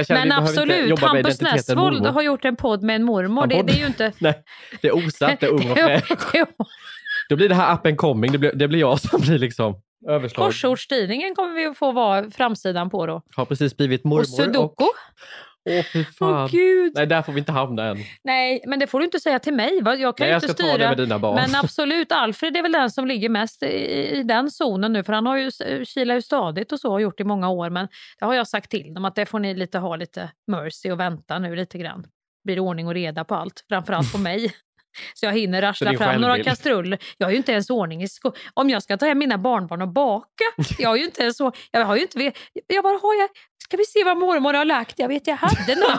Men, 0.09 0.33
absolut, 0.33 1.01
Hampus 1.01 1.41
Nessvold 1.41 2.07
har 2.07 2.23
gjort 2.23 2.45
en 2.45 2.57
podd 2.57 2.83
med 2.83 2.97
en 2.97 3.05
mormor. 3.05 3.47
Det, 3.47 3.63
det 3.63 3.73
är 3.73 3.77
ju 3.77 3.87
inte... 3.87 4.13
Nej, 4.19 4.35
det 4.81 4.89
är 4.89 4.93
osatt, 4.93 5.41
det 5.41 5.47
är 5.47 5.51
ung 5.51 5.71
och 5.71 5.79
fräsch. 5.79 6.47
Då 7.29 7.37
blir 7.37 7.49
det 7.49 7.55
här 7.55 7.75
up 7.75 7.87
and 7.87 7.97
coming, 7.97 8.33
det 8.33 8.39
blir, 8.39 8.53
det 8.55 8.69
blir 8.69 8.81
jag 8.81 9.01
som 9.01 9.21
blir 9.21 9.39
liksom 9.39 9.75
överslag. 10.09 10.47
Korsordstidningen 10.47 11.35
kommer 11.35 11.55
vi 11.55 11.67
att 11.67 11.79
få 11.79 11.93
vara 11.93 12.31
framsidan 12.31 12.91
på 12.91 13.07
då. 13.07 13.23
Har 13.37 13.45
precis 13.45 13.77
blivit 13.77 14.05
mormor 14.05 14.21
Och 14.21 14.29
Sudoku. 14.29 14.85
Åh 15.71 15.83
fy 15.93 16.05
fan. 16.19 16.29
Åh, 16.45 16.51
Gud. 16.51 16.93
Nej, 16.95 17.07
där 17.07 17.23
får 17.23 17.33
vi 17.33 17.39
inte 17.39 17.53
hamna 17.53 17.85
än. 17.89 17.99
Nej, 18.25 18.63
men 18.67 18.79
det 18.79 18.87
får 18.87 18.99
du 18.99 19.05
inte 19.05 19.21
säga 19.21 19.39
till 19.39 19.55
mig. 19.55 19.83
va? 19.83 19.95
Jag 19.95 20.17
kan 20.17 20.25
Nej, 20.25 20.29
ju 20.29 20.33
jag 20.33 20.37
inte 20.43 20.49
ska 20.49 20.63
ta 20.63 20.69
styra. 20.69 20.79
det 20.83 20.89
med 20.89 20.97
dina 20.97 21.19
barn. 21.19 21.35
Men 21.35 21.55
absolut, 21.55 22.13
Alfred 22.13 22.57
är 22.57 22.63
väl 22.63 22.73
den 22.73 22.91
som 22.91 23.07
ligger 23.07 23.29
mest 23.29 23.63
i, 23.63 23.67
i 24.19 24.23
den 24.23 24.51
zonen 24.51 24.93
nu. 24.93 25.05
För 25.05 25.13
han 25.13 25.27
har 25.27 25.37
ju 25.37 25.47
s- 25.49 25.63
kilar 25.89 26.15
ju 26.15 26.23
stadigt 26.23 26.73
och 26.73 26.81
så 26.81 26.91
har 26.91 26.99
gjort 26.99 27.21
i 27.21 27.25
många 27.25 27.49
år. 27.49 27.71
Men 27.71 27.89
det 28.19 28.25
har 28.25 28.35
jag 28.35 28.49
sagt 28.49 28.71
till 28.71 28.95
dem 28.95 29.05
att 29.05 29.15
det 29.15 29.27
får 29.27 29.39
ni 29.39 29.55
lite 29.55 29.79
ha 29.79 29.97
lite 29.97 30.31
mercy 30.47 30.91
och 30.91 31.01
vänta 31.01 31.39
nu 31.39 31.57
lite 31.57 31.79
grann. 31.79 32.07
Blir 32.45 32.59
ordning 32.61 32.87
och 32.89 32.95
reda 32.95 33.25
på 33.25 33.35
allt. 33.35 33.65
Framförallt 33.69 34.13
på 34.13 34.19
mig. 34.19 34.53
Så 35.15 35.27
jag 35.27 35.33
hinner 35.33 35.63
rassla 35.63 35.91
fram 35.99 36.21
några 36.21 36.35
kastruller. 36.45 36.99
Jag 37.19 37.27
har 37.27 37.31
ju 37.31 37.37
inte 37.37 37.53
ens 37.53 37.71
ordning 37.71 38.03
i 38.03 38.09
sko- 38.09 38.33
Om 38.55 38.71
jag 38.71 38.83
ska 38.83 38.97
ta 38.97 39.07
hem 39.07 39.19
mina 39.19 39.39
barnbarn 39.39 39.83
och 39.83 39.89
baka. 39.89 40.45
Jag 40.79 40.89
har 40.89 40.97
ju 40.97 41.05
inte 41.05 41.23
ens. 41.23 41.37
Jag 41.71 41.85
har 41.85 41.97
ju 41.97 42.03
inte 42.03 42.33
jag 42.67 42.83
bara, 42.85 42.99
har 43.03 43.15
jag, 43.21 43.29
ska 43.65 43.77
vi 43.77 43.85
se 43.85 44.05
vad 44.05 44.17
mormor 44.19 44.55
har 44.55 44.65
lagt? 44.65 44.99
Jag 44.99 45.09
vet 45.09 45.27
jag 45.27 45.37
hade 45.37 45.75
någon, 45.75 45.99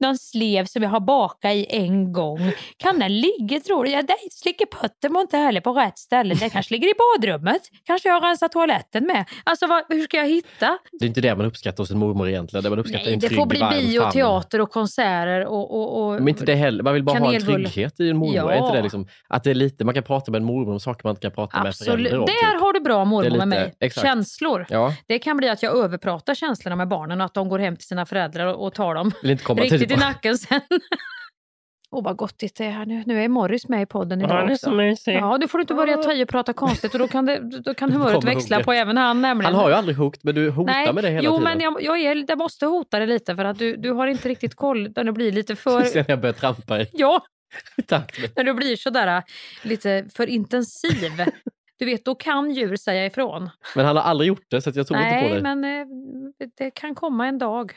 någon 0.00 0.18
slev 0.18 0.64
som 0.64 0.82
jag 0.82 0.90
har 0.90 1.00
bakat 1.00 1.52
i 1.52 1.66
en 1.70 2.12
gång. 2.12 2.52
Kan 2.76 2.98
den 2.98 3.20
ligga 3.20 3.60
tror 3.60 3.84
du? 3.84 3.90
Ja, 3.90 4.02
det 4.02 4.16
slicker 4.32 4.66
putten 4.80 5.12
var 5.12 5.20
inte 5.20 5.36
heller 5.36 5.60
på 5.60 5.72
rätt 5.72 5.98
ställe. 5.98 6.34
Den 6.34 6.50
kanske 6.50 6.74
ligger 6.74 6.88
i 6.88 6.92
badrummet. 7.18 7.62
Kanske 7.84 8.08
jag 8.08 8.20
har 8.20 8.28
rensat 8.28 8.52
toaletten 8.52 9.04
med. 9.06 9.24
Alltså 9.44 9.66
vad, 9.66 9.82
hur 9.88 10.02
ska 10.04 10.16
jag 10.16 10.28
hitta? 10.28 10.78
Det 10.92 11.04
är 11.04 11.08
inte 11.08 11.20
det 11.20 11.36
man 11.36 11.46
uppskattar 11.46 11.82
hos 11.82 11.90
en 11.90 11.98
mormor 11.98 12.28
egentligen. 12.28 12.64
Det 12.64 12.70
man 12.70 12.78
uppskattar 12.78 13.04
Nej, 13.04 13.14
en 13.14 13.20
det 13.20 13.26
trygg, 13.28 13.38
får 13.38 13.46
bli 13.46 13.58
bio, 13.70 14.00
famn. 14.00 14.12
teater 14.12 14.60
och 14.60 14.70
konserter 14.70 15.46
och... 15.46 15.74
och, 15.74 16.06
och 16.06 16.14
Men 16.14 16.28
inte 16.28 16.44
det 16.44 16.54
heller. 16.54 16.82
Man 16.82 16.94
vill 16.94 17.02
bara 17.04 17.18
ha 17.18 17.34
en 17.34 17.40
trygghet 17.40 18.00
i 18.00 18.10
en 18.10 18.16
mormor. 18.16 18.34
Ja. 18.36 18.52
Är 18.52 18.58
inte 18.58 18.76
det 18.76 18.82
liksom, 18.82 19.08
att 19.28 19.44
det 19.44 19.50
är 19.50 19.54
lite, 19.54 19.84
man 19.84 19.94
kan 19.94 20.02
prata 20.02 20.30
med 20.30 20.38
en 20.38 20.44
mormor 20.44 20.72
om 20.72 20.80
saker 20.80 21.00
man 21.04 21.10
inte 21.10 21.20
kan 21.22 21.32
prata 21.32 21.58
med 21.58 21.68
Absolut. 21.68 21.92
föräldrar 21.92 22.18
om. 22.18 22.26
Där 22.26 22.52
typ. 22.52 22.60
har 22.60 22.72
du 22.72 22.80
bra 22.80 23.04
mormor 23.04 23.22
Det 23.30 23.42
är 23.42 23.46
med 23.46 23.48
lite- 23.58 23.60
mig. 23.60 23.74
exakt. 23.80 24.06
Känslor. 24.06 24.66
Ja, 24.68 24.94
Det 25.08 25.18
kan 25.18 25.36
bli 25.36 25.48
att 25.48 25.62
jag 25.62 25.76
överpratar 25.76 26.34
känslorna 26.34 26.76
med 26.76 26.88
barnen 26.88 27.20
och 27.20 27.24
att 27.24 27.34
de 27.34 27.48
går 27.48 27.58
hem 27.58 27.76
till 27.76 27.86
sina 27.86 28.06
föräldrar 28.06 28.46
och, 28.46 28.66
och 28.66 28.74
tar 28.74 28.94
dem 28.94 29.12
vill 29.22 29.30
inte 29.30 29.44
komma 29.44 29.62
riktigt 29.62 29.85
till 29.88 29.96
i 29.96 30.00
nacken 30.00 30.38
sen. 30.38 30.60
Åh 31.90 32.04
vad 32.04 32.16
gottigt 32.16 32.56
det 32.56 32.64
är 32.64 32.70
här 32.70 32.86
nu. 32.86 33.02
Nu 33.06 33.24
är 33.24 33.28
Morris 33.28 33.68
med 33.68 33.82
i 33.82 33.86
podden 33.86 34.20
idag 34.20 34.30
Ja, 34.30 34.34
det 34.44 34.50
är 34.50 34.54
också. 34.54 34.66
så 34.66 34.70
mysigt. 34.72 35.18
Ja, 35.20 35.38
du 35.38 35.48
får 35.48 35.60
inte 35.60 35.74
börja 35.74 35.96
ta 35.96 36.12
i 36.12 36.24
och 36.24 36.28
prata 36.28 36.52
konstigt 36.52 36.92
och 36.94 36.98
då 36.98 37.08
kan, 37.08 37.26
det, 37.26 37.60
då 37.60 37.74
kan 37.74 37.92
humöret 37.92 38.24
växla 38.24 38.62
på 38.62 38.72
även 38.72 38.96
han 38.96 39.22
nämligen. 39.22 39.54
Han 39.54 39.62
har 39.62 39.68
ju 39.70 39.74
aldrig 39.74 39.96
hokt, 39.96 40.24
men 40.24 40.34
du 40.34 40.50
hotar 40.50 40.72
Nej, 40.72 40.92
med 40.92 41.04
det 41.04 41.10
hela 41.10 41.22
jo, 41.22 41.30
tiden. 41.38 41.44
men 41.44 41.60
jag, 41.60 41.82
jag, 41.82 42.00
är, 42.00 42.24
jag 42.28 42.38
måste 42.38 42.66
hota 42.66 42.98
det 42.98 43.06
lite 43.06 43.36
för 43.36 43.44
att 43.44 43.58
du, 43.58 43.76
du 43.76 43.90
har 43.92 44.06
inte 44.06 44.28
riktigt 44.28 44.54
koll. 44.54 44.92
När 44.96 45.04
du 45.04 45.12
blir 45.12 45.32
lite 45.32 45.56
för... 45.56 45.80
Sen 45.84 46.04
jag 46.08 46.20
börjar 46.20 46.32
trampa 46.32 46.80
i 46.80 46.86
Ja, 46.92 47.22
med. 47.90 48.02
när 48.36 48.44
du 48.44 48.54
blir 48.54 48.76
sådär 48.76 49.22
lite 49.62 50.04
för 50.16 50.26
intensiv. 50.26 51.10
Du 51.78 51.84
vet, 51.84 52.04
då 52.04 52.14
kan 52.14 52.50
djur 52.50 52.76
säga 52.76 53.06
ifrån. 53.06 53.50
Men 53.74 53.86
han 53.86 53.96
har 53.96 54.02
aldrig 54.02 54.28
gjort 54.28 54.44
det, 54.50 54.62
så 54.62 54.70
jag 54.74 54.86
tror 54.86 55.00
inte 55.00 55.10
på 55.10 55.26
Nej, 55.26 55.34
det. 55.34 55.42
men 55.54 55.64
eh, 55.64 55.86
det 56.58 56.70
kan 56.70 56.94
komma 56.94 57.26
en 57.26 57.38
dag. 57.38 57.72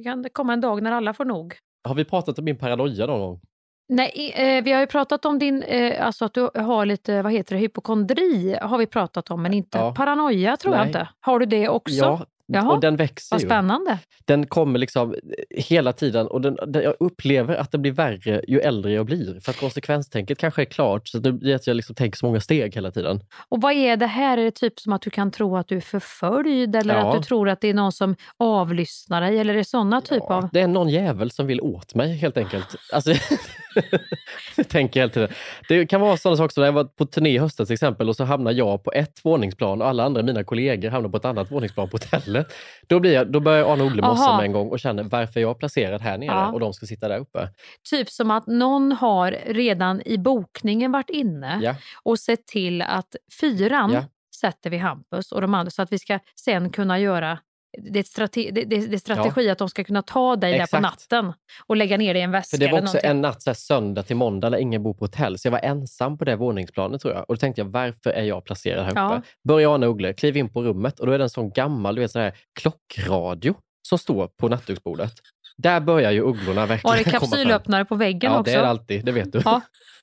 Det 0.00 0.04
kan 0.04 0.24
komma 0.32 0.52
en 0.52 0.60
dag 0.60 0.82
när 0.82 0.92
alla 0.92 1.14
får 1.14 1.24
nog. 1.24 1.54
Har 1.88 1.94
vi 1.94 2.04
pratat 2.04 2.38
om 2.38 2.44
min 2.44 2.58
paranoia 2.58 3.06
någon 3.06 3.20
gång? 3.20 3.40
Nej, 3.88 4.32
eh, 4.36 4.64
vi 4.64 4.72
har 4.72 4.80
ju 4.80 4.86
pratat 4.86 5.24
om 5.24 5.38
din, 5.38 5.62
eh, 5.62 6.06
alltså 6.06 6.24
att 6.24 6.34
du 6.34 6.50
har 6.54 6.86
lite, 6.86 7.22
vad 7.22 7.32
heter 7.32 7.54
det, 7.54 7.60
hypokondri 7.60 8.56
har 8.62 8.78
vi 8.78 8.86
pratat 8.86 9.30
om, 9.30 9.42
men 9.42 9.54
inte 9.54 9.78
Ja. 9.78 9.94
paranoia 9.94 10.56
tror 10.56 10.74
jag 10.74 10.80
Nej. 10.80 10.86
inte. 10.88 11.08
Har 11.20 11.38
du 11.38 11.46
det 11.46 11.68
också? 11.68 11.94
Ja, 11.94 12.26
Jaha, 12.52 12.72
och 12.72 12.80
den 12.80 12.96
växer 12.96 13.34
Vad 13.36 13.40
ju. 13.42 13.46
spännande. 13.46 13.98
Den 14.24 14.46
kommer 14.46 14.78
liksom 14.78 15.14
hela 15.50 15.92
tiden 15.92 16.26
och 16.26 16.40
den, 16.40 16.58
den, 16.66 16.82
jag 16.82 16.94
upplever 17.00 17.56
att 17.56 17.72
det 17.72 17.78
blir 17.78 17.92
värre 17.92 18.42
ju 18.48 18.60
äldre 18.60 18.92
jag 18.92 19.06
blir. 19.06 19.40
För 19.40 19.50
att 19.50 19.56
konsekvenstänket 19.60 20.38
kanske 20.38 20.62
är 20.62 20.66
klart, 20.66 21.08
så 21.08 21.18
det 21.18 21.32
blir 21.32 21.54
att 21.54 21.66
jag 21.66 21.76
liksom 21.76 21.94
tänker 21.94 22.18
så 22.18 22.26
många 22.26 22.40
steg 22.40 22.74
hela 22.74 22.90
tiden. 22.90 23.20
Och 23.48 23.60
vad 23.60 23.72
är 23.72 23.96
det 23.96 24.06
här? 24.06 24.38
Är 24.38 24.44
det 24.44 24.50
typ 24.50 24.80
som 24.80 24.92
att 24.92 25.02
du 25.02 25.10
kan 25.10 25.30
tro 25.30 25.56
att 25.56 25.68
du 25.68 25.76
är 25.76 25.80
förföljd 25.80 26.76
eller 26.76 26.94
Ja. 26.94 27.08
att 27.10 27.16
du 27.16 27.22
tror 27.22 27.48
att 27.48 27.60
det 27.60 27.68
är 27.68 27.74
någon 27.74 27.92
som 27.92 28.16
avlyssnar 28.36 29.20
dig? 29.20 29.38
Eller 29.38 29.54
är 29.54 29.58
det 29.58 29.64
sådana 29.64 30.00
typ 30.00 30.22
av... 30.22 30.48
Det 30.52 30.60
är 30.60 30.68
någon 30.68 30.88
jävel 30.88 31.30
som 31.30 31.46
vill 31.46 31.60
åt 31.60 31.94
mig 31.94 32.16
helt 32.16 32.36
enkelt. 32.36 32.76
Alltså, 32.92 33.12
Tänker 34.68 35.00
hela 35.00 35.12
tiden. 35.12 35.28
Det 35.68 35.86
kan 35.86 36.00
vara 36.00 36.16
sådana 36.16 36.36
saker 36.36 36.52
som 36.54 36.60
när 36.60 36.66
jag 36.68 36.72
var 36.72 36.84
på 36.84 37.06
turné 37.06 37.30
i 37.30 37.38
höstas 37.38 37.68
till 37.68 37.74
exempel 37.74 38.08
och 38.08 38.16
så 38.16 38.24
hamnar 38.24 38.52
jag 38.52 38.84
på 38.84 38.92
ett 38.92 39.20
våningsplan 39.24 39.82
och 39.82 39.88
alla 39.88 40.04
andra 40.04 40.22
mina 40.22 40.44
kollegor 40.44 40.90
hamnar 40.90 41.08
på 41.10 41.16
ett 41.16 41.24
annat 41.24 41.50
våningsplan 41.50 41.88
på 41.88 41.96
hotellet. 41.96 42.46
Då, 42.88 43.00
blir 43.00 43.12
jag, 43.14 43.32
då 43.32 43.40
börjar 43.40 43.58
jag 43.58 43.68
ana 43.68 43.84
Olle 43.84 44.02
med 44.02 44.44
en 44.44 44.52
gång 44.52 44.68
och 44.68 44.80
känner 44.80 45.02
varför 45.02 45.40
är 45.40 45.42
jag 45.44 45.58
placerad 45.58 46.00
här 46.00 46.18
nere 46.18 46.26
Ja. 46.30 46.52
och 46.52 46.60
de 46.60 46.72
ska 46.72 46.86
sitta 46.86 47.08
där 47.08 47.18
uppe. 47.18 47.48
Typ 47.90 48.10
som 48.10 48.30
att 48.30 48.46
någon 48.46 48.92
har 48.92 49.36
redan 49.46 50.02
i 50.04 50.18
bokningen 50.18 50.92
varit 50.92 51.10
inne 51.10 51.58
Ja. 51.62 51.74
och 52.02 52.18
sett 52.18 52.46
till 52.46 52.82
att 52.82 53.16
fyran 53.40 53.92
Ja. 53.92 54.04
sätter 54.40 54.70
vi 54.70 54.78
Hampus 54.78 55.32
och 55.32 55.40
de 55.40 55.54
andra 55.54 55.70
så 55.70 55.82
att 55.82 55.92
vi 55.92 55.98
ska 55.98 56.18
sen 56.40 56.70
kunna 56.70 56.98
göra 56.98 57.38
det 57.78 57.98
är, 57.98 58.02
strate- 58.02 58.50
det, 58.52 58.64
det, 58.64 58.86
det 58.86 58.96
är 58.96 58.98
strategi 58.98 59.50
att 59.50 59.58
de 59.58 59.68
ska 59.68 59.84
kunna 59.84 60.02
ta 60.02 60.36
dig 60.36 60.52
där 60.52 60.58
på 60.58 60.62
Exakt. 60.64 60.82
natten 60.82 61.32
och 61.66 61.76
lägga 61.76 61.96
ner 61.96 62.14
dig 62.14 62.20
i 62.20 62.24
en 62.24 62.30
väska 62.30 62.56
För 62.56 62.64
det 62.64 62.72
var 62.72 62.78
också 62.78 62.84
någonting. 62.86 63.10
en 63.10 63.20
natt 63.20 63.42
så 63.42 63.50
här, 63.50 63.54
söndag 63.54 64.02
till 64.02 64.16
måndag 64.16 64.50
när 64.50 64.58
ingen 64.58 64.82
bor 64.82 64.94
på 64.94 65.04
hotell, 65.04 65.38
så 65.38 65.46
jag 65.46 65.52
var 65.52 65.58
ensam 65.58 66.18
på 66.18 66.24
det 66.24 66.36
våningsplanet 66.36 67.00
tror 67.00 67.14
jag. 67.14 67.20
Och 67.28 67.34
då 67.34 67.38
tänkte 67.38 67.60
jag, 67.60 67.68
varför 67.68 68.10
är 68.10 68.22
jag 68.22 68.44
placerad 68.44 68.84
här 68.84 68.90
uppe? 68.90 69.00
Ja. 69.00 69.22
Börjar 69.48 69.74
ana 69.74 69.86
Uggle, 69.86 70.12
kliv 70.12 70.36
in 70.36 70.52
på 70.52 70.62
rummet 70.62 71.00
och 71.00 71.06
då 71.06 71.12
är 71.12 71.18
det 71.18 71.24
en 71.24 71.30
sån 71.30 71.50
gammal 71.50 71.94
du 71.94 72.00
vet, 72.00 72.10
sån 72.10 72.22
här 72.22 72.32
klockradio 72.60 73.54
som 73.88 73.98
står 73.98 74.26
på 74.26 74.48
nattduksbordet. 74.48 75.12
Där 75.56 75.80
börjar 75.80 76.10
ju 76.10 76.20
ugglorna 76.22 76.66
verkligen 76.66 76.96
det 76.96 77.04
komma 77.04 77.18
fram. 77.20 77.30
kapsylöppnare 77.30 77.84
på 77.84 77.94
väggen 77.94 78.32
Ja, 78.32 78.38
också? 78.40 78.52
det 78.52 78.58
är 78.58 78.62
det 78.62 78.68
alltid, 78.68 79.04
det 79.04 79.12
vet 79.12 79.32
du. 79.32 79.42
Ja. 79.44 79.60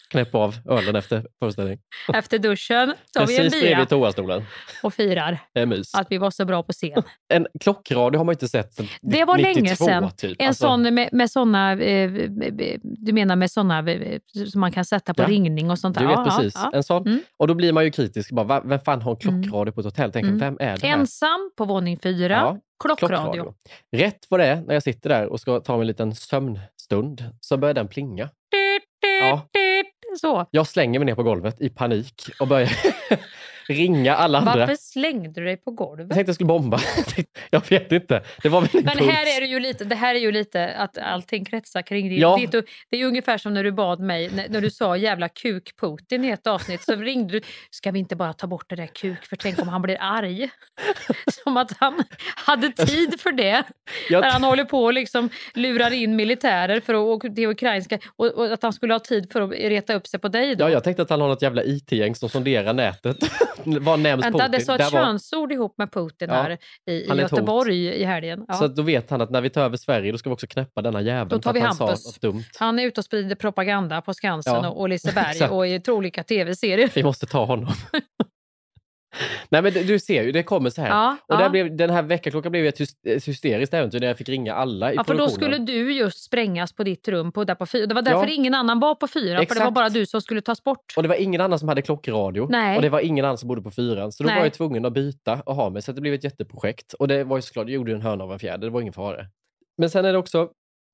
Knäpp 0.10 0.36
av 0.36 0.56
ölen 0.70 0.96
efter 0.96 1.26
föreställning. 1.40 1.80
Efter 2.14 2.40
duschen 2.40 2.94
tar 3.14 3.28
vi 3.28 3.38
en 3.38 3.50
bira 3.52 3.62
bredvid 3.62 3.90
toastolen. 3.90 4.44
och 4.84 4.94
firar 4.94 5.40
att 5.98 6.08
vi 6.10 6.18
var 6.18 6.32
så 6.32 6.46
bra 6.46 6.64
på 6.64 6.74
scen. 6.74 7.04
En 7.34 7.48
klockradio 7.60 8.18
har 8.18 8.26
man 8.26 8.34
inte 8.34 8.48
sett 8.48 8.74
sedan 8.74 8.88
Det 9.02 9.26
var 9.26 9.38
92, 9.38 9.54
länge 9.56 9.76
sedan. 9.76 10.12
Typ. 10.18 10.42
En 10.42 10.48
Alltså, 10.48 10.68
sån 10.68 10.94
med, 10.94 11.10
med 11.12 11.32
såna, 11.32 11.72
eh, 11.72 12.12
du 12.84 13.14
menar 13.14 13.36
med 13.36 13.52
såna 13.52 13.86
som 14.52 14.62
man 14.62 14.72
kan 14.72 14.86
sätta 14.86 15.14
på 15.14 15.22
Ja. 15.22 15.28
ringning 15.28 15.72
och 15.72 15.80
sånt 15.80 15.96
där? 15.96 16.02
Du 16.02 16.08
vet 16.08 16.18
Ja, 16.18 16.26
precis. 16.38 16.54
ja. 16.56 16.72
En 16.74 16.84
sån. 16.84 17.08
Mm. 17.08 17.20
Och 17.38 17.48
då 17.48 17.54
blir 17.54 17.74
man 17.74 17.84
ju 17.86 17.92
kritisk. 17.92 18.32
Bara, 18.32 18.46
"Va- 18.46 18.62
vem 18.66 18.80
fan 18.80 19.02
har 19.02 19.12
en 19.12 19.18
klockradio 19.18 19.72
på 19.72 19.80
ett 19.80 19.86
hotell? 19.86 20.12
Tänker, 20.12 20.30
Mm. 20.30 20.40
Vem 20.40 20.58
är 20.60 20.78
det 20.78 20.88
här? 20.88 20.98
Ensam 20.98 21.52
på 21.58 21.66
våning 21.66 22.00
fyra, 22.04 22.34
Ja, 22.34 22.58
klockradio. 22.84 23.54
Rätt 23.96 24.26
vad 24.30 24.40
det 24.40 24.46
är, 24.46 24.56
när 24.62 24.74
jag 24.74 24.84
sitter 24.84 25.10
där 25.10 25.26
och 25.28 25.40
ska 25.40 25.60
ta 25.60 25.74
mig 25.74 25.82
en 25.82 25.88
liten 25.88 26.16
sömnstund, 26.16 27.24
så 27.42 27.58
börjar 27.58 27.74
den 27.74 27.88
plinga. 27.88 28.30
Ja. 29.22 29.42
Så. 30.22 30.46
Jag 30.52 30.68
slänger 30.68 31.00
mig 31.00 31.06
ner 31.06 31.16
på 31.16 31.24
golvet 31.24 31.62
i 31.62 31.70
panik 31.70 32.30
och 32.40 32.48
börjar 32.48 32.70
ringa 33.70 34.16
alla 34.16 34.38
andra. 34.38 34.56
Varför 34.56 34.76
slängde 34.76 35.42
du 35.42 35.46
dig 35.46 35.58
på 35.58 35.72
golvet? 35.72 36.08
Jag 36.10 36.16
tänkte 36.16 36.30
jag 36.30 36.36
skulle 36.36 36.48
bomba. 36.48 36.80
jag 37.50 37.70
vet 37.70 37.92
inte. 37.92 38.24
Det 38.44 38.50
var 38.50 38.62
väl 38.62 38.70
en 38.74 38.84
Men 38.84 38.98
här 39.10 39.38
är 39.38 39.42
det 39.42 39.48
ju 39.48 39.60
lite, 39.60 39.84
det 39.86 39.96
här 39.96 40.16
är 40.16 40.20
ju 40.20 40.32
lite 40.32 40.74
att 40.74 40.98
allting 40.98 41.46
kretsar 41.46 41.82
kring 41.82 42.10
det. 42.10 42.16
Ja. 42.16 42.38
Det, 42.52 42.58
är- 42.58 42.64
det 42.90 42.98
ju 42.98 43.06
ungefär 43.06 43.38
som 43.38 43.54
när 43.54 43.64
du 43.64 43.72
bad 43.72 44.00
mig, 44.00 44.30
när, 44.34 44.50
när 44.50 44.62
du 44.62 44.70
sa 44.70 44.98
jävla 44.98 45.30
kuk 45.30 45.76
Putin 45.80 46.26
i 46.26 46.30
ett 46.30 46.48
avsnitt, 46.48 46.82
så 46.84 46.96
ringde 46.96 47.34
du, 47.34 47.42
ska 47.70 47.92
vi 47.92 48.00
inte 48.00 48.16
bara 48.16 48.34
ta 48.34 48.48
bort 48.48 48.66
det 48.70 48.76
där 48.76 48.88
kuk, 48.88 49.26
för 49.26 49.36
tänk 49.36 49.62
om 49.62 49.68
han 49.68 49.82
blir 49.82 49.98
arg. 50.00 50.50
Som 51.44 51.58
att 51.58 51.72
han 51.80 52.04
hade 52.36 52.70
tid 52.72 53.22
för 53.22 53.32
det. 53.32 53.64
Jag- 54.10 54.22
När 54.22 54.32
han 54.32 54.44
håller 54.44 54.64
på 54.66 54.84
och 54.84 54.94
liksom 54.94 55.30
lurar 55.54 55.94
in 55.94 56.16
militärer 56.16 56.80
för 56.80 56.94
att 56.94 57.00
åka 57.00 57.30
till 57.30 57.48
ukrainska, 57.48 58.00
och, 58.16 58.26
och 58.26 58.54
att 58.54 58.64
han 58.64 58.74
skulle 58.74 58.94
ha 58.94 59.00
tid 59.00 59.32
för 59.32 59.42
att 59.42 59.52
reta 59.52 59.94
upp 59.94 60.08
sig 60.08 60.20
på 60.20 60.28
dig 60.28 60.56
då. 60.56 60.66
Ja, 60.66 60.70
jag 60.70 60.84
tänkte 60.84 61.04
att 61.04 61.10
han 61.10 61.22
har 61.22 61.28
något 61.28 61.42
jävla 61.42 61.64
IT-gäng 61.64 62.16
som 62.16 62.30
sonderar 62.30 62.74
nätet. 62.74 63.18
Vad 63.64 64.00
nämns 64.00 64.26
Vänta, 64.26 64.40
Putin? 64.40 64.52
det 64.52 64.62
sa 64.66 64.74
ett 64.74 64.80
Där 64.80 64.92
var- 64.92 65.06
könsord 65.06 65.52
ihop 65.52 65.78
med 65.78 65.92
Putin 65.92 66.30
Ja, 66.30 66.36
här 66.36 66.58
i, 66.86 66.92
i 66.92 67.08
Göteborg 67.16 67.86
i 67.88 68.04
helgen. 68.04 68.46
Ja. 68.48 68.54
Så 68.54 68.68
då 68.68 68.82
vet 68.82 69.10
han 69.10 69.22
att 69.22 69.30
när 69.30 69.42
vi 69.42 69.50
tar 69.50 69.62
över 69.62 69.78
Sverige 69.78 70.12
då 70.12 70.18
ska 70.18 70.30
vi 70.30 70.34
också 70.36 70.48
knäppa 70.48 70.82
denna 70.82 71.02
jäveln 71.02 71.30
Då 71.30 71.40
tar 71.40 71.54
vi 71.54 71.60
han 71.60 71.78
Hampus. 71.80 72.20
Han 72.60 72.80
är 72.80 72.84
ute 72.84 73.02
och 73.02 73.06
sprider 73.06 73.36
propaganda 73.36 74.02
på 74.02 74.14
Skansen 74.14 74.54
Ja, 74.54 74.70
och, 74.70 74.90
Liseberg 74.90 75.50
och 75.50 75.68
i 75.68 75.82
olika 75.88 76.24
tv-serier. 76.24 76.92
Vi 76.96 77.04
måste 77.04 77.26
ta 77.26 77.46
honom. 77.46 77.74
Nej 79.50 79.62
men 79.62 79.74
du 79.74 80.00
ser 80.00 80.24
ju, 80.24 80.32
det 80.32 80.44
kommer 80.44 80.70
så 80.70 80.82
här. 80.82 80.90
Ja, 80.90 81.18
och 81.28 81.42
ja. 81.42 81.50
Blev, 81.50 81.78
den 81.78 81.90
här 81.90 82.02
väckarklockan 82.04 82.52
blev 82.52 82.66
ett 82.66 82.80
hys- 82.80 82.96
ett 83.16 83.28
hysteriskt 83.28 83.74
äventyr 83.74 84.00
när 84.00 84.08
jag 84.08 84.18
fick 84.18 84.30
ringa 84.30 84.54
alla 84.54 84.94
i 84.94 84.96
Ja, 84.96 85.04
för 85.04 85.16
då 85.16 85.30
skulle 85.30 85.58
du 85.58 85.94
just 85.94 86.24
sprängas 86.24 86.74
på 86.74 86.84
ditt 86.84 87.08
rum 87.08 87.32
på, 87.32 87.44
där 87.44 87.56
på 87.56 87.66
fyra. 87.66 87.86
Det 87.86 87.96
var 87.96 88.02
därför 88.02 88.28
Ja. 88.28 88.34
ingen 88.34 88.54
annan 88.54 88.80
var 88.80 88.96
på 88.96 89.08
fyra, 89.08 89.46
för 89.46 89.56
det 89.56 89.64
var 89.64 89.72
bara 89.72 89.90
du 89.90 90.06
som 90.06 90.22
skulle 90.22 90.42
tas 90.42 90.64
bort. 90.64 90.94
Och 90.98 91.04
det 91.04 91.10
var 91.10 91.16
ingen 91.16 91.42
annan 91.42 91.60
som 91.60 91.68
hade 91.70 91.82
klockradio. 91.82 92.48
Nej. 92.50 92.76
Och 92.76 92.82
det 92.82 92.90
var 92.90 93.00
ingen 93.00 93.26
annan 93.26 93.38
som 93.38 93.48
bodde 93.48 93.62
på 93.62 93.72
fyran. 93.72 94.12
Så 94.12 94.24
då 94.24 94.28
Nej. 94.28 94.38
var 94.38 94.46
jag 94.46 94.54
tvungen 94.54 94.86
att 94.86 94.94
byta 94.94 95.42
och 95.46 95.56
ha 95.56 95.70
mig. 95.70 95.82
Så 95.82 95.92
det 95.92 96.02
blev 96.02 96.14
ett 96.14 96.24
jätteprojekt. 96.24 96.94
Och 96.94 97.08
det 97.08 97.24
var 97.24 97.38
ju 97.38 97.42
såklart, 97.42 97.66
jag 97.68 97.74
gjorde 97.76 97.92
en 97.92 98.02
hörna 98.02 98.24
av 98.24 98.34
en 98.34 98.40
fjäder. 98.40 98.58
Det 98.68 98.70
var 98.70 98.82
ingen 98.82 98.94
fara. 98.94 99.26
Men 99.78 99.90
sen 99.90 100.06
är 100.06 100.12
det 100.14 100.18
också, 100.20 100.50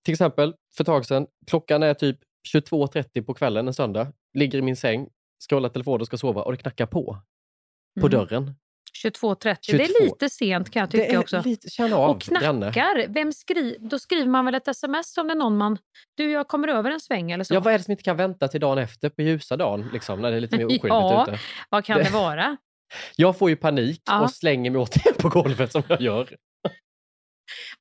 till 0.05 0.11
exempel 0.13 0.53
för 0.77 0.83
ett 0.83 0.85
tag 0.85 1.05
sedan, 1.05 1.27
klockan 1.47 1.83
är 1.83 1.93
typ 1.93 2.17
22.30 2.55 3.21
på 3.25 3.33
kvällen 3.33 3.67
en 3.67 3.73
söndag. 3.73 4.07
Ligger 4.33 4.59
i 4.59 4.61
min 4.61 4.75
säng, 4.75 5.07
scrollar 5.49 5.69
telefonen 5.69 6.01
och 6.01 6.07
ska 6.07 6.17
sova 6.17 6.41
och 6.41 6.51
det 6.51 6.57
knackar 6.57 6.85
på. 6.85 7.17
På 8.01 8.07
Mm. 8.07 8.11
dörren. 8.19 8.55
22.30. 9.03 9.43
Det 9.43 9.57
22. 9.63 9.83
är 9.83 10.03
lite 10.03 10.29
sent 10.29 10.71
kan 10.71 10.79
jag 10.79 10.91
tycka 10.91 11.11
det 11.11 11.17
också. 11.17 11.41
lite, 11.45 11.69
känn 11.69 11.93
av, 11.93 12.09
och 12.09 12.21
knackar, 12.21 13.07
vem 13.13 13.33
skri 13.33 13.77
då 13.79 13.99
skriver 13.99 14.27
man 14.27 14.45
väl 14.45 14.55
ett 14.55 14.67
sms 14.67 15.17
om 15.17 15.27
det 15.27 15.33
är 15.33 15.37
någon 15.37 15.57
man... 15.57 15.77
Du, 16.17 16.31
jag 16.31 16.47
kommer 16.47 16.67
över 16.67 16.91
en 16.91 16.99
sväng 16.99 17.31
eller 17.31 17.43
så. 17.43 17.53
Ja, 17.53 17.59
vad 17.59 17.73
är 17.73 17.77
det 17.77 17.83
som 17.83 17.91
inte 17.91 18.03
kan 18.03 18.17
vänta 18.17 18.47
till 18.47 18.61
dagen 18.61 18.77
efter 18.77 19.09
på 19.09 19.21
ljusa 19.21 19.57
dagen, 19.57 19.89
liksom, 19.93 20.21
när 20.21 20.31
det 20.31 20.37
är 20.37 20.41
lite 20.41 20.57
mer 20.57 20.65
oskyldigt 20.67 20.87
Ja, 20.89 21.23
ute? 21.27 21.39
vad 21.69 21.85
kan 21.85 21.97
Det- 21.97 22.03
det 22.03 22.09
vara? 22.13 22.57
Jag 23.15 23.37
får 23.37 23.49
ju 23.49 23.55
panik 23.55 24.01
Ja. 24.05 24.21
och 24.21 24.31
slänger 24.31 24.71
mig 24.71 24.81
återigen 24.81 25.13
på 25.19 25.29
golvet 25.29 25.71
som 25.71 25.83
jag 25.87 26.01
gör. 26.01 26.27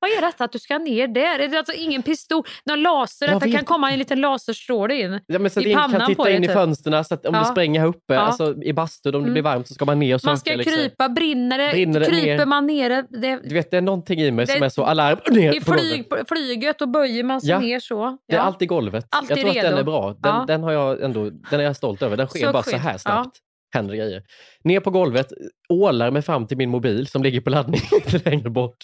Vad 0.02 0.10
är 0.10 0.20
detta 0.20 0.44
att 0.44 0.52
du 0.52 0.58
ska 0.58 0.78
ner 0.78 1.08
där? 1.08 1.38
Är 1.38 1.48
det 1.48 1.58
alltså 1.58 1.72
ingen 1.72 2.02
pistol? 2.02 2.44
Någon 2.64 2.82
laser? 2.82 3.26
Jag 3.26 3.34
Att 3.36 3.42
det 3.42 3.50
kan 3.52 3.64
komma 3.64 3.90
en 3.92 3.98
liten 3.98 4.20
laserstråle 4.20 4.94
in? 5.00 5.20
Ja, 5.26 5.38
men 5.38 5.50
så 5.50 5.60
I 5.60 5.72
kan 5.72 5.90
pannan 5.90 6.00
på 6.00 6.06
titta 6.06 6.24
dig, 6.24 6.36
in 6.36 6.44
i 6.44 6.46
typ. 6.46 6.54
fönstren 6.54 7.04
så 7.04 7.14
att 7.14 7.26
om 7.26 7.34
Ja. 7.34 7.40
det 7.40 7.46
spränger 7.46 7.80
här 7.80 7.86
uppe, 7.86 8.14
Ja. 8.14 8.20
alltså 8.20 8.62
i 8.62 8.72
bastun, 8.72 9.14
om 9.14 9.20
det 9.20 9.24
Mm. 9.24 9.32
blir 9.32 9.42
varmt 9.42 9.68
så 9.68 9.74
ska 9.74 9.84
man 9.84 9.98
ner 9.98 10.14
och 10.14 10.20
Man 10.24 10.36
sörka, 10.38 10.50
ska 10.50 10.56
liksom. 10.56 10.74
krypa, 10.74 11.08
brinner 11.08 11.58
det, 11.58 11.70
Brinner 11.72 12.00
det 12.00 12.06
kryper 12.06 12.36
ner? 12.38 12.46
man 12.46 12.66
nere 12.66 13.04
det, 13.10 13.40
Du 13.44 13.54
vet, 13.54 13.70
det 13.70 13.76
är 13.76 13.80
någonting 13.80 14.20
i 14.20 14.30
mig 14.30 14.46
Det- 14.46 14.52
som 14.52 14.62
är 14.62 14.68
så 14.68 14.84
alarm 14.84 15.18
ner 15.30 15.52
i 15.54 15.60
på 15.60 15.72
flyg, 15.72 16.04
flyget 16.28 16.82
och 16.82 16.88
böjer 16.88 17.24
man 17.24 17.40
sig 17.40 17.50
Ja. 17.50 17.60
ner 17.60 17.80
så. 17.80 18.18
Det 18.28 18.36
är 18.36 18.40
alltid 18.40 18.68
golvet. 18.68 19.06
Alltid 19.10 19.30
jag 19.30 19.38
tror 19.40 19.48
att 19.50 19.54
den 19.54 19.64
redo. 19.64 19.76
är 19.78 19.84
bra. 19.84 20.14
Den, 20.18 20.46
den, 20.46 20.62
har 20.62 20.72
jag 20.72 21.02
ändå, 21.02 21.30
den 21.50 21.60
är 21.60 21.64
jag 21.64 21.76
stolt 21.76 22.02
över. 22.02 22.16
Den 22.16 22.26
sker 22.28 22.46
Så 22.46 22.52
bara 22.52 22.62
så 22.62 22.70
skydd. 22.70 22.80
här 22.80 22.98
snabbt. 22.98 23.36
Händer 23.74 23.94
grejer. 23.94 24.22
Ner 24.64 24.80
på 24.80 24.90
golvet, 24.90 25.32
ålar 25.68 26.10
mig 26.10 26.22
fram 26.22 26.46
till 26.46 26.56
min 26.56 26.70
mobil 26.70 27.06
som 27.06 27.22
ligger 27.22 27.40
på 27.40 27.50
laddning 27.50 27.80
lite 28.12 28.30
längre 28.30 28.50
bort. 28.50 28.76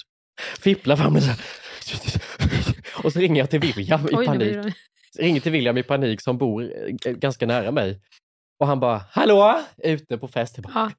Fipplar 0.61 0.97
fram 0.97 1.13
den 1.15 1.23
så 1.23 1.29
här. 1.29 1.41
Och 3.05 3.13
så 3.13 3.19
ringer 3.19 3.41
jag 3.41 3.51
till 3.51 3.61
William 3.61 4.09
i 4.09 4.15
Oj, 4.17 4.27
panik. 4.27 4.75
ringer 5.19 5.41
till 5.41 5.53
William 5.53 5.79
i 5.79 5.83
panik 5.83 6.21
som 6.21 6.39
bor 6.39 6.63
eh, 6.63 7.13
ganska 7.13 7.47
nära 7.47 7.71
mig. 7.71 8.01
Och 8.61 8.67
han 8.67 8.81
bara, 8.81 9.05
hallå? 9.11 9.63
Ute 9.77 10.19
på 10.19 10.29
fest. 10.29 10.55
Jag 10.57 10.65
bara, 10.65 10.73
Ja. 10.75 10.91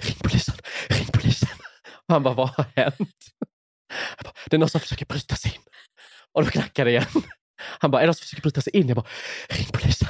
ring 0.00 0.16
polisen, 0.22 0.54
ring 0.88 1.06
polisen. 1.12 1.48
Och 2.06 2.14
han 2.14 2.22
bara, 2.22 2.34
vad 2.34 2.48
har 2.48 2.64
hänt? 2.76 2.98
Bara, 4.24 4.32
det 4.46 4.56
är 4.56 4.58
någon 4.58 4.68
som 4.68 4.80
försöker 4.80 5.06
bryta 5.06 5.36
sig 5.36 5.54
in. 5.54 5.60
Och 6.32 6.44
då 6.44 6.50
knackar 6.50 6.84
det 6.84 6.90
igen. 6.90 7.04
Han 7.60 7.90
bara, 7.90 7.98
är 7.98 8.02
det 8.02 8.06
någon 8.06 8.14
som 8.14 8.22
försöker 8.22 8.42
bryta 8.42 8.60
sig 8.60 8.76
in? 8.76 8.88
Jag 8.88 8.96
bara, 8.96 9.06
ring 9.48 9.66
polisen. 9.72 10.08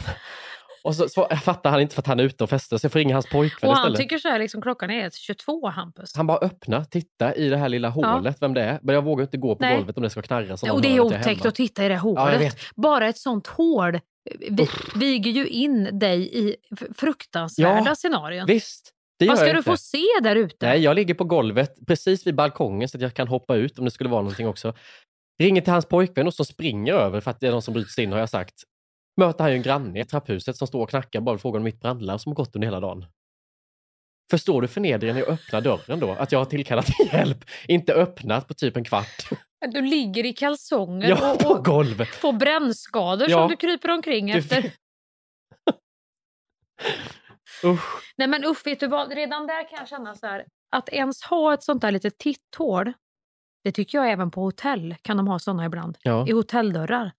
Och 0.89 0.95
så, 0.95 1.09
så 1.09 1.29
fattar 1.43 1.71
han 1.71 1.81
inte 1.81 1.95
för 1.95 2.03
att 2.03 2.07
han 2.07 2.21
är 2.21 2.25
ute 2.25 2.45
och 2.45 2.51
festar 2.51 2.79
så 2.79 2.85
jag 2.85 2.93
får 2.93 2.99
ringa 2.99 3.15
hans 3.15 3.27
pojkvän 3.31 3.71
Och 3.71 3.77
han 3.77 3.85
istället. 3.85 4.01
tycker 4.01 4.19
så 4.19 4.29
här, 4.29 4.39
liksom, 4.39 4.63
klockan 4.63 4.91
är 4.91 5.11
22 5.11 5.69
Hampus. 5.69 6.17
Han 6.17 6.27
bara 6.27 6.39
öppna, 6.39 6.85
titta 6.85 7.35
i 7.35 7.49
det 7.49 7.57
här 7.57 7.69
lilla 7.69 7.93
Ja. 7.97 8.07
hålet, 8.15 8.37
vem 8.41 8.55
det 8.55 8.63
är. 8.63 8.79
Men 8.83 8.95
jag 8.95 9.03
vågar 9.05 9.23
inte 9.23 9.37
gå 9.37 9.57
på 9.57 9.63
Nej. 9.65 9.77
golvet 9.77 9.97
om 9.97 10.03
det 10.03 10.11
ska 10.11 10.23
knarra. 10.23 10.57
Så 10.57 10.73
och 10.73 10.83
det 10.83 10.89
är 10.89 10.97
jag 10.97 11.07
otäckt 11.07 11.47
att 11.47 11.55
titta 11.55 11.85
i 11.85 11.89
det 11.89 11.95
Ja, 11.95 12.01
jag 12.15 12.21
hålet. 12.21 12.41
vet. 12.41 12.57
Bara 12.77 13.09
ett 13.09 13.19
sånt 13.19 13.47
hål 13.47 14.01
vi, 14.51 14.69
viger 14.95 15.31
ju 15.31 15.47
in 15.47 15.99
dig 15.99 16.39
i 16.39 16.57
fruktansvärda 16.97 17.85
Ja, 17.87 17.95
scenarion. 17.95 18.47
Visst, 18.47 18.91
det 19.19 19.27
Vad 19.29 19.39
ska 19.39 19.47
jag 19.47 19.55
du 19.55 19.59
inte. 19.59 19.71
få 19.71 19.77
se 19.77 20.05
där 20.23 20.37
ute? 20.37 20.67
Nej, 20.67 20.81
jag 20.81 20.95
ligger 20.97 21.15
på 21.15 21.25
golvet 21.25 21.75
precis 21.87 22.27
vid 22.27 22.35
balkongen 22.35 22.89
så 22.89 22.97
att 22.99 23.03
jag 23.03 23.15
kan 23.15 23.29
hoppa 23.29 23.57
ut 23.57 23.79
om 23.79 23.85
det 23.85 23.91
skulle 23.91 24.11
vara 24.11 24.23
någonting 24.23 24.49
också. 24.49 24.75
Ringer 25.43 25.61
till 25.63 25.73
hans 25.73 25.87
pojkvän 25.87 26.27
och 26.27 26.35
så 26.35 26.45
springer 26.45 26.95
över 26.95 27.21
för 27.21 27.31
att 27.31 27.41
det 27.41 27.47
är 27.47 27.51
någon 27.53 27.63
som 27.63 27.75
bryter 27.75 27.91
sig 27.91 28.05
in 28.05 28.13
har 28.13 28.19
jag 28.19 28.29
sagt. 28.29 28.55
Möter 29.19 29.45
han 29.45 29.51
ju 29.51 29.57
en 29.57 29.63
granne 29.63 30.01
i 30.01 30.05
trapphuset 30.05 30.57
som 30.57 30.67
står 30.67 30.83
och 30.83 30.91
knackar 30.91 31.21
bara 31.21 31.35
och 31.35 31.41
frågar 31.41 31.59
om 31.61 31.65
mitt 31.65 31.81
brandlarm 31.81 32.19
som 32.19 32.31
har 32.31 32.35
gått 32.35 32.55
under 32.57 32.67
hela 32.67 32.81
dagen. 32.81 33.07
Förstår 34.31 34.63
du 34.63 34.69
förnedringen 34.69 35.17
i 35.17 35.23
att 35.23 35.29
öppna 35.29 35.61
dörren 35.61 36.01
då? 36.01 36.11
Att 36.13 36.33
jag 36.33 36.39
har 36.39 36.45
tillkallat 36.47 36.87
hjälp, 37.13 37.45
inte 37.69 37.95
öppnat 37.95 38.49
på 38.49 38.55
typ 38.55 38.77
en 38.77 38.85
kvart. 38.85 39.29
Du 39.73 39.83
ligger 39.83 40.27
i 40.27 40.33
kalsonger 40.33 41.09
Ja, 41.09 41.33
och, 41.35 41.41
på 41.41 41.55
golvet. 41.63 42.09
får 42.09 42.33
brännskador 42.33 43.31
Ja. 43.31 43.39
som 43.39 43.49
du 43.49 43.57
kryper 43.57 43.91
omkring 43.91 44.31
efter. 44.31 44.63
Usch. 47.65 48.15
Nej 48.17 48.29
men 48.29 48.45
usch, 48.45 48.67
vet 48.67 48.81
du 48.81 48.87
vad? 48.87 49.13
Redan 49.13 49.47
där 49.47 49.69
kan 49.71 49.79
jag 49.79 49.89
känna 49.89 50.15
så 50.15 50.27
här, 50.27 50.45
att 50.77 50.89
ens 50.89 51.23
ha 51.23 51.55
ett 51.55 51.63
sånt 51.63 51.81
där 51.83 51.91
litet 51.93 52.19
titthål, 52.19 52.93
det 53.65 53.73
tycker 53.73 53.99
jag 53.99 54.11
även 54.11 54.31
på 54.31 54.41
hotell 54.43 54.95
kan 55.03 55.17
de 55.17 55.29
ha 55.29 55.39
såna 55.39 55.65
ibland. 55.67 55.99
Ja. 56.03 56.29
I 56.29 56.33
hotelldörrar. 56.33 57.13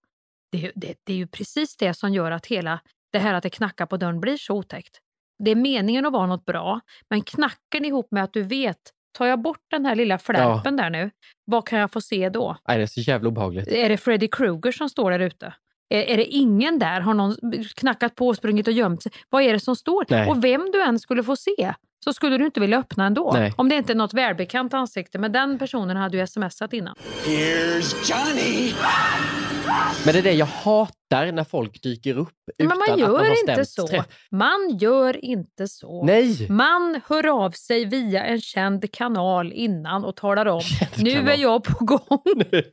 Det 0.51 0.57
är, 0.57 0.61
ju- 0.61 0.71
det, 0.75 0.95
det 1.05 1.13
är 1.13 1.17
ju 1.17 1.27
precis 1.27 1.77
det 1.77 1.93
som 1.93 2.13
gör 2.13 2.31
att 2.31 2.45
hela 2.45 2.79
det 3.11 3.19
här 3.19 3.33
att 3.33 3.43
det 3.43 3.49
knackar 3.49 3.85
på 3.85 3.97
dörren 3.97 4.19
blir 4.19 4.37
så 4.37 4.53
otäckt. 4.55 4.97
Det 5.43 5.51
är 5.51 5.55
meningen 5.55 6.05
att 6.05 6.13
vara 6.13 6.25
något 6.27 6.45
bra, 6.45 6.79
men 7.09 7.21
knacken 7.21 7.85
ihop 7.85 8.07
med 8.11 8.23
att 8.23 8.33
du 8.33 8.43
vet, 8.43 8.77
tar 9.17 9.25
jag 9.25 9.41
bort 9.41 9.59
den 9.71 9.85
här 9.85 9.95
lilla 9.95 10.17
flärpen 10.17 10.77
där 10.77 10.89
nu, 10.89 11.11
vad 11.45 11.67
kan 11.67 11.79
jag 11.79 11.91
få 11.91 12.01
se 12.01 12.29
då? 12.29 12.57
Nej, 12.67 12.77
det 12.77 12.83
är 12.83 12.87
så 12.87 12.99
jävla 13.01 13.27
obehagligt. 13.29 13.67
Är 13.67 13.89
det 13.89 13.97
Freddy 13.97 14.27
Krueger 14.27 14.71
som 14.71 14.89
står 14.89 15.11
där 15.11 15.19
ute? 15.19 15.53
Är, 15.89 16.01
är 16.03 16.17
det 16.17 16.25
ingen 16.25 16.79
där? 16.79 17.01
Har 17.01 17.13
någon 17.13 17.35
knackat 17.75 18.15
på, 18.15 18.33
sprungit 18.35 18.67
och 18.67 18.73
gömt 18.73 19.03
sig? 19.03 19.11
Vad 19.29 19.43
är 19.43 19.53
det 19.53 19.59
som 19.59 19.75
står? 19.75 20.05
Nej. 20.09 20.29
Och 20.29 20.43
vem 20.43 20.69
du 20.73 20.81
än 20.83 20.99
skulle 20.99 21.23
få 21.23 21.35
se 21.35 21.73
så 22.03 22.13
skulle 22.13 22.37
du 22.37 22.45
inte 22.45 22.59
vilja 22.59 22.77
öppna 22.79 23.05
ändå. 23.05 23.31
Nej. 23.33 23.53
Om 23.57 23.69
det 23.69 23.75
inte 23.75 23.93
är 23.93 23.95
något 23.95 24.13
välbekant 24.13 24.73
ansikte. 24.73 25.19
Men 25.19 25.31
den 25.31 25.59
personen 25.59 25.97
hade 25.97 26.17
ju 26.17 26.27
smsat 26.27 26.73
innan. 26.73 26.95
Here's 27.25 28.11
Johnny! 28.11 28.73
Men 30.05 30.13
det 30.13 30.19
är 30.19 30.23
det 30.23 30.33
jag 30.33 30.45
hatar 30.45 31.31
när 31.31 31.43
folk 31.43 31.83
dyker 31.83 32.17
upp 32.17 32.29
utan 32.57 32.67
Men 32.67 32.77
man 32.77 32.81
att 32.83 32.89
man 32.89 32.99
gör 32.99 33.17
har 33.19 33.49
inte 33.49 33.65
så. 33.65 33.87
träff. 33.87 34.05
Man 34.31 34.77
gör 34.79 35.25
inte 35.25 35.67
så. 35.67 36.03
Nej! 36.03 36.47
Man 36.51 37.01
hör 37.07 37.45
av 37.45 37.51
sig 37.51 37.85
via 37.85 38.23
en 38.25 38.41
känd 38.41 38.91
kanal 38.93 39.51
innan 39.53 40.05
och 40.05 40.15
talar 40.15 40.45
om 40.45 40.61
nu 40.97 41.29
är 41.29 41.37
jag 41.37 41.63
på 41.63 41.85
gång. 41.85 42.43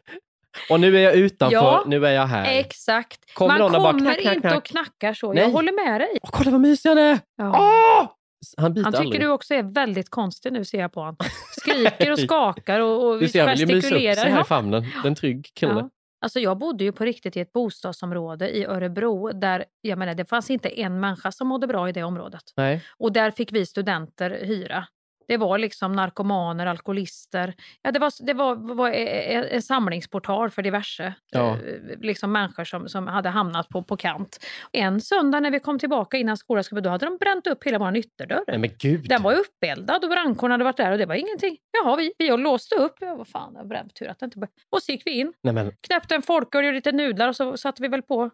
Och 0.70 0.80
nu 0.80 0.97
är 0.99 1.01
jag 1.03 1.14
utanför, 1.14 1.57
Ja, 1.57 1.84
nu 1.86 2.07
är 2.07 2.11
jag 2.12 2.26
här. 2.26 2.59
Exakt. 2.59 3.34
Kommer 3.34 3.59
man 3.59 3.62
och 3.62 3.70
bara 3.70 3.92
kommer 3.92 4.01
knack, 4.14 4.20
knack, 4.22 4.34
inte 4.36 4.57
och 4.57 4.64
knackar 4.64 5.14
så. 5.14 5.32
Nej. 5.32 5.42
Jag 5.42 5.51
håller 5.51 5.84
med 5.90 6.01
dig. 6.01 6.18
Åh, 6.22 6.30
kolla 6.32 6.51
vad 6.51 6.61
mysig 6.61 6.88
han 6.88 6.99
är! 6.99 7.18
Ja. 7.36 8.16
Han 8.57 8.64
Han 8.64 8.74
tycker 8.74 8.99
aldrig. 9.01 9.20
du 9.20 9.28
också 9.28 9.55
är 9.55 9.62
väldigt 9.62 10.11
konstig 10.11 10.53
nu 10.53 10.64
ser 10.64 10.78
jag 10.80 10.92
på 10.92 11.01
honom. 11.01 11.16
Skriker 11.61 12.12
och 12.12 12.18
skakar 12.26 12.80
och, 12.80 13.07
och 13.09 13.20
Du 13.20 13.28
ser, 13.28 13.40
han 13.47 13.51
vill 13.51 13.61
ju 13.61 13.66
mysa 13.66 13.76
upp 13.76 13.92
sig 13.92 14.03
gestikulerar. 14.03 14.34
här 14.36 14.40
i 14.40 14.44
famnen. 14.44 14.82
Det 14.82 14.88
är 15.05 15.07
en 15.07 15.14
trygg 15.14 15.51
kille. 15.55 15.72
Ja. 15.72 15.90
Alltså 16.27 16.41
jag 16.41 16.59
bodde 16.59 16.85
ju 16.85 16.93
på 16.93 17.05
riktigt 17.05 17.37
i 17.37 17.41
ett 17.41 17.53
bostadsområde 17.53 18.57
i 18.57 18.64
Örebro 18.64 19.33
där 19.33 19.64
jag 19.81 19.99
menar, 19.99 20.14
det 20.14 20.24
fanns 20.24 20.51
inte 20.51 20.81
en 20.81 21.01
människa 21.01 21.33
som 21.33 21.49
mådde 21.49 21.66
bra 21.66 21.89
i 21.89 21.93
det 21.93 22.03
området. 22.03 22.43
Nej. 22.57 22.85
Och 22.99 23.12
där 23.12 23.31
fick 23.31 23.53
vi 23.53 23.66
studenter 23.66 24.31
hyra. 24.31 24.87
Det 25.29 25.37
var 25.37 25.59
liksom 25.59 25.93
narkomaner, 25.93 26.66
alkoholister. 26.66 27.55
Ja, 27.83 27.93
det 27.93 27.99
var, 27.99 28.27
det 28.27 28.35
var, 28.35 28.74
var 28.74 28.91
en 28.91 29.45
en 29.45 29.62
samlingsportal 29.62 30.51
för 30.51 30.62
diverse 30.62 31.14
Ja. 31.31 31.53
eh, 31.53 31.99
liksom 32.01 32.33
människor 32.33 32.64
som, 32.64 32.89
som 32.89 33.07
hade 33.07 33.29
hamnat 33.29 33.68
på, 33.68 33.83
på 33.83 33.97
kant. 33.97 34.45
En 34.72 35.01
söndag 35.01 35.41
när 35.41 35.51
vi 35.51 35.61
kom 35.61 35.79
tillbaka 35.79 36.16
innan 36.16 36.37
skolan 36.37 36.64
skulle 36.64 36.81
då 36.81 36.91
hade 36.91 37.07
de 37.07 37.16
bränt 37.16 37.47
upp 37.47 37.64
hela 37.64 37.79
vår 37.79 37.97
ytterdörr. 37.97 38.45
Nej 38.49 38.59
men 38.59 38.70
gud. 38.79 39.09
Den 39.09 39.22
var 39.22 39.35
uppeldad 39.35 40.05
och 40.05 40.11
brandkåren 40.11 40.51
hade 40.51 40.64
varit 40.64 40.77
där 40.77 40.93
och 40.93 40.99
det 40.99 41.07
var 41.07 41.14
ingenting. 41.14 41.57
Jaha, 41.83 41.97
vi, 41.97 42.12
vi 42.18 42.37
låste 42.37 42.74
upp. 42.74 42.95
Ja, 43.01 43.14
vad 43.14 43.29
fan, 43.29 43.55
var 43.55 43.64
bränt. 43.64 43.95
Tur 43.95 44.09
att 44.09 44.18
det 44.18 44.24
inte 44.24 44.39
bör- 44.39 44.49
Och 44.70 44.83
så 44.83 44.93
gick 44.93 45.03
vi 45.07 45.11
in, 45.11 45.33
Nej, 45.43 45.55
men, 45.55 45.72
knäppte 45.81 46.14
en 46.14 46.22
folköl 46.22 46.64
och 46.64 46.72
lite 46.72 46.93
nudlar 46.93 47.29
och 47.29 47.37
så 47.37 47.57
satte 47.57 47.83
vi 47.83 47.89
väl 47.89 48.03
på 48.03 48.31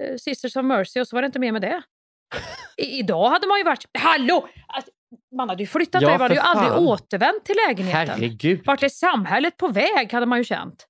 eh, 0.00 0.16
Sisters 0.16 0.56
of 0.56 0.64
Mercy 0.64 1.00
och 1.00 1.08
så 1.08 1.16
var 1.16 1.22
det 1.22 1.26
inte 1.26 1.38
mer 1.38 1.52
med 1.52 1.62
det. 1.62 1.82
I, 2.76 2.98
idag 2.98 3.28
hade 3.30 3.46
man 3.46 3.58
ju 3.58 3.64
varit... 3.64 3.84
Hallå! 3.98 4.48
Alltså, 4.66 4.90
man 5.36 5.48
hade 5.48 5.62
ju 5.62 5.66
flyttat 5.66 6.02
Ja, 6.02 6.08
där, 6.08 6.14
man 6.14 6.20
hade 6.20 6.34
ju 6.34 6.40
aldrig 6.40 6.88
återvänt 6.88 7.44
till 7.44 7.56
lägenheten. 7.68 8.08
herregud. 8.08 8.60
Vart 8.66 8.82
är 8.82 8.88
samhället 8.88 9.56
på 9.56 9.68
väg 9.68 10.12
hade 10.12 10.26
man 10.26 10.38
ju 10.38 10.44
känt. 10.44 10.86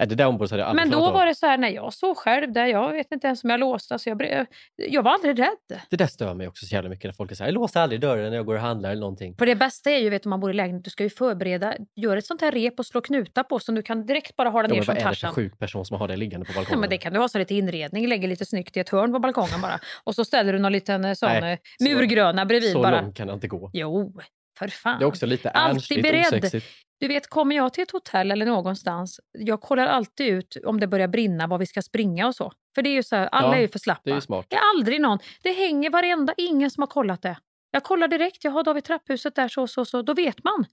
Nej, 0.00 0.08
det 0.08 0.14
där 0.14 0.26
området 0.26 0.50
hade 0.50 0.62
jag 0.62 0.68
aldrig 0.70 0.88
Men 0.88 0.98
då 1.00 1.10
var 1.10 1.26
det 1.26 1.34
så 1.34 1.46
här, 1.46 1.58
när 1.58 1.68
jag 1.68 1.92
såg 1.92 2.16
själv 2.16 2.52
där, 2.52 2.66
jag 2.66 2.92
vet 2.92 3.12
inte 3.12 3.26
ens 3.26 3.44
om 3.44 3.50
jag 3.50 3.60
låste, 3.60 3.98
så 3.98 4.08
jag, 4.10 4.46
jag 4.76 5.02
var 5.02 5.12
aldrig 5.12 5.38
rädd. 5.38 5.80
Det 5.90 5.96
där 5.96 6.06
stör 6.06 6.34
mig 6.34 6.48
också 6.48 6.66
så 6.66 6.74
jävla 6.74 6.90
mycket 6.90 7.04
när 7.04 7.12
folk 7.12 7.36
säger 7.36 7.48
jag 7.48 7.54
låser 7.54 7.80
aldrig 7.80 8.00
dörren 8.00 8.30
när 8.30 8.36
jag 8.36 8.46
går 8.46 8.54
och 8.54 8.60
handlar 8.60 8.90
eller 8.90 9.00
någonting. 9.00 9.34
För 9.38 9.46
det 9.46 9.54
bästa 9.56 9.90
är 9.90 9.98
ju, 9.98 10.10
vet 10.10 10.26
om 10.26 10.30
man 10.30 10.40
bor 10.40 10.50
i 10.50 10.54
lägenhet, 10.54 10.84
du 10.84 10.90
ska 10.90 11.02
ju 11.02 11.10
förbereda, 11.10 11.74
gör 11.96 12.16
ett 12.16 12.26
sånt 12.26 12.40
här 12.40 12.52
rep 12.52 12.78
och 12.78 12.86
slå 12.86 13.00
knutar 13.00 13.42
på 13.42 13.58
som 13.58 13.74
du 13.74 13.82
kan 13.82 14.06
direkt 14.06 14.36
bara 14.36 14.48
ha 14.48 14.62
den 14.62 14.70
Ja, 14.70 14.74
ner 14.76 14.82
som 14.82 14.94
vad 14.94 14.96
är 14.96 15.00
det 15.00 15.14
för 15.16 15.20
Tarzan. 15.22 15.34
sjuk 15.34 15.58
person 15.58 15.84
som 15.86 15.96
har 16.00 16.08
det 16.08 16.16
liggande 16.16 16.46
på 16.46 16.52
Ja, 16.52 16.56
balkongen? 16.56 16.80
men 16.80 16.90
det 16.90 16.98
kan 16.98 17.12
du 17.12 17.18
ha 17.18 17.28
så 17.28 17.38
lite 17.38 17.54
inredning, 17.54 18.08
lägger 18.08 18.28
lite 18.28 18.46
snyggt 18.46 18.76
i 18.76 18.80
ett 18.80 18.88
hörn 18.88 19.12
på 19.12 19.18
balkongen 19.18 19.60
bara. 19.60 19.78
Och 20.04 20.14
så 20.14 20.24
ställer 20.24 20.52
du 20.52 20.58
någon 20.58 20.72
liten 20.72 21.04
eh, 21.04 21.12
sån 21.14 21.28
Nej, 21.40 21.52
eh, 21.52 21.58
så- 21.78 21.84
murgröna 21.96 22.46
bredvid 22.46 22.72
så 22.72 22.82
bara. 22.82 23.00
långt 23.00 23.16
kan 23.16 23.26
det 23.26 23.32
inte 23.34 23.48
gå. 23.48 23.70
Jo, 23.72 24.12
för 24.58 24.68
fan. 24.68 24.98
Det 24.98 25.04
är 25.04 25.06
också 25.06 25.26
lite 25.26 25.50
Alltid 25.50 26.02
beredd. 26.02 26.20
osexigt. 26.26 26.66
Du 27.00 27.08
vet, 27.08 27.26
kommer 27.26 27.56
jag 27.56 27.72
till 27.72 27.82
ett 27.82 27.90
hotell 27.90 28.30
eller 28.30 28.46
någonstans, 28.46 29.20
jag 29.32 29.60
kollar 29.60 29.86
alltid 29.86 30.26
ut 30.26 30.56
om 30.64 30.80
det 30.80 30.86
börjar 30.86 31.08
brinna, 31.08 31.46
var 31.46 31.58
vi 31.58 31.66
ska 31.66 31.82
springa 31.82 32.26
och 32.26 32.34
så. 32.34 32.52
För 32.74 32.82
det 32.82 32.88
är 32.90 32.94
ju 32.94 33.02
så 33.02 33.16
här, 33.16 33.26
alla 33.26 33.48
Ja, 33.48 33.54
är 33.56 33.60
ju 33.60 33.68
för 33.68 33.78
slappa. 33.78 34.00
det 34.04 34.10
är 34.10 34.20
smart. 34.20 34.46
Det 34.48 34.56
är 34.56 34.70
aldrig 34.76 35.00
någon. 35.00 35.18
Det 35.42 35.52
hänger 35.52 35.90
varenda, 35.90 36.34
ingen 36.36 36.70
som 36.70 36.82
har 36.82 36.86
kollat 36.88 37.22
det. 37.22 37.36
Jag 37.70 37.82
kollar 37.84 38.08
direkt, 38.08 38.44
jag 38.44 38.50
har 38.50 38.64
David 38.64 38.84
trapphuset 38.84 39.34
där 39.34 39.48
så, 39.48 39.66
så, 39.66 39.84
så. 39.84 40.02
Då 40.02 40.14
vet 40.14 40.44
man. 40.44 40.64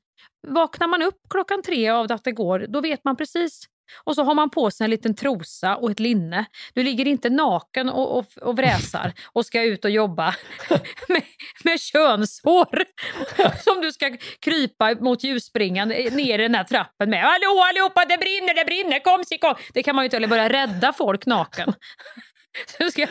Vaknar 0.47 0.87
man 0.87 1.01
upp 1.01 1.19
klockan 1.29 1.61
tre 1.61 1.89
av 1.89 2.11
att 2.11 2.23
det 2.23 2.31
går, 2.31 2.65
då 2.69 2.81
vet 2.81 3.03
man 3.03 3.15
precis. 3.15 3.63
Och 4.03 4.15
så 4.15 4.23
har 4.23 4.35
man 4.35 4.49
på 4.49 4.71
sig 4.71 4.85
en 4.85 4.91
liten 4.91 5.15
trosa 5.15 5.75
och 5.75 5.91
ett 5.91 5.99
linne. 5.99 6.45
Du 6.73 6.83
ligger 6.83 7.07
inte 7.07 7.29
naken 7.29 7.89
och, 7.89 8.17
och, 8.17 8.25
och 8.41 8.57
vräsar 8.57 9.13
och 9.25 9.45
ska 9.45 9.63
ut 9.63 9.85
och 9.85 9.91
jobba 9.91 10.35
med, 11.07 11.23
med 11.63 11.79
könshår 11.79 12.83
som 13.63 13.81
du 13.81 13.91
ska 13.91 14.17
krypa 14.39 14.95
mot 14.95 15.23
ljusspringan 15.23 15.87
ner 15.87 16.39
i 16.39 16.41
den 16.41 16.55
här 16.55 16.63
trappen 16.63 17.09
med. 17.09 17.21
Hallå 17.21 17.63
allihopa, 17.69 18.05
det 18.05 18.17
brinner, 18.17 18.53
det 18.53 18.65
brinner, 18.65 18.99
kom 18.99 19.23
si 19.23 19.37
kom! 19.37 19.55
Det 19.73 19.83
kan 19.83 19.95
man 19.95 20.03
ju 20.03 20.05
inte, 20.05 20.17
eller 20.17 20.27
börja 20.27 20.49
rädda 20.49 20.93
folk 20.93 21.25
naken. 21.25 21.73
Så 22.65 22.75
du 22.83 22.91
ska 22.91 23.07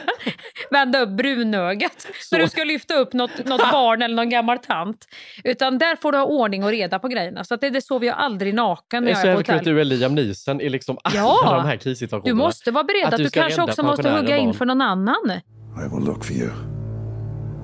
vända 0.70 1.00
upp 1.00 1.08
brunögat 1.10 2.06
så 2.30 2.36
du 2.36 2.48
ska 2.48 2.64
lyfta 2.64 2.94
upp 2.94 3.12
något, 3.12 3.44
något 3.44 3.60
barn 3.72 4.02
eller 4.02 4.14
någon 4.16 4.28
gammal 4.30 4.58
tant. 4.58 5.04
Utan 5.44 5.78
där 5.78 5.96
får 5.96 6.12
du 6.12 6.18
ha 6.18 6.24
ordning 6.24 6.64
och 6.64 6.70
reda 6.70 6.98
på 6.98 7.08
grejerna. 7.08 7.44
Så 7.44 7.54
att 7.54 7.60
det, 7.60 7.70
det 7.70 7.82
sover 7.82 8.06
jag 8.06 8.16
aldrig 8.16 8.54
naken 8.54 9.04
Det 9.04 9.10
när 9.12 9.18
är 9.18 9.22
så 9.22 9.26
jag 9.26 9.32
är 9.32 9.36
på 9.36 9.40
jävla 9.40 9.44
kul 9.44 9.54
att 9.54 9.60
hotell. 9.60 9.74
du 9.74 9.80
är 9.80 9.84
Liam 9.84 10.14
Neeson 10.14 10.60
i 10.60 10.68
liksom 10.68 10.98
alla 11.04 11.16
Ja. 11.16 11.54
de 11.56 11.66
här 11.68 11.76
krissituationerna. 11.76 12.28
Du 12.40 12.44
måste 12.46 12.70
vara 12.70 12.84
beredd 12.84 13.04
att, 13.04 13.16
du 13.16 13.24
du 13.24 13.30
kanske 13.30 13.62
också 13.62 13.82
måste 13.82 14.10
hugga 14.10 14.36
in 14.36 14.54
för 14.54 14.64
någon 14.64 14.80
annan. 14.80 15.30
I 15.30 15.94
will 15.96 16.04
look 16.04 16.24
for 16.24 16.36
you. 16.36 16.50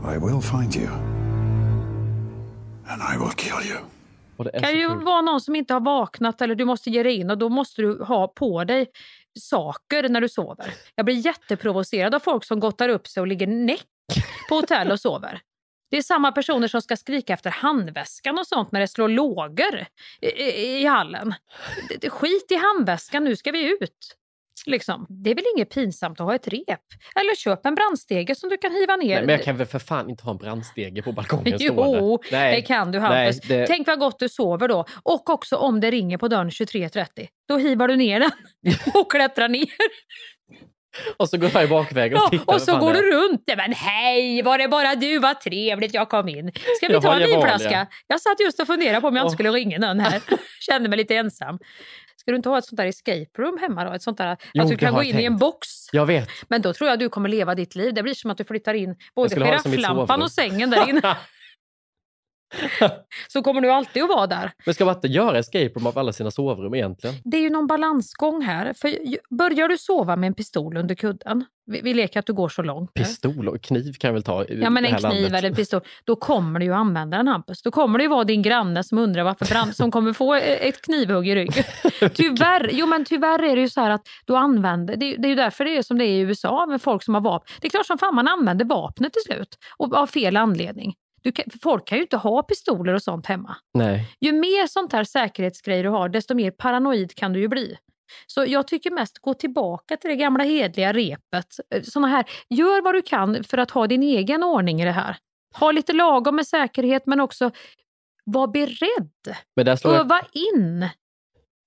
I 0.05 0.19
will 0.19 0.41
find 0.43 0.77
you. 0.77 0.89
And 2.89 3.03
I 3.15 3.19
will 3.19 3.33
kill 3.37 3.71
you. 3.71 3.79
Det 4.45 4.57
är 4.57 4.61
kan 4.61 4.71
så 4.71 4.77
ju 4.77 4.89
vara 4.89 5.21
någon 5.21 5.41
som 5.41 5.57
inte 5.57 5.75
har 5.75 5.81
vaknat 5.81 6.43
eller 6.43 6.55
du 6.55 6.65
måste 6.65 6.91
ge 6.91 7.03
dig 7.03 7.15
in 7.17 7.31
och 7.31 7.39
då 7.39 7.49
måste 7.49 7.83
du 7.83 8.03
ha 8.05 8.29
på 8.29 8.65
dig 8.65 8.87
saker 9.39 10.09
när 10.09 10.21
du 10.21 10.29
sover. 10.29 10.75
Jag 10.95 11.05
blir 11.07 11.27
jätteprovocerad 11.27 12.15
av 12.15 12.21
folk 12.21 12.45
som 12.45 12.61
gottar 12.61 12.89
upp 12.89 13.07
sig 13.07 13.21
och 13.21 13.27
ligger 13.27 13.47
näck 13.47 13.87
på 14.49 14.55
hotell 14.55 14.91
och 14.91 15.01
sover. 15.01 15.41
Det 15.91 15.97
är 15.97 16.03
samma 16.03 16.33
personer 16.33 16.69
som 16.69 16.83
ska 16.83 16.97
skrika 16.97 17.33
efter 17.33 17.51
handväskan 17.51 18.39
och 18.39 18.47
sånt 18.47 18.73
när 18.73 18.81
det 18.81 18.89
slår 18.89 19.09
lågor 19.09 19.87
i, 20.21 20.27
i, 20.27 20.81
i 20.81 20.87
hallen. 20.87 21.35
Skit 22.09 22.47
i 22.51 22.55
handväskan, 22.55 23.25
nu 23.25 23.37
ska 23.37 23.53
vi 23.53 23.77
ut. 23.83 24.17
Liksom. 24.67 25.07
Det 25.09 25.31
är 25.31 25.35
väl 25.35 25.45
inget 25.57 25.71
pinsamt 25.75 26.21
att 26.21 26.27
ha 26.27 26.35
ett 26.35 26.49
rep? 26.49 26.81
Eller 27.21 27.37
köp 27.37 27.67
en 27.67 27.75
brandstege 27.75 28.35
som 28.35 28.49
du 28.51 28.57
kan 28.57 28.73
hiva 28.73 28.97
ner. 28.97 29.15
Nej, 29.15 29.21
men 29.27 29.29
jag 29.35 29.43
kan 29.45 29.57
väl 29.57 29.67
för 29.67 29.79
fan 29.79 30.11
inte 30.11 30.25
ha 30.25 30.31
en 30.31 30.37
brandstege 30.37 31.03
på 31.03 31.13
balkongen 31.13 31.57
Jo, 31.61 31.73
stående. 31.73 32.19
Nej. 32.33 32.57
det 32.57 32.63
kan 32.63 32.93
du 32.93 32.99
Nej, 33.01 33.25
Hampus. 33.25 33.41
det- 33.49 33.67
Tänk 33.67 33.87
vad 33.87 33.99
gott 33.99 34.19
du 34.19 34.29
sover 34.29 34.69
då. 34.69 34.85
Och 35.03 35.31
också 35.31 35.57
om 35.57 35.81
det 35.81 35.91
ringer 35.91 36.19
på 36.19 36.29
dörren 36.29 36.51
23.30. 36.51 37.07
Då 37.49 37.57
hivar 37.59 37.89
du 37.89 37.97
ner 37.97 38.21
den 38.21 38.31
och 38.95 39.11
klättrar 39.11 39.49
ner. 39.49 39.67
Och 41.17 41.29
så 41.29 41.37
går 41.39 41.51
jag 41.55 41.65
i 41.65 41.69
bakvägen 41.69 42.17
och 42.19 42.23
Ja, 42.25 42.29
tittar. 42.31 42.45
och 42.45 42.53
vad 42.53 42.63
så 42.63 42.79
går 42.79 42.93
du 42.93 43.13
runt. 43.13 43.43
Nej, 43.47 43.57
Men 43.57 43.73
hej, 43.73 44.43
var 44.43 44.59
det 44.59 44.69
bara 44.69 44.95
du? 44.95 45.19
Vad 45.19 45.41
trevligt 45.41 45.95
jag 45.95 46.09
kom 46.09 46.29
in. 46.29 46.53
Ska 46.77 46.87
vi 46.89 46.93
Jag 46.93 47.03
ta 47.03 47.15
en 47.15 47.21
ju 47.21 47.27
ny 47.27 47.33
vanliga. 47.33 47.57
flaska? 47.59 47.87
Jag 48.07 48.21
satt 48.21 48.41
just 48.41 48.61
och 48.61 48.67
funderade 48.67 49.01
på 49.01 49.09
om 49.09 49.17
jag 49.17 49.23
inte 49.23 49.31
Åh. 49.31 49.35
skulle 49.35 49.51
ringa 49.51 49.79
någon 49.79 50.01
här. 50.01 50.23
Kände 50.61 50.89
mig 50.89 50.97
lite 50.99 51.17
ensam. 51.17 51.59
Ska 52.23 52.31
du 52.31 52.37
inte 52.37 52.49
ha 52.49 52.59
ett 52.59 52.65
sånt 52.65 52.77
där 52.77 52.87
escape 52.87 53.43
room 53.43 53.59
hemma 53.61 53.85
då? 53.85 53.93
Ett 53.93 54.03
sånt 54.03 54.19
där, 54.19 54.37
Jo, 54.55 54.63
att 54.63 54.69
du 54.69 54.75
det 54.77 54.81
kan 54.85 54.95
gå 54.95 55.03
in 55.03 55.19
i 55.19 55.25
en 55.25 55.33
tänkt. 55.33 55.41
box. 55.41 55.69
Jag 55.93 56.07
vet. 56.07 56.29
Men 56.49 56.63
då 56.63 56.73
tror 56.73 56.91
jag 56.91 56.99
du 56.99 57.09
kommer 57.09 57.29
leva 57.29 57.55
ditt 57.55 57.75
liv. 57.75 57.95
Det 57.95 58.03
blir 58.03 58.15
som 58.15 58.31
att 58.31 58.39
du 58.39 58.45
flyttar 58.45 58.75
in 58.75 58.97
både 59.15 59.35
girafflampan 59.35 60.23
och 60.23 60.33
sängen 60.33 60.71
där 60.71 60.89
inne. 60.89 61.17
Så 63.29 63.43
kommer 63.43 63.61
du 63.61 63.71
alltid 63.71 64.03
att 64.03 64.09
vara 64.09 64.27
där. 64.27 64.53
Men 64.65 64.75
ska 64.75 64.85
man 64.85 64.95
inte 64.95 65.09
göra 65.09 65.39
escape 65.39 65.69
room 65.75 65.87
av 65.87 65.99
alla 65.99 66.13
sina 66.13 66.31
sovrum 66.31 66.75
egentligen? 66.75 67.17
Det 67.25 67.37
är 67.37 67.41
ju 67.43 67.51
någon 67.51 67.67
balansgång 67.67 68.43
här. 68.43 68.73
För 68.73 68.97
börjar 69.37 69.69
du 69.69 69.79
sova 69.79 70.17
med 70.17 70.27
en 70.27 70.35
pistol 70.35 70.77
under 70.77 70.95
kudden, 70.95 71.45
vi, 71.67 71.81
vi 71.81 71.95
leker 71.95 72.21
att 72.21 72.27
du 72.27 72.33
går 72.33 72.49
så 72.49 72.63
långt. 72.63 72.91
nu. 72.95 73.03
Pistol 73.05 73.49
och 73.49 73.61
kniv 73.63 73.93
kan 73.93 74.09
jag 74.09 74.13
väl 74.13 74.23
ta 74.23 74.45
i 74.45 74.61
Ja 74.63 74.71
men 74.71 74.85
en 74.85 74.91
kniv 74.91 75.03
landet. 75.03 75.27
eller 75.27 75.49
en 75.49 75.55
pistol. 75.55 75.81
Då 76.05 76.17
kommer 76.17 76.61
du 76.61 76.67
ju 76.67 76.73
använda 76.75 77.17
den 77.17 77.29
Hampus. 77.29 77.63
Då 77.63 77.71
kommer 77.71 77.99
det 77.99 78.03
ju 78.03 78.09
vara 78.09 78.25
din 78.25 78.43
granne 78.43 78.85
som 78.85 78.99
undrar 78.99 79.25
varför 79.25 79.47
brand, 79.47 79.77
som 79.77 79.91
kommer 79.91 80.13
få 80.13 80.35
ett 80.35 80.83
knivhugg 80.83 81.29
i 81.29 81.35
ryggen. 81.35 81.65
Tyvärr, 82.15 82.71
jo 82.73 82.87
men 82.87 83.05
tyvärr 83.05 83.43
är 83.43 83.57
det 83.57 83.63
ju 83.63 83.69
så 83.69 83.81
här 83.81 83.91
att 83.91 84.03
du 84.27 84.37
använder, 84.37 84.97
det, 84.97 85.17
det 85.17 85.27
är 85.27 85.31
ju 85.31 85.35
därför 85.35 85.65
det 85.65 85.77
är 85.77 85.83
som 85.83 85.99
det 85.99 86.05
är 86.05 86.09
i 86.17 86.21
USA 86.21 86.67
med 86.67 86.83
folk 86.83 87.03
som 87.03 87.15
har 87.15 87.21
vapen. 87.21 87.55
Det 87.61 87.67
är 87.67 87.71
klart 87.71 87.87
som 87.87 87.99
fan 87.99 88.15
man 88.15 88.29
använder 88.29 88.65
vapnet 88.65 89.13
till 89.13 89.23
slut. 89.23 89.59
Och 89.77 89.95
av 89.95 90.07
fel 90.07 90.37
anledning. 90.37 90.95
Kan, 91.31 91.45
folk 91.63 91.87
kan 91.89 91.99
ju 91.99 92.03
inte 92.03 92.17
ha 92.17 92.43
pistoler 92.43 92.95
och 92.95 93.03
sånt 93.03 93.27
hemma. 93.27 93.57
Nej. 93.75 94.17
Ju 94.21 94.33
mer 94.33 94.67
sånt 94.67 94.93
här 94.93 95.05
säkerhetsgrejer 95.05 95.83
du 95.83 95.89
har, 95.89 96.09
desto 96.09 96.35
mer 96.35 96.51
paranoid 96.51 97.15
kan 97.15 97.33
du 97.33 97.41
ju 97.41 97.49
bli. 97.49 97.77
Så 98.27 98.45
jag 98.49 98.67
tycker 98.67 98.91
mest 98.91 99.19
gå 99.19 99.35
tillbaka 99.35 99.97
till 99.97 100.11
det 100.11 100.17
gamla 100.17 100.45
hedliga 100.45 100.93
repet. 100.93 101.47
Eh, 101.75 101.83
Såna 101.83 102.07
här, 102.07 102.25
gör 102.49 102.83
vad 102.83 102.95
du 102.95 103.03
kan 103.03 103.45
för 103.45 103.59
att 103.59 103.71
ha 103.71 103.87
din 103.87 104.03
egen 104.03 104.43
ordning 104.43 104.83
i 104.83 104.85
det 104.85 104.93
här. 104.93 105.17
Ha 105.55 105.73
lite 105.73 105.93
lagom 105.93 106.37
med 106.37 106.47
säkerhet 106.47 107.07
men 107.07 107.21
också 107.21 107.51
var 108.25 108.47
beredd. 108.47 109.37
Men 109.57 109.67
där 109.67 109.77
slår 109.77 109.95
jag... 109.95 110.01
Öva 110.01 110.21
in 110.33 110.89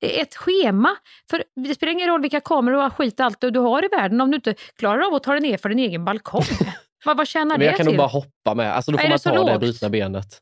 ett 0.02 0.36
schema. 0.36 0.90
För 1.30 1.44
det 1.56 1.76
spelar 1.76 1.94
ingen 1.94 2.08
roll 2.08 2.22
vilka 2.22 2.40
kameror 2.40 2.86
och 2.86 2.94
skit 2.94 3.20
allt 3.20 3.42
du 3.42 3.60
har 3.60 3.86
i 3.86 3.88
världen 3.88 4.22
om 4.22 4.32
du 4.32 4.36
inte 4.36 4.54
klarar 4.54 5.08
av 5.08 5.14
att 5.14 5.24
ta 5.24 5.32
dig 5.32 5.42
ner 5.42 5.58
för 5.58 5.70
din 5.70 5.80
egen 5.80 6.06
balkong. 6.06 6.44
vad, 7.06 7.18
vad 7.18 7.28
tjänar 7.28 7.46
Men 7.46 7.60
det 7.60 7.66
jag 7.66 7.78
kan 7.78 7.86
till? 7.86 7.94
nog 7.94 7.98
bara 7.98 8.08
hoppa 8.08 8.54
med. 8.56 8.76
Alltså 8.76 8.92
då 8.92 8.98
får 8.98 9.10
man 9.10 9.20
ta 9.20 9.52
det 9.54 9.60
brutna 9.60 9.90
benet. 9.90 10.40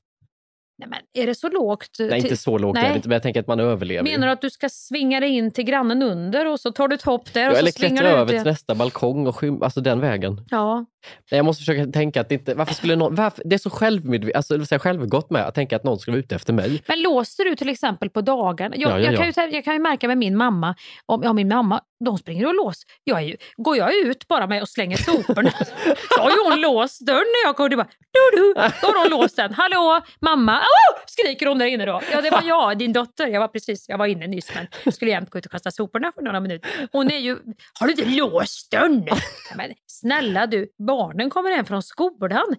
Nej, 0.78 0.90
men 0.90 1.24
är 1.24 1.28
det 1.28 1.36
så 1.36 1.50
lågt? 1.50 1.90
Nej, 2.00 2.20
inte 2.20 2.38
så 2.38 2.58
lågt 2.58 2.76
Nej. 2.76 2.86
är 2.86 2.90
det 2.90 2.96
inte, 2.96 3.08
men 3.08 3.16
jag 3.16 3.24
tänker 3.24 3.40
att 3.40 3.48
man 3.48 3.60
överlever. 3.60 4.04
Menar 4.04 4.28
du 4.28 4.34
att 4.34 4.42
du 4.42 4.50
ska 4.50 4.70
svinga 4.70 5.20
dig 5.20 5.30
in 5.30 5.52
till 5.52 5.64
grannen 5.64 6.04
under 6.04 6.46
och 6.46 6.60
så 6.60 6.72
tar 6.72 6.88
du 6.88 6.96
ett 6.96 7.02
hopp 7.02 7.34
där 7.34 7.42
Ja, 7.42 7.52
och 7.52 7.58
eller 7.58 7.72
så 7.72 7.78
klättra 7.78 8.10
över 8.10 8.34
till 8.34 8.44
nästa 8.44 8.76
balkong 8.76 9.28
och 9.28 9.36
skym, 9.36 9.64
alltså 9.64 9.82
den 9.82 10.00
vägen. 10.00 10.46
Ja. 10.50 10.86
Nej, 11.32 11.38
jag 11.38 11.46
måste 11.46 11.62
försöka 11.62 11.92
tänka 11.92 12.22
att 12.22 12.30
det 12.30 12.36
inte, 12.36 12.54
varför 12.54 12.74
skulle 12.74 12.96
någon, 12.96 13.16
varför, 13.16 13.44
det 13.46 13.56
är 13.56 13.60
så 13.60 13.70
självmedvetet, 13.70 14.36
alltså, 14.36 14.58
det 14.58 14.80
självgott 14.80 15.30
med 15.30 15.48
att 15.48 15.56
tänka 15.56 15.76
att 15.76 15.84
någon 15.84 16.00
skulle 16.00 16.16
vara 16.16 16.24
ute 16.24 16.36
efter 16.36 16.54
mig. 16.54 16.84
Men 16.88 17.02
låser 17.02 17.46
du 17.46 17.56
till 17.56 17.70
exempel 17.70 18.10
på 18.10 18.22
dagarna? 18.22 18.76
Jag, 18.78 18.92
Ja, 18.92 19.00
ja, 19.00 19.12
jag, 19.12 19.36
kan, 19.36 19.50
ju, 19.50 19.56
jag 19.56 19.64
kan 19.64 19.74
ju 19.74 19.80
märka 19.80 20.08
med 20.08 20.18
min 20.18 20.38
mamma, 20.38 20.76
om, 21.06 21.22
ja, 21.24 21.34
min 21.34 21.48
mamma, 21.48 21.82
de 22.06 22.18
springer 22.18 22.46
och 22.48 22.56
låser. 22.56 22.90
Jag 23.04 23.24
ju, 23.24 23.38
går 23.58 23.78
jag 23.78 23.96
ut 23.96 24.28
bara 24.28 24.48
med 24.48 24.62
och 24.62 24.70
slänger 24.70 24.98
soporna 24.98 25.52
så 26.16 26.22
har 26.22 26.30
ju 26.30 26.50
hon 26.50 26.62
låst 26.62 27.06
dörren 27.06 27.18
när 27.18 27.48
jag 27.48 27.56
kommer. 27.56 27.70
Det 27.70 27.76
bara, 27.76 27.88
du, 28.12 28.38
du, 28.38 28.54
då 28.54 28.88
har 28.88 29.10
hon 29.10 29.20
låst 29.20 29.36
den. 29.36 29.54
Hallå, 29.54 30.02
mamma! 30.22 30.63
Oh! 30.64 31.00
Skriker 31.08 31.46
hon 31.46 31.58
där 31.60 31.66
inne 31.66 31.86
då. 31.86 32.02
Ja, 32.12 32.22
det 32.22 32.30
var 32.30 32.44
jag, 32.44 32.78
din 32.78 32.94
dotter. 32.94 33.28
Jag 33.28 33.40
var 33.40 33.48
precis, 33.48 33.90
jag 33.90 33.98
var 33.98 34.06
inne 34.06 34.28
nyss 34.28 34.52
men 34.56 34.94
skulle 34.94 35.12
jämt 35.12 35.30
gå 35.30 35.38
ut 35.40 35.46
och 35.46 35.52
kasta 35.52 35.72
soporna 35.72 36.12
för 36.16 36.22
några 36.22 36.40
minuter. 36.40 36.70
Hon 36.92 37.12
är 37.12 37.18
ju, 37.18 37.38
har 37.80 37.88
du 37.88 37.92
inte 37.94 38.06
låst 38.06 38.72
dörren? 38.72 39.06
Men 39.56 39.74
snälla 39.88 40.48
du, 40.48 40.68
barnen 40.88 41.30
kommer 41.30 41.52
hem 41.56 41.66
från 41.66 41.84
skolan. 41.84 42.56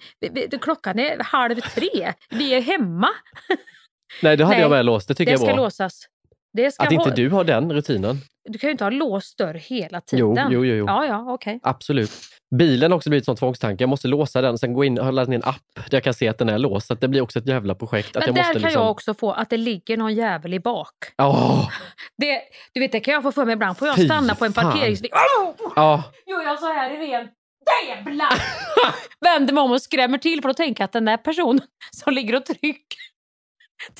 Klockan 0.61 0.99
är 0.99 1.19
halv 1.25 1.61
tre. 1.61 2.13
Vi 2.31 2.55
är 2.55 2.61
hemma. 2.61 3.09
Nej, 4.23 4.37
det 4.37 4.45
hade 4.45 4.57
Nej, 4.57 4.63
jag 4.63 4.71
med 4.71 4.85
låst. 4.85 5.09
Det 5.09 5.15
tycker 5.15 5.25
det 5.25 5.33
jag 5.33 5.41
ska 5.41 5.51
är 5.51 5.55
bra. 5.55 5.65
låsas. 5.65 6.01
Det 6.01 6.03
ska 6.03 6.14
Att 6.79 6.93
inte 6.93 7.11
du 7.11 7.31
har 7.31 7.45
den 7.45 7.73
rutinen. 7.73 8.21
Du 8.49 8.59
kan 8.59 8.69
ju 8.69 8.73
inte 8.73 8.85
ha 8.85 8.91
låst 8.91 9.39
dörr 9.39 9.55
hela 9.55 10.03
Jo, 10.13 10.35
tiden. 10.35 10.53
jo, 10.53 10.65
jo, 10.65 10.75
jo. 10.75 10.87
Ja, 10.87 11.07
ja, 11.07 11.33
okej. 11.33 11.61
Absolut. 11.63 12.11
Bilen 12.57 12.91
har 12.91 12.97
också 12.97 13.11
blivit 13.11 13.25
sån 13.25 13.37
tvångstanke. 13.37 13.83
Jag 13.83 13.89
måste 13.89 14.09
låsa 14.09 14.41
den, 14.41 14.59
sen 14.59 14.73
gå 14.73 14.85
in 14.85 14.99
och 14.99 15.13
ladda 15.13 15.31
ner 15.31 15.37
en 15.37 15.45
app 15.45 15.75
där 15.75 15.85
jag 15.91 16.03
kan 16.05 16.15
se 16.15 16.29
att 16.29 16.39
den 16.39 16.49
är 16.49 16.59
låst. 16.59 16.87
Så 16.87 16.93
att 16.93 17.01
det 17.01 17.09
blir 17.09 17.21
också 17.21 17.39
ett 17.39 17.47
jävla 17.47 17.75
projekt. 17.75 18.17
Att 18.17 18.27
Men 18.27 18.27
jag 18.27 18.35
där 18.35 18.41
måste 18.43 18.53
kan 18.53 18.63
liksom... 18.63 18.83
jag 18.83 18.91
också 18.91 19.15
få 19.15 19.33
att 19.33 19.51
det 19.51 19.57
ligger 19.57 19.97
någon 19.97 20.15
jävel 20.15 20.55
i 20.55 20.61
bak. 20.61 20.95
Åh, 21.23 21.71
Det, 22.19 22.41
du 22.75 22.81
vet, 22.81 22.93
det 22.93 23.01
kan 23.01 23.15
jag 23.15 23.23
få 23.23 23.33
för 23.33 23.45
mig 23.45 23.53
ibland. 23.53 23.79
Får 23.79 23.89
jag 23.89 23.97
Fy 23.97 24.05
stanna 24.05 24.35
på 24.35 24.45
en 24.45 24.53
parkeringsbil. 24.53 25.11
Oh! 25.13 25.73
ja. 25.77 26.03
Gör 26.27 26.43
jag 26.43 26.59
så 26.59 26.67
här 26.67 26.91
i 26.91 27.13
ren 27.13 27.29
jävlar! 27.89 28.43
Vänder 29.21 29.55
mig 29.55 29.63
om 29.63 29.71
och 29.71 29.83
skrämmer 29.83 30.19
till 30.19 30.43
för 30.43 30.49
att 30.49 30.57
tänka 30.57 30.85
att 30.85 30.93
den 30.93 31.05
där 31.05 31.17
personen 31.17 31.63
som 31.91 32.15
ligger 32.15 32.37
och 32.37 32.47
trycker, 32.47 32.99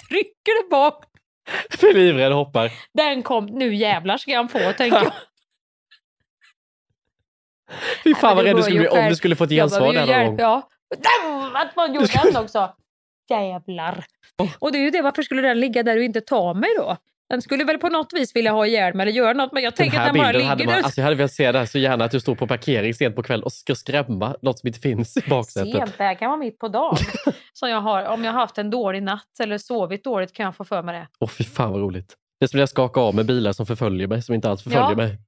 trycker 0.09 0.63
där 0.63 0.71
bak, 0.71 1.05
Blir 1.81 1.95
livrädd 1.95 2.33
och 2.33 2.39
hoppar. 2.39 2.73
den 2.93 3.23
kom, 3.23 3.47
nu 3.47 3.75
jävlar 3.75 4.17
ska 4.17 4.37
han 4.37 4.49
få, 4.49 4.59
tänker 4.73 4.99
jag. 4.99 5.13
Fy 8.05 8.15
fan 8.15 8.37
vad 8.37 8.45
rädd 8.45 8.57
du 8.57 8.63
skulle 8.63 8.79
bli 8.79 8.89
om 8.89 9.09
du 9.09 9.17
skulle 9.17 9.37
få 9.37 9.45
ett 9.45 9.51
Jag 9.51 9.63
gensvar 9.71 9.93
ju 9.93 9.99
någon 9.99 10.27
gång. 10.27 10.39
Ja. 10.39 10.69
Att 11.55 11.77
man 11.77 11.95
gjorde 11.95 12.07
den 12.25 12.37
också. 12.37 12.75
Jävlar. 13.31 14.05
Och 14.59 14.73
det 14.73 14.79
är 14.79 14.83
ju 14.83 14.91
det, 14.91 15.03
varför 15.03 15.23
skulle 15.23 15.43
den 15.43 15.61
ligga 15.61 15.83
där 15.83 15.97
och 15.97 16.03
inte 16.03 16.21
ta 16.21 16.55
mig 16.55 16.71
då? 16.77 16.97
Den 17.35 17.43
skulle 17.43 17.65
väl 17.65 17.79
på 17.79 17.89
något 17.89 18.13
vis 18.13 18.37
vilja 18.37 18.53
ha 18.53 18.67
ihjäl 18.67 18.95
mig 18.95 19.05
eller 19.05 19.13
göra 19.13 19.33
något, 19.33 19.53
men 19.53 19.63
jag 19.63 19.77
tänker 19.77 19.99
att 20.01 20.07
den 20.07 20.17
bara 20.23 20.33
ligger 20.33 20.49
man, 20.49 20.59
där. 20.59 20.83
alltså 20.83 21.01
jag 21.01 21.05
hade 21.05 21.17
velat 21.17 21.33
se 21.33 21.53
det 21.53 21.59
här 21.59 21.67
så 21.67 21.79
gärna 21.79 22.05
att 22.05 22.11
du 22.11 22.21
står 22.21 22.35
på 22.35 22.47
parkering 22.47 22.95
sent 22.95 23.17
på 23.17 23.23
kväll 23.23 23.43
och 23.43 23.53
ska 23.53 23.75
skrämma 23.75 24.37
något 24.43 24.59
som 24.59 24.67
inte 24.67 24.81
finns 24.81 25.17
i 25.17 25.21
baksätet. 25.29 25.73
Sent, 25.73 25.99
det 25.99 26.05
här 26.05 26.15
kan 26.15 26.29
vara 26.29 26.39
mitt 26.39 26.59
på 26.59 26.69
dagen. 26.69 26.97
Som 27.53 27.71
jag 27.71 27.81
har, 27.81 28.05
om 28.05 28.25
jag 28.25 28.33
har 28.33 28.41
haft 28.41 28.59
en 28.59 28.71
dålig 28.71 29.03
natt 29.03 29.41
eller 29.41 29.59
sovit 29.59 30.05
dåligt 30.05 30.33
kan 30.33 30.45
jag 30.45 30.57
få 30.57 30.65
för 30.65 30.83
mig 30.83 30.99
det. 31.01 31.09
Åh 31.21 31.29
fy 31.29 31.45
fan 31.45 31.73
vad 31.73 31.81
roligt. 31.81 32.15
Det 32.41 32.55
när 32.55 32.61
jag 32.61 32.69
skakar 32.69 33.01
av 33.01 33.15
med 33.15 33.27
bilar 33.27 33.53
som 33.53 33.67
förföljer 33.67 34.07
mig, 34.07 34.23
som 34.23 34.35
inte 34.35 34.51
alls 34.51 34.63
förföljer 34.63 34.91
Ja. 34.91 34.97
mig. 34.97 35.19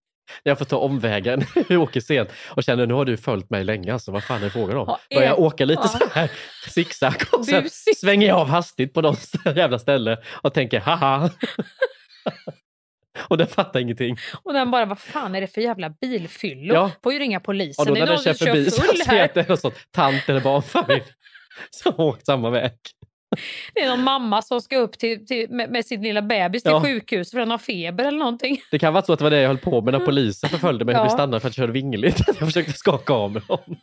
Jag 0.43 0.59
får 0.59 0.65
ta 0.65 0.77
omvägen, 0.77 1.45
jag 1.69 1.83
åker 1.83 2.01
sent 2.01 2.29
och 2.49 2.65
känner 2.65 2.87
nu 2.87 2.95
har 2.95 3.05
du 3.05 3.17
följt 3.17 3.51
mig 3.51 3.65
länge, 3.65 3.93
alltså, 3.93 4.13
vad 4.13 4.25
fan 4.25 4.41
är 4.41 4.45
det 4.45 4.51
frågan 4.51 4.77
om? 4.77 4.85
Ja, 4.89 5.01
Börjar 5.17 5.29
jag 5.29 5.39
åka 5.39 5.65
lite 5.65 5.83
ja. 5.85 5.89
så 5.89 6.09
här 6.13 6.31
zigzag 6.69 7.15
och 7.33 7.45
sen 7.45 7.69
svänger 7.97 8.29
jag 8.29 8.39
av 8.39 8.49
hastigt 8.49 8.95
på 8.95 9.01
något 9.01 9.31
jävla 9.57 9.79
ställe 9.79 10.19
och 10.43 10.55
tänker 10.55 10.81
haha. 10.81 11.31
Och 13.29 13.39
den 13.39 13.47
fattar 13.47 13.81
ingenting. 13.81 14.17
Och 14.43 14.53
den 14.53 14.71
bara, 14.71 14.85
vad 14.85 14.99
fan 14.99 15.35
är 15.35 15.41
det 15.41 15.47
för 15.47 15.61
jävla 15.61 15.91
bilfyllo? 16.01 16.75
Ja. 16.75 16.91
Får 17.03 17.13
ju 17.13 17.19
ringa 17.19 17.41
polisen. 17.41 17.83
Och 17.83 17.87
då 17.95 18.01
när 18.01 18.07
den 18.07 18.19
kör 18.19 18.35
förbi 18.35 18.71
så 18.71 18.83
ser 18.83 19.15
jag 19.15 19.25
att 19.25 19.35
det 19.35 19.41
är 19.41 19.49
någon 19.49 19.59
sån 19.59 19.73
tant 19.91 20.29
eller 20.29 20.41
barnfamilj 20.41 21.03
som 21.71 21.93
har 21.97 22.05
åkt 22.05 22.27
samma 22.27 22.51
väg. 22.51 22.73
Det 23.75 23.81
är 23.81 23.89
någon 23.89 24.03
mamma 24.05 24.43
som 24.43 24.61
ska 24.61 24.77
upp 24.79 24.99
till, 24.99 25.27
till, 25.27 25.51
med, 25.51 25.71
med 25.71 25.87
sin 25.87 26.03
lilla 26.03 26.23
bebis 26.23 26.63
till 26.63 26.73
Ja. 26.73 26.83
sjukhus 26.85 27.31
för 27.31 27.39
den 27.39 27.51
har 27.51 27.59
feber 27.59 28.05
eller 28.05 28.19
någonting. 28.19 28.61
Det 28.71 28.79
kan 28.79 28.93
vara 28.93 29.05
så 29.05 29.13
att 29.13 29.19
det 29.19 29.25
var 29.25 29.31
det 29.31 29.41
jag 29.41 29.49
höll 29.49 29.59
på 29.59 29.81
med 29.83 29.93
när 29.93 30.01
polisen 30.01 30.51
förföljde 30.51 30.85
mig 30.85 30.95
och 30.95 30.99
Ja. 30.99 31.05
blev 31.05 31.11
stannad 31.15 31.43
för 31.43 31.49
att 31.49 31.57
jag 31.59 31.63
körde 31.63 31.73
vingligt. 31.73 32.21
Jag 32.27 32.37
försökte 32.37 32.73
skaka 32.73 33.13
av 33.13 33.33
med 33.33 33.43
dem. 33.49 33.77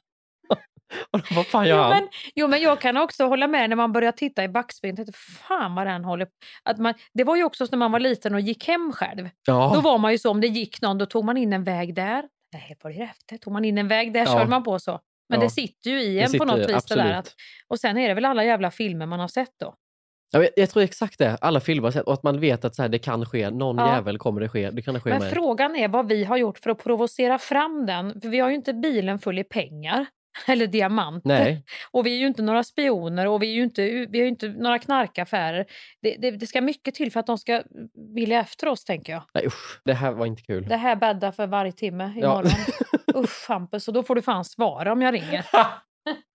Och 1.11 1.19
då, 1.19 1.25
vad 1.35 1.47
fan 1.47 1.67
gör 1.67 1.75
Jo 1.77 1.81
han? 1.81 1.89
men, 1.91 2.07
jo, 2.35 2.47
men 2.47 2.61
jag 2.61 2.81
kan 2.81 2.97
också 2.97 3.25
hålla 3.25 3.47
med 3.47 3.69
när 3.69 3.75
man 3.75 3.91
börjar 3.91 4.11
titta 4.11 4.43
i 4.43 4.47
backspegeln. 4.49 4.95
tänkte, 4.95 5.13
Fan 5.17 5.75
vad 5.75 5.87
den 5.87 6.05
håller 6.05 6.27
att 6.63 6.77
man, 6.77 6.93
Det 7.13 7.23
var 7.23 7.35
ju 7.35 7.43
också 7.43 7.65
när 7.71 7.77
man 7.77 7.91
var 7.91 7.99
liten 7.99 8.33
och 8.33 8.39
gick 8.41 8.67
hem 8.67 8.91
själv. 8.91 9.29
Ja. 9.47 9.71
Då 9.75 9.81
var 9.81 9.97
man 9.97 10.11
ju 10.11 10.17
så, 10.17 10.29
om 10.31 10.41
det 10.41 10.47
gick 10.47 10.81
någon, 10.81 10.97
då 10.97 11.05
tog 11.05 11.25
man 11.25 11.37
in 11.37 11.53
en 11.53 11.63
väg 11.63 11.95
där. 11.95 12.23
Nej, 12.53 12.77
var 12.83 12.91
det 12.91 13.01
efter? 13.01 13.37
Tog 13.37 13.53
man 13.53 13.65
in 13.65 13.77
en 13.77 13.87
väg 13.87 14.13
där 14.13 14.19
Ja. 14.25 14.37
höll 14.37 14.47
man 14.47 14.63
på 14.63 14.79
så. 14.79 14.99
Men 15.29 15.39
Ja. 15.39 15.43
det 15.45 15.49
sitter 15.49 15.89
ju 15.89 16.01
i 16.01 16.19
en 16.19 16.31
på 16.37 16.45
något 16.45 16.69
vis. 16.69 16.85
Där 16.85 17.13
att, 17.13 17.33
och 17.67 17.79
sen 17.79 17.97
är 17.97 18.07
det 18.07 18.13
väl 18.13 18.25
alla 18.25 18.43
jävla 18.43 18.71
filmer 18.71 19.05
man 19.05 19.19
har 19.19 19.27
sett 19.27 19.51
då. 19.59 19.75
Ja, 20.35 20.45
jag 20.55 20.69
tror 20.69 20.83
exakt 20.83 21.19
det. 21.19 21.37
Alla 21.41 21.59
filmer 21.59 21.83
har 21.87 21.91
sett 21.91 22.03
och 22.03 22.13
att 22.13 22.23
man 22.23 22.39
vet 22.39 22.65
att 22.65 22.75
så 22.75 22.81
här, 22.81 22.89
det 22.89 22.99
kan 22.99 23.25
ske. 23.25 23.49
Någon 23.49 23.77
Ja. 23.77 23.95
jävel 23.95 24.17
kommer 24.17 24.41
det 24.41 24.49
ske. 24.49 24.69
Det 24.71 24.81
kan 24.81 24.93
det 24.93 24.99
ske 24.99 25.09
Men 25.09 25.19
med. 25.19 25.31
frågan 25.31 25.75
är 25.75 25.87
vad 25.87 26.07
vi 26.07 26.23
har 26.23 26.37
gjort 26.37 26.59
för 26.59 26.69
att 26.69 26.83
provocera 26.83 27.39
fram 27.39 27.85
den. 27.85 28.21
För 28.21 28.29
vi 28.29 28.39
har 28.39 28.49
ju 28.49 28.55
inte 28.55 28.73
bilen 28.73 29.19
full 29.19 29.39
i 29.39 29.43
pengar. 29.43 30.05
Eller 30.47 30.67
diamanter. 30.67 31.27
Nej. 31.29 31.63
Och 31.91 32.05
vi 32.05 32.13
är 32.15 32.17
ju 32.19 32.27
inte 32.27 32.41
några 32.41 32.63
spioner 32.63 33.27
och 33.27 33.43
vi 33.43 33.47
är 33.49 33.53
ju 33.53 33.63
inte, 33.63 33.81
vi 33.81 34.19
är 34.19 34.23
ju 34.23 34.27
inte 34.27 34.47
några 34.47 34.79
knarkaffärer. 34.79 35.65
Det, 36.01 36.15
det, 36.19 36.31
det 36.31 36.47
ska 36.47 36.61
mycket 36.61 36.95
till 36.95 37.11
för 37.11 37.19
att 37.19 37.27
de 37.27 37.37
ska 37.37 37.63
vilja 38.15 38.39
efter 38.39 38.67
oss, 38.67 38.83
tänker 38.83 39.13
jag. 39.13 39.23
Nej 39.33 39.45
usch, 39.47 39.81
det 39.85 39.93
här 39.93 40.11
var 40.11 40.25
inte 40.25 40.41
kul. 40.41 40.67
Det 40.67 40.75
här 40.77 40.95
bäddar 40.95 41.31
för 41.31 41.47
varje 41.47 41.71
timme 41.71 42.13
Ja. 42.17 42.33
imorgon. 42.41 42.51
Usch 43.23 43.45
Hampus, 43.49 43.87
och 43.87 43.93
då 43.93 44.03
får 44.03 44.15
du 44.15 44.21
fan 44.21 44.45
svara 44.45 44.91
om 44.93 45.01
jag 45.01 45.13
ringer. 45.13 45.45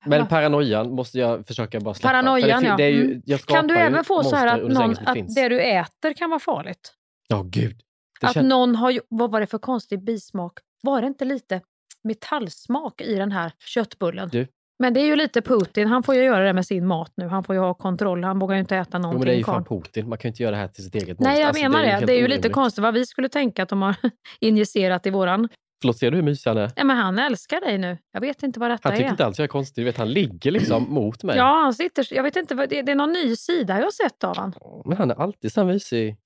Men 0.07 0.27
paranoian 0.27 0.91
måste 0.95 1.19
jag 1.19 1.47
försöka 1.47 1.81
bara 1.81 1.95
släppa. 1.95 2.09
Paranoian, 2.09 2.63
det, 2.63 2.69
ja. 2.69 2.77
det 2.77 2.85
är 2.85 2.89
ju, 2.91 3.05
Mm. 3.05 3.23
jag 3.27 3.41
Kan 3.41 3.67
du 3.67 3.77
även 3.77 4.05
få 4.05 4.23
så 4.25 4.37
här 4.37 4.47
att, 4.47 4.71
någon, 4.73 4.97
att 5.07 5.15
finns. 5.15 5.35
det 5.35 5.49
du 5.49 5.61
äter 5.61 6.13
kan 6.13 6.31
vara 6.31 6.41
farligt? 6.41 6.95
Ja, 7.29 7.43
gud. 7.47 7.81
Det 8.21 8.27
Att 8.27 8.37
kän- 8.37 8.43
någon 8.43 8.77
har, 8.77 9.01
vad 9.09 9.31
var 9.31 9.41
det 9.41 9.47
för 9.47 9.59
konstig 9.59 10.05
bismak? 10.05 10.53
Var 10.83 11.01
det 11.01 11.07
inte 11.07 11.25
lite 11.25 11.61
metallsmak 12.05 13.01
i 13.01 13.15
den 13.15 13.33
här 13.33 13.53
köttbullen? 13.59 14.29
Du. 14.33 14.47
Men 14.83 14.95
det 14.95 15.01
är 15.01 15.07
ju 15.07 15.17
lite 15.17 15.43
Putin, 15.43 15.89
han 15.89 16.03
får 16.03 16.15
ju 16.15 16.23
göra 16.23 16.45
det 16.45 16.53
med 16.53 16.67
sin 16.67 16.87
mat 16.87 17.13
nu. 17.17 17.27
Han 17.29 17.45
får 17.45 17.55
ju 17.55 17.61
ha 17.61 17.75
kontroll, 17.75 18.25
han 18.25 18.39
vågar 18.39 18.55
ju 18.57 18.61
inte 18.61 18.77
äta 18.77 18.91
Jo, 18.93 18.99
någonting. 18.99 19.19
men 19.21 19.27
det 19.29 19.35
är 19.35 19.37
ju 19.39 19.45
fan 19.45 19.65
Putin. 19.65 20.09
Man 20.09 20.19
kan 20.19 20.29
ju 20.29 20.31
inte 20.33 20.43
göra 20.43 20.51
det 20.51 20.57
här 20.61 20.69
till 20.69 20.85
sitt 20.85 20.95
eget 20.95 21.21
Nej, 21.21 21.41
jag 21.41 21.49
Alltså, 21.49 21.63
menar 21.63 21.83
det. 21.83 21.89
helt 21.89 22.07
Det 22.07 22.13
är 22.13 22.21
ju 22.21 22.29
lite 22.29 22.49
konstigt 22.49 22.83
vad 22.83 22.95
vi 22.95 23.07
skulle 23.07 23.29
tänka 23.29 23.63
att 23.63 23.69
de 23.69 23.83
har 23.83 23.95
injicerat 24.41 25.07
i 25.07 25.11
våran. 25.11 25.49
Förlåt, 25.83 25.99
ser 25.99 26.11
du 26.11 26.17
hur 26.17 26.25
mysig 26.25 26.51
han 26.51 26.59
är? 26.59 26.71
Ja, 26.77 26.85
men 26.85 26.97
han 26.97 27.19
älskar 27.19 27.61
dig 27.61 27.79
nu. 27.79 27.99
Jag 28.13 28.21
vet 28.21 28.43
inte 28.43 28.61
vad 28.61 28.71
detta 28.71 28.89
Han 28.89 28.97
tycker 28.97 29.07
är. 29.07 29.11
inte 29.11 29.27
alls 29.27 29.39
jag 29.39 29.45
är 29.45 29.49
konstig. 29.49 29.83
Du 29.83 29.87
vet, 29.87 29.97
han 29.99 30.13
ligger 30.13 30.51
liksom 30.51 30.83
mot 30.95 31.23
mig. 31.23 31.37
Ja, 31.37 31.61
han 31.63 31.75
sitter, 31.75 32.07
jag 32.15 32.23
vet 32.23 32.37
inte, 32.37 32.55
vad, 32.55 32.69
det, 32.69 32.83
det 32.83 32.93
är 32.93 32.97
någon 32.97 33.13
ny 33.13 33.37
sida 33.37 33.77
jag 33.79 33.85
har 33.85 33.91
sett 34.09 34.25
av 34.25 34.37
han. 34.37 34.55
Men 34.85 34.97
han 34.99 35.11
är 35.11 35.15
alltid 35.23 35.53
så 35.53 35.65
mysig. 35.65 36.17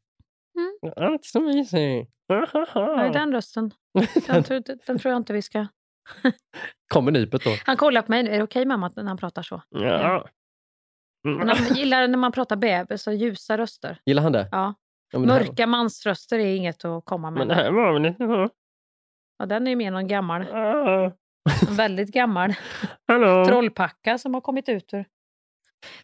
Alltid 0.97 1.25
så 1.31 1.41
mysig. 1.41 2.07
Ja, 2.75 3.11
den 3.13 3.33
rösten. 3.33 3.71
Den, 4.27 4.43
tror- 4.45 4.87
den 4.87 4.99
tror 4.99 5.13
jag 5.13 5.17
inte 5.21 5.33
vi 5.33 5.43
ska... 5.43 5.67
Kommer 6.95 7.13
nypet 7.13 7.45
då? 7.45 7.51
Han 7.65 7.77
kollar 7.77 8.03
på 8.03 8.11
mig. 8.11 8.29
Är 8.29 8.37
det 8.39 8.43
okej 8.43 8.67
mamma 8.67 8.93
när 8.97 9.05
han 9.05 9.17
pratar 9.17 9.43
så? 9.43 9.63
Ja. 9.71 10.29
Men 11.25 11.49
han 11.49 11.75
gillar 11.77 12.09
när 12.09 12.19
man 12.19 12.33
pratar 12.33 12.57
bebis 12.57 13.07
och 13.07 13.15
ljusa 13.15 13.59
röster. 13.59 13.99
Gillar 14.07 14.23
han 14.23 14.33
det? 14.33 14.49
Ja. 14.53 14.75
Ja, 15.13 15.19
det 15.19 15.33
här- 15.33 15.41
Mörka 15.41 15.67
mansröster 15.67 16.39
är 16.39 16.55
inget 16.57 16.85
att 16.85 17.05
komma 17.05 17.31
med. 17.31 17.39
Men 17.39 17.49
det 17.49 17.55
här 17.55 17.71
var 17.71 17.93
väl 17.93 18.07
inte 18.07 18.27
så? 18.27 18.49
Ja, 19.39 19.47
den 19.47 19.67
är 19.67 19.71
ju 19.71 19.77
mer 19.77 19.91
någon 19.91 20.09
gammal. 20.09 20.43
En 21.69 21.77
väldigt 21.77 22.13
gammal 22.13 22.55
Hallå? 23.09 23.45
trollpacka 23.47 24.19
som 24.19 24.35
har 24.35 24.41
kommit 24.41 24.69
ut 24.69 24.95
ur. 24.95 25.05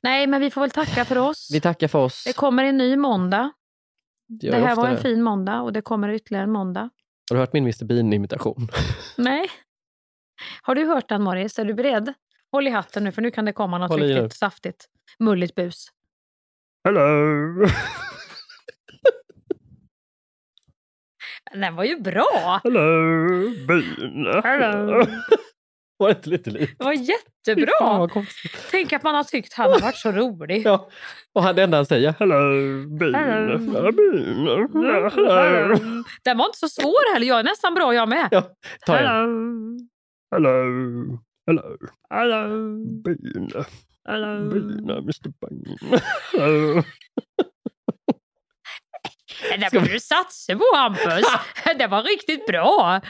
Nej, 0.02 0.26
men 0.26 0.40
vi 0.40 0.50
får 0.50 0.60
väl 0.60 0.70
tacka 0.70 1.04
för 1.04 1.18
oss. 1.18 1.50
Vi 1.52 1.60
tackar 1.60 1.88
för 1.88 1.98
oss. 1.98 2.24
Det 2.26 2.32
kommer 2.36 2.64
en 2.64 2.76
ny 2.76 2.96
måndag. 2.96 3.50
Det 4.28 4.46
ju 4.46 4.52
här 4.52 4.62
ofta 4.62 4.80
var 4.80 4.88
en 4.88 4.94
det. 4.94 5.00
fin 5.02 5.22
måndag 5.22 5.60
och 5.60 5.72
det 5.72 5.82
kommer 5.82 6.08
ytterligare 6.08 6.44
en 6.44 6.52
måndag. 6.52 6.90
Har 7.30 7.36
du 7.36 7.40
hört 7.40 7.52
min 7.52 7.64
Mr 7.64 7.84
Bean-imitation? 7.84 8.68
Nej. 9.16 9.46
Har 10.62 10.74
du 10.74 10.84
hört 10.86 11.08
den 11.08 11.22
Morris? 11.22 11.58
Är 11.58 11.64
du 11.64 11.74
beredd? 11.74 12.14
Håll 12.52 12.66
i 12.66 12.70
hatten 12.70 13.04
nu 13.04 13.12
för 13.12 13.22
nu 13.22 13.30
kan 13.30 13.44
det 13.44 13.52
komma 13.52 13.78
något 13.78 13.90
Håll 13.90 14.02
riktigt 14.02 14.32
saftigt. 14.32 14.88
Mulligt 15.18 15.54
bus. 15.54 15.86
Hello! 16.84 17.66
Den 21.52 21.76
var 21.76 21.84
ju 21.84 22.00
bra! 22.00 22.60
Hello, 22.64 23.50
Bean! 23.68 24.42
Hello. 24.44 25.02
Var 26.00 26.08
det 26.08 26.14
inte 26.16 26.30
lite 26.30 26.50
likt? 26.50 26.78
Det 26.78 26.84
var 26.84 26.94
fan, 26.94 27.04
jättebra! 27.04 28.08
Tänk 28.70 28.92
att 28.92 29.02
man 29.02 29.14
har 29.14 29.24
tyckt 29.24 29.54
han 29.54 29.72
har 29.72 29.80
varit 29.80 29.96
så 29.96 30.12
rolig. 30.12 30.62
Ja. 30.66 30.88
Och 31.34 31.42
han 31.42 31.56
det 31.56 31.62
enda 31.62 31.76
han 31.78 31.86
säger, 31.86 32.14
hello 32.18 32.34
Bean, 32.98 33.14
Hello. 33.14 33.58
hello 33.58 33.92
Bean, 33.92 34.44
ja, 34.84 35.08
hello. 35.08 35.76
Den 36.24 36.38
var 36.38 36.46
inte 36.46 36.58
så 36.58 36.68
svår 36.68 37.14
heller. 37.14 37.26
Jag 37.26 37.38
är 37.38 37.44
nästan 37.44 37.74
bra 37.74 37.94
jag 37.94 38.08
med. 38.08 38.28
Ja, 38.30 38.42
ta 38.86 38.98
en. 38.98 39.04
Hello. 39.04 39.58
Hello, 40.34 41.18
hello, 41.46 41.76
hello 42.10 42.68
Bean. 43.02 43.64
Hello. 44.08 44.50
Bina, 44.50 44.98
Mr 44.98 45.28
Bang. 45.40 45.64
Det 49.50 49.56
där 49.56 49.70
borde 49.80 49.92
du 49.92 50.00
satsa 50.00 50.56
på 50.56 50.64
Hampus. 50.76 51.24
Det 51.78 51.86
var 51.86 52.02
riktigt 52.02 52.46
bra. 52.46 53.00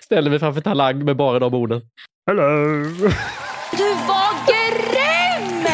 Ställer 0.00 0.30
mig 0.30 0.38
framför 0.38 0.60
Talang 0.60 1.04
med 1.04 1.16
bara 1.16 1.38
de 1.38 1.54
orden. 1.54 1.80
Hello! 2.26 2.84
Du 3.72 3.94
var 4.08 4.46
grym! 4.46 5.66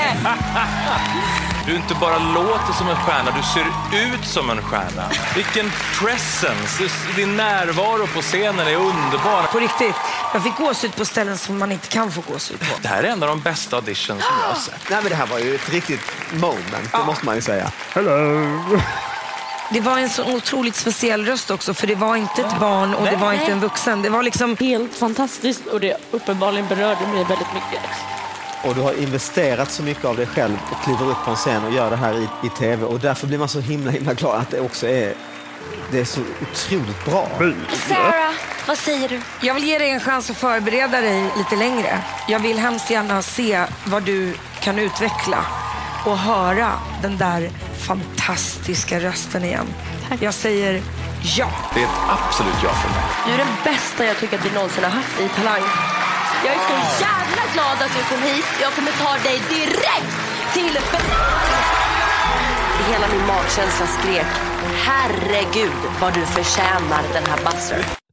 Du 1.67 1.77
inte 1.77 1.95
bara 2.01 2.19
låter 2.19 2.73
som 2.73 2.89
en 2.89 2.97
stjärna, 2.97 3.31
du 3.37 3.43
ser 3.43 3.67
ut 4.15 4.25
som 4.27 4.51
en 4.51 4.63
stjärna. 4.63 5.09
Vilken 5.35 5.71
presence! 6.01 6.85
Din 7.17 7.37
närvaro 7.37 8.07
på 8.07 8.21
scenen 8.23 8.67
är 8.67 8.77
underbar. 8.77 9.43
På 9.53 9.59
riktigt, 9.59 9.95
jag 10.33 10.43
fick 10.43 10.57
gåshud 10.57 10.97
på 10.97 11.05
ställen 11.05 11.39
som 11.39 11.59
man 11.59 11.73
inte 11.73 11.89
kan 11.89 12.11
få 12.13 12.21
gåshud 12.33 12.61
på. 12.61 12.67
Det 12.83 12.89
här 12.89 13.03
är 13.03 13.09
en 13.09 13.23
av 13.23 13.29
de 13.29 13.41
bästa 13.41 13.77
auditions 13.77 14.25
som 14.25 14.35
jag 14.43 14.49
har 14.49 14.55
sett. 14.55 14.91
Nej, 14.91 14.99
men 15.03 15.11
det 15.11 15.17
här 15.17 15.27
var 15.27 15.39
ju 15.39 15.55
ett 15.55 15.69
riktigt 15.73 16.01
moment, 16.33 16.93
det 16.93 17.05
måste 17.07 17.27
man 17.27 17.35
ju 17.35 17.41
säga. 17.41 17.71
Hello! 17.95 18.81
Det 19.71 19.81
var 19.81 19.99
en 19.99 20.11
så 20.11 20.35
otroligt 20.35 20.77
speciell 20.77 21.27
röst 21.27 21.51
också, 21.51 21.75
för 21.75 21.87
det 21.87 21.95
var 21.95 22.17
inte 22.17 22.43
ett 22.43 22.61
barn 22.61 22.95
och 22.95 23.05
det 23.05 23.17
var 23.17 23.33
inte 23.33 23.53
en 23.53 23.61
vuxen. 23.61 24.03
Det 24.03 24.11
var 24.11 24.23
liksom... 24.23 24.57
Helt 24.61 24.95
fantastiskt 24.95 25.67
och 25.67 25.81
det 25.81 25.97
uppenbarligen 26.11 26.69
berörde 26.69 27.07
mig 27.07 27.25
väldigt 27.25 27.55
mycket. 27.55 27.81
Och 28.65 28.75
du 28.75 28.81
har 28.81 28.93
investerat 28.93 29.71
så 29.71 29.83
mycket 29.83 30.05
av 30.05 30.17
dig 30.17 30.27
själv 30.27 30.57
och 30.71 30.85
kliver 30.85 31.11
upp 31.11 31.25
på 31.25 31.31
en 31.31 31.37
scen 31.37 31.65
och 31.65 31.73
gör 31.73 31.91
det 31.91 31.97
här 31.97 32.15
i, 32.15 32.29
i 32.47 32.49
tv. 32.59 32.85
Och 32.85 33.01
därför 33.01 33.27
blir 33.27 33.39
man 33.39 33.49
så 33.49 33.61
himla 33.61 33.91
himla 33.91 34.15
glad 34.15 34.41
att 34.41 34.51
det 34.51 34.61
också 34.61 34.87
är, 34.87 35.15
det 35.91 36.01
är 36.01 36.05
så 36.05 36.21
otroligt 36.43 37.05
bra. 37.05 37.29
Sarah, 37.89 38.35
vad 38.67 38.79
säger 38.79 39.09
du? 39.09 39.21
Jag 39.41 39.55
vill 39.55 39.65
ge 39.65 39.79
dig 39.79 39.91
en 39.91 40.01
chans 40.01 40.31
att 40.31 40.37
förbereda 40.37 41.01
dig 41.01 41.31
lite 41.37 41.57
längre. 41.57 41.99
Jag 42.29 42.39
vill 42.39 42.59
hemskt 42.59 42.91
gärna 42.91 43.23
se 43.23 43.65
vad 43.85 44.03
du 44.03 44.35
kan 44.61 44.79
utveckla 44.79 45.45
och 46.07 46.19
höra 46.19 46.73
den 47.03 47.17
där 47.17 47.51
fantastiska 47.79 49.01
rösten 49.01 49.45
igen. 49.45 49.67
Jag 50.21 50.35
säger 50.35 50.83
ja. 51.37 51.49
Det 51.75 51.81
är 51.81 51.85
ett 51.85 52.01
absolut 52.09 52.55
ja 52.63 52.73
för 52.73 52.89
mig. 52.89 53.03
Du 53.27 53.33
är 53.33 53.39
den 53.39 53.55
bästa 53.65 54.05
jag 54.05 54.17
tycker 54.19 54.39
att 54.39 54.47
vi 54.47 54.51
någonsin 54.51 54.85
har 54.85 54.91
haft 54.91 55.21
i 55.21 55.29
Talang. 55.29 55.63
Jag 56.45 56.55
är 56.55 56.59
så 56.59 57.03
jävla 57.03 57.43
glad 57.53 57.77
att 57.85 57.95
du 57.97 58.15
kom 58.15 58.23
hit. 58.23 58.47
Jag 58.61 58.73
kommer 58.73 58.93
ta 58.93 59.13
dig 59.29 59.41
direkt 59.49 60.17
till 60.55 60.79
Hela 62.91 63.09
min 63.09 63.27
magkänsla 63.27 63.87
skrek, 63.87 64.27
herregud 64.85 65.73
vad 66.01 66.15
du 66.15 66.27
förtjänar 66.27 67.03
den 67.13 67.25
här 67.27 67.39
buzzer. 67.45 68.06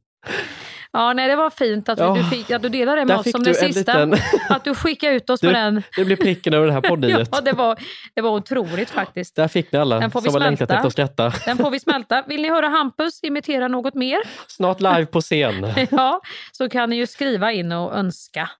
Ja, 0.96 1.12
nej, 1.12 1.28
det 1.28 1.36
var 1.36 1.50
fint 1.50 1.88
att 1.88 1.98
Ja. 1.98 2.14
du, 2.14 2.24
fick, 2.24 2.50
att 2.50 2.62
du 2.62 2.68
delade 2.68 3.00
det 3.00 3.00
Där 3.00 3.06
med 3.06 3.16
oss 3.16 3.30
som 3.30 3.42
du 3.42 3.52
det 3.52 3.62
en 3.62 3.72
sista. 3.72 4.04
liten- 4.04 4.18
Att 4.48 4.64
du 4.64 4.74
skickade 4.74 5.14
ut 5.14 5.30
oss 5.30 5.40
Du, 5.40 5.46
på 5.46 5.52
den. 5.52 5.82
det 5.96 6.04
blir 6.04 6.16
pricken 6.16 6.54
över 6.54 6.66
det 6.66 6.72
här 6.72 6.80
poddniet. 6.80 7.28
Ja, 7.32 7.40
det 7.40 7.52
var, 7.52 7.78
det 8.14 8.20
var 8.20 8.30
otroligt 8.30 8.90
faktiskt. 8.90 9.36
Där 9.36 9.48
fick 9.48 9.72
ni 9.72 9.78
alla 9.78 10.00
Den 10.00 10.10
får 10.10 10.20
vi 10.20 10.30
som 10.30 10.40
har 10.42 10.48
längtat 10.50 10.68
smälta. 10.68 10.74
efter 10.74 10.86
att 10.86 10.92
skratta. 10.92 11.32
Den 11.46 11.56
får 11.56 11.70
vi 11.70 11.80
smälta. 11.80 12.24
Vill 12.28 12.42
ni 12.42 12.48
höra 12.48 12.68
Hampus 12.68 13.20
imitera 13.22 13.68
något 13.68 13.94
mer? 13.94 14.18
Snart 14.48 14.80
live 14.80 15.06
på 15.06 15.20
scen. 15.20 15.66
Ja, 15.90 16.20
så 16.52 16.68
kan 16.68 16.90
ni 16.90 16.96
ju 16.96 17.06
skriva 17.06 17.52
in 17.52 17.72
och 17.72 17.94
önska 17.96 18.50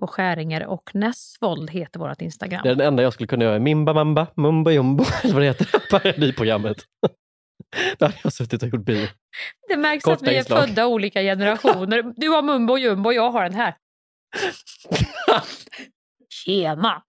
på 0.00 0.06
Skäringer 0.06 0.66
och 0.66 0.90
Näsvold 0.94 1.70
heter 1.70 2.00
vårt 2.00 2.20
Instagram. 2.22 2.60
Det 2.62 2.70
är 2.70 2.74
den 2.74 2.86
enda 2.86 3.02
jag 3.02 3.12
skulle 3.12 3.26
kunna 3.26 3.44
göra. 3.44 3.58
Mimba 3.58 3.92
mamba, 3.94 4.26
mumba 4.36 4.70
jumbo, 4.70 5.04
eller 5.22 5.34
vad 5.34 5.42
det 5.42 5.46
heter, 5.46 5.66
parodiprogrammet. 5.90 6.76
Där 7.98 8.06
hade 8.06 8.18
jag 8.22 8.32
suttit 8.32 8.62
och 8.62 8.68
gjort 8.68 8.84
bio. 8.84 9.06
Det 9.68 9.76
märks 9.76 10.04
Korta 10.04 10.14
att 10.14 10.22
vi 10.22 10.34
är 10.34 10.38
inslag. 10.38 10.66
födda 10.66 10.86
olika 10.86 11.20
generationer. 11.22 12.02
Du 12.16 12.28
har 12.28 12.42
mumbo 12.42 12.72
och 12.72 12.78
jumbo 12.78 13.08
och 13.08 13.14
jag 13.14 13.30
har 13.30 13.42
den 13.42 13.54
här. 13.54 13.76
Tjena! 16.28 17.02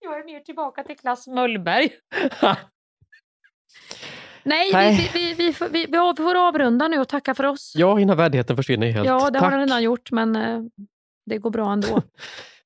Jag 0.00 0.18
är 0.18 0.24
mer 0.24 0.40
tillbaka 0.40 0.84
till 0.84 0.96
klass 0.96 1.26
Möllberg. 1.26 1.90
Nej. 4.42 5.10
Vi, 5.14 5.34
vi, 5.34 5.34
vi, 5.34 5.86
vi, 5.86 6.14
får 6.16 6.48
avrunda 6.48 6.88
nu 6.88 6.98
och 6.98 7.08
tacka 7.08 7.34
för 7.34 7.44
oss. 7.44 7.72
Ja, 7.76 8.00
innan 8.00 8.16
värdigheten 8.16 8.56
försvinner 8.56 8.90
helt. 8.90 9.06
Ja, 9.06 9.30
det 9.30 9.38
har 9.38 9.50
den 9.50 9.60
redan 9.60 9.82
gjort, 9.82 10.10
men 10.10 10.36
eh, 10.36 10.60
det 11.26 11.38
går 11.38 11.50
bra 11.50 11.72
ändå. 11.72 12.02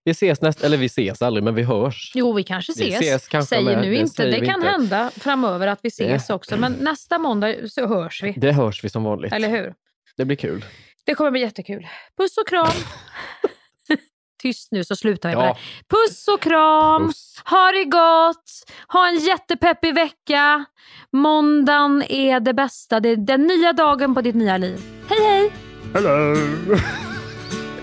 Vi 0.06 0.10
ses 0.12 0.40
nästa, 0.40 0.66
eller 0.66 0.76
vi 0.76 0.86
ses 0.86 1.22
aldrig, 1.22 1.44
men 1.44 1.54
vi 1.54 1.62
hörs. 1.62 2.12
Jo, 2.14 2.32
vi 2.32 2.42
kanske 2.42 2.72
Vi 2.76 2.82
ses. 2.94 3.00
ses 3.00 3.28
kanske 3.28 3.48
Säger 3.56 3.64
med, 3.76 3.78
nu 3.84 3.90
det 3.90 3.96
inte. 3.96 4.12
säger 4.14 4.40
Det 4.40 4.46
kan 4.46 4.54
inte. 4.54 4.68
hända 4.68 5.10
framöver 5.16 5.66
att 5.66 5.78
vi 5.82 5.88
ses 5.88 6.30
också, 6.30 6.56
men 6.56 6.72
nästa 6.72 7.18
måndag 7.18 7.54
så 7.68 7.86
hörs 7.86 8.22
vi. 8.22 8.32
Det 8.36 8.52
hörs 8.52 8.84
vi 8.84 8.88
som 8.90 9.04
vanligt. 9.04 9.32
Eller 9.32 9.48
hur? 9.48 9.74
Det 10.16 10.24
blir 10.24 10.36
kul. 10.36 10.64
Det 11.06 11.14
kommer 11.14 11.30
bli 11.30 11.40
jättekul. 11.40 11.86
Puss 12.18 12.38
och 12.38 12.48
kram! 12.48 12.66
Tyst 14.42 14.72
nu 14.72 14.84
så 14.84 14.96
slutar 14.96 15.28
vi 15.28 15.34
Ja. 15.34 15.40
med 15.40 15.48
det. 15.48 15.96
Puss 15.96 16.28
och 16.28 16.40
kram! 16.40 17.12
Ha 17.44 17.72
det 17.72 17.84
gott! 17.84 18.50
Ha 18.88 19.08
en 19.08 19.16
jättepeppig 19.18 19.94
vecka! 19.94 20.64
Måndagen 21.12 22.02
är 22.08 22.40
det 22.40 22.54
bästa. 22.54 23.00
Det 23.00 23.08
är 23.08 23.16
den 23.16 23.42
nya 23.46 23.72
dagen 23.72 24.14
på 24.14 24.20
ditt 24.20 24.34
nya 24.34 24.56
liv. 24.56 24.80
Hej 25.08 25.18
hej! 25.20 25.52
Hello. 25.94 26.36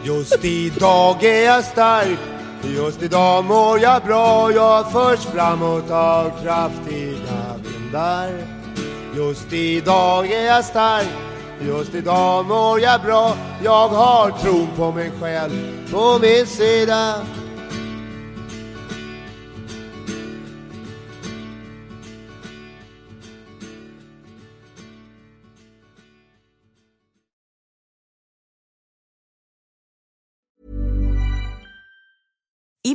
Just 0.05 0.45
idag 0.45 1.23
är 1.23 1.45
jag 1.45 1.63
stark. 1.63 2.19
Just 2.63 3.01
idag 3.03 3.45
mår 3.45 3.79
jag 3.79 4.03
bra. 4.03 4.51
Jag 4.51 4.91
förs 4.91 5.25
framåt 5.25 5.91
av 5.91 6.31
kraftiga 6.43 7.59
vindar. 7.63 8.29
Just 9.15 9.53
idag 9.53 10.31
är 10.31 10.45
jag 10.45 10.65
stark. 10.65 11.07
Just 11.61 11.95
idag 11.95 12.45
mår 12.45 12.79
jag 12.79 13.01
bra. 13.01 13.33
Jag 13.63 13.87
har 13.87 14.31
tron 14.31 14.67
på 14.75 14.91
mig 14.91 15.11
själv 15.21 15.51
på 15.91 16.19
min 16.21 16.47
sida. 16.47 17.15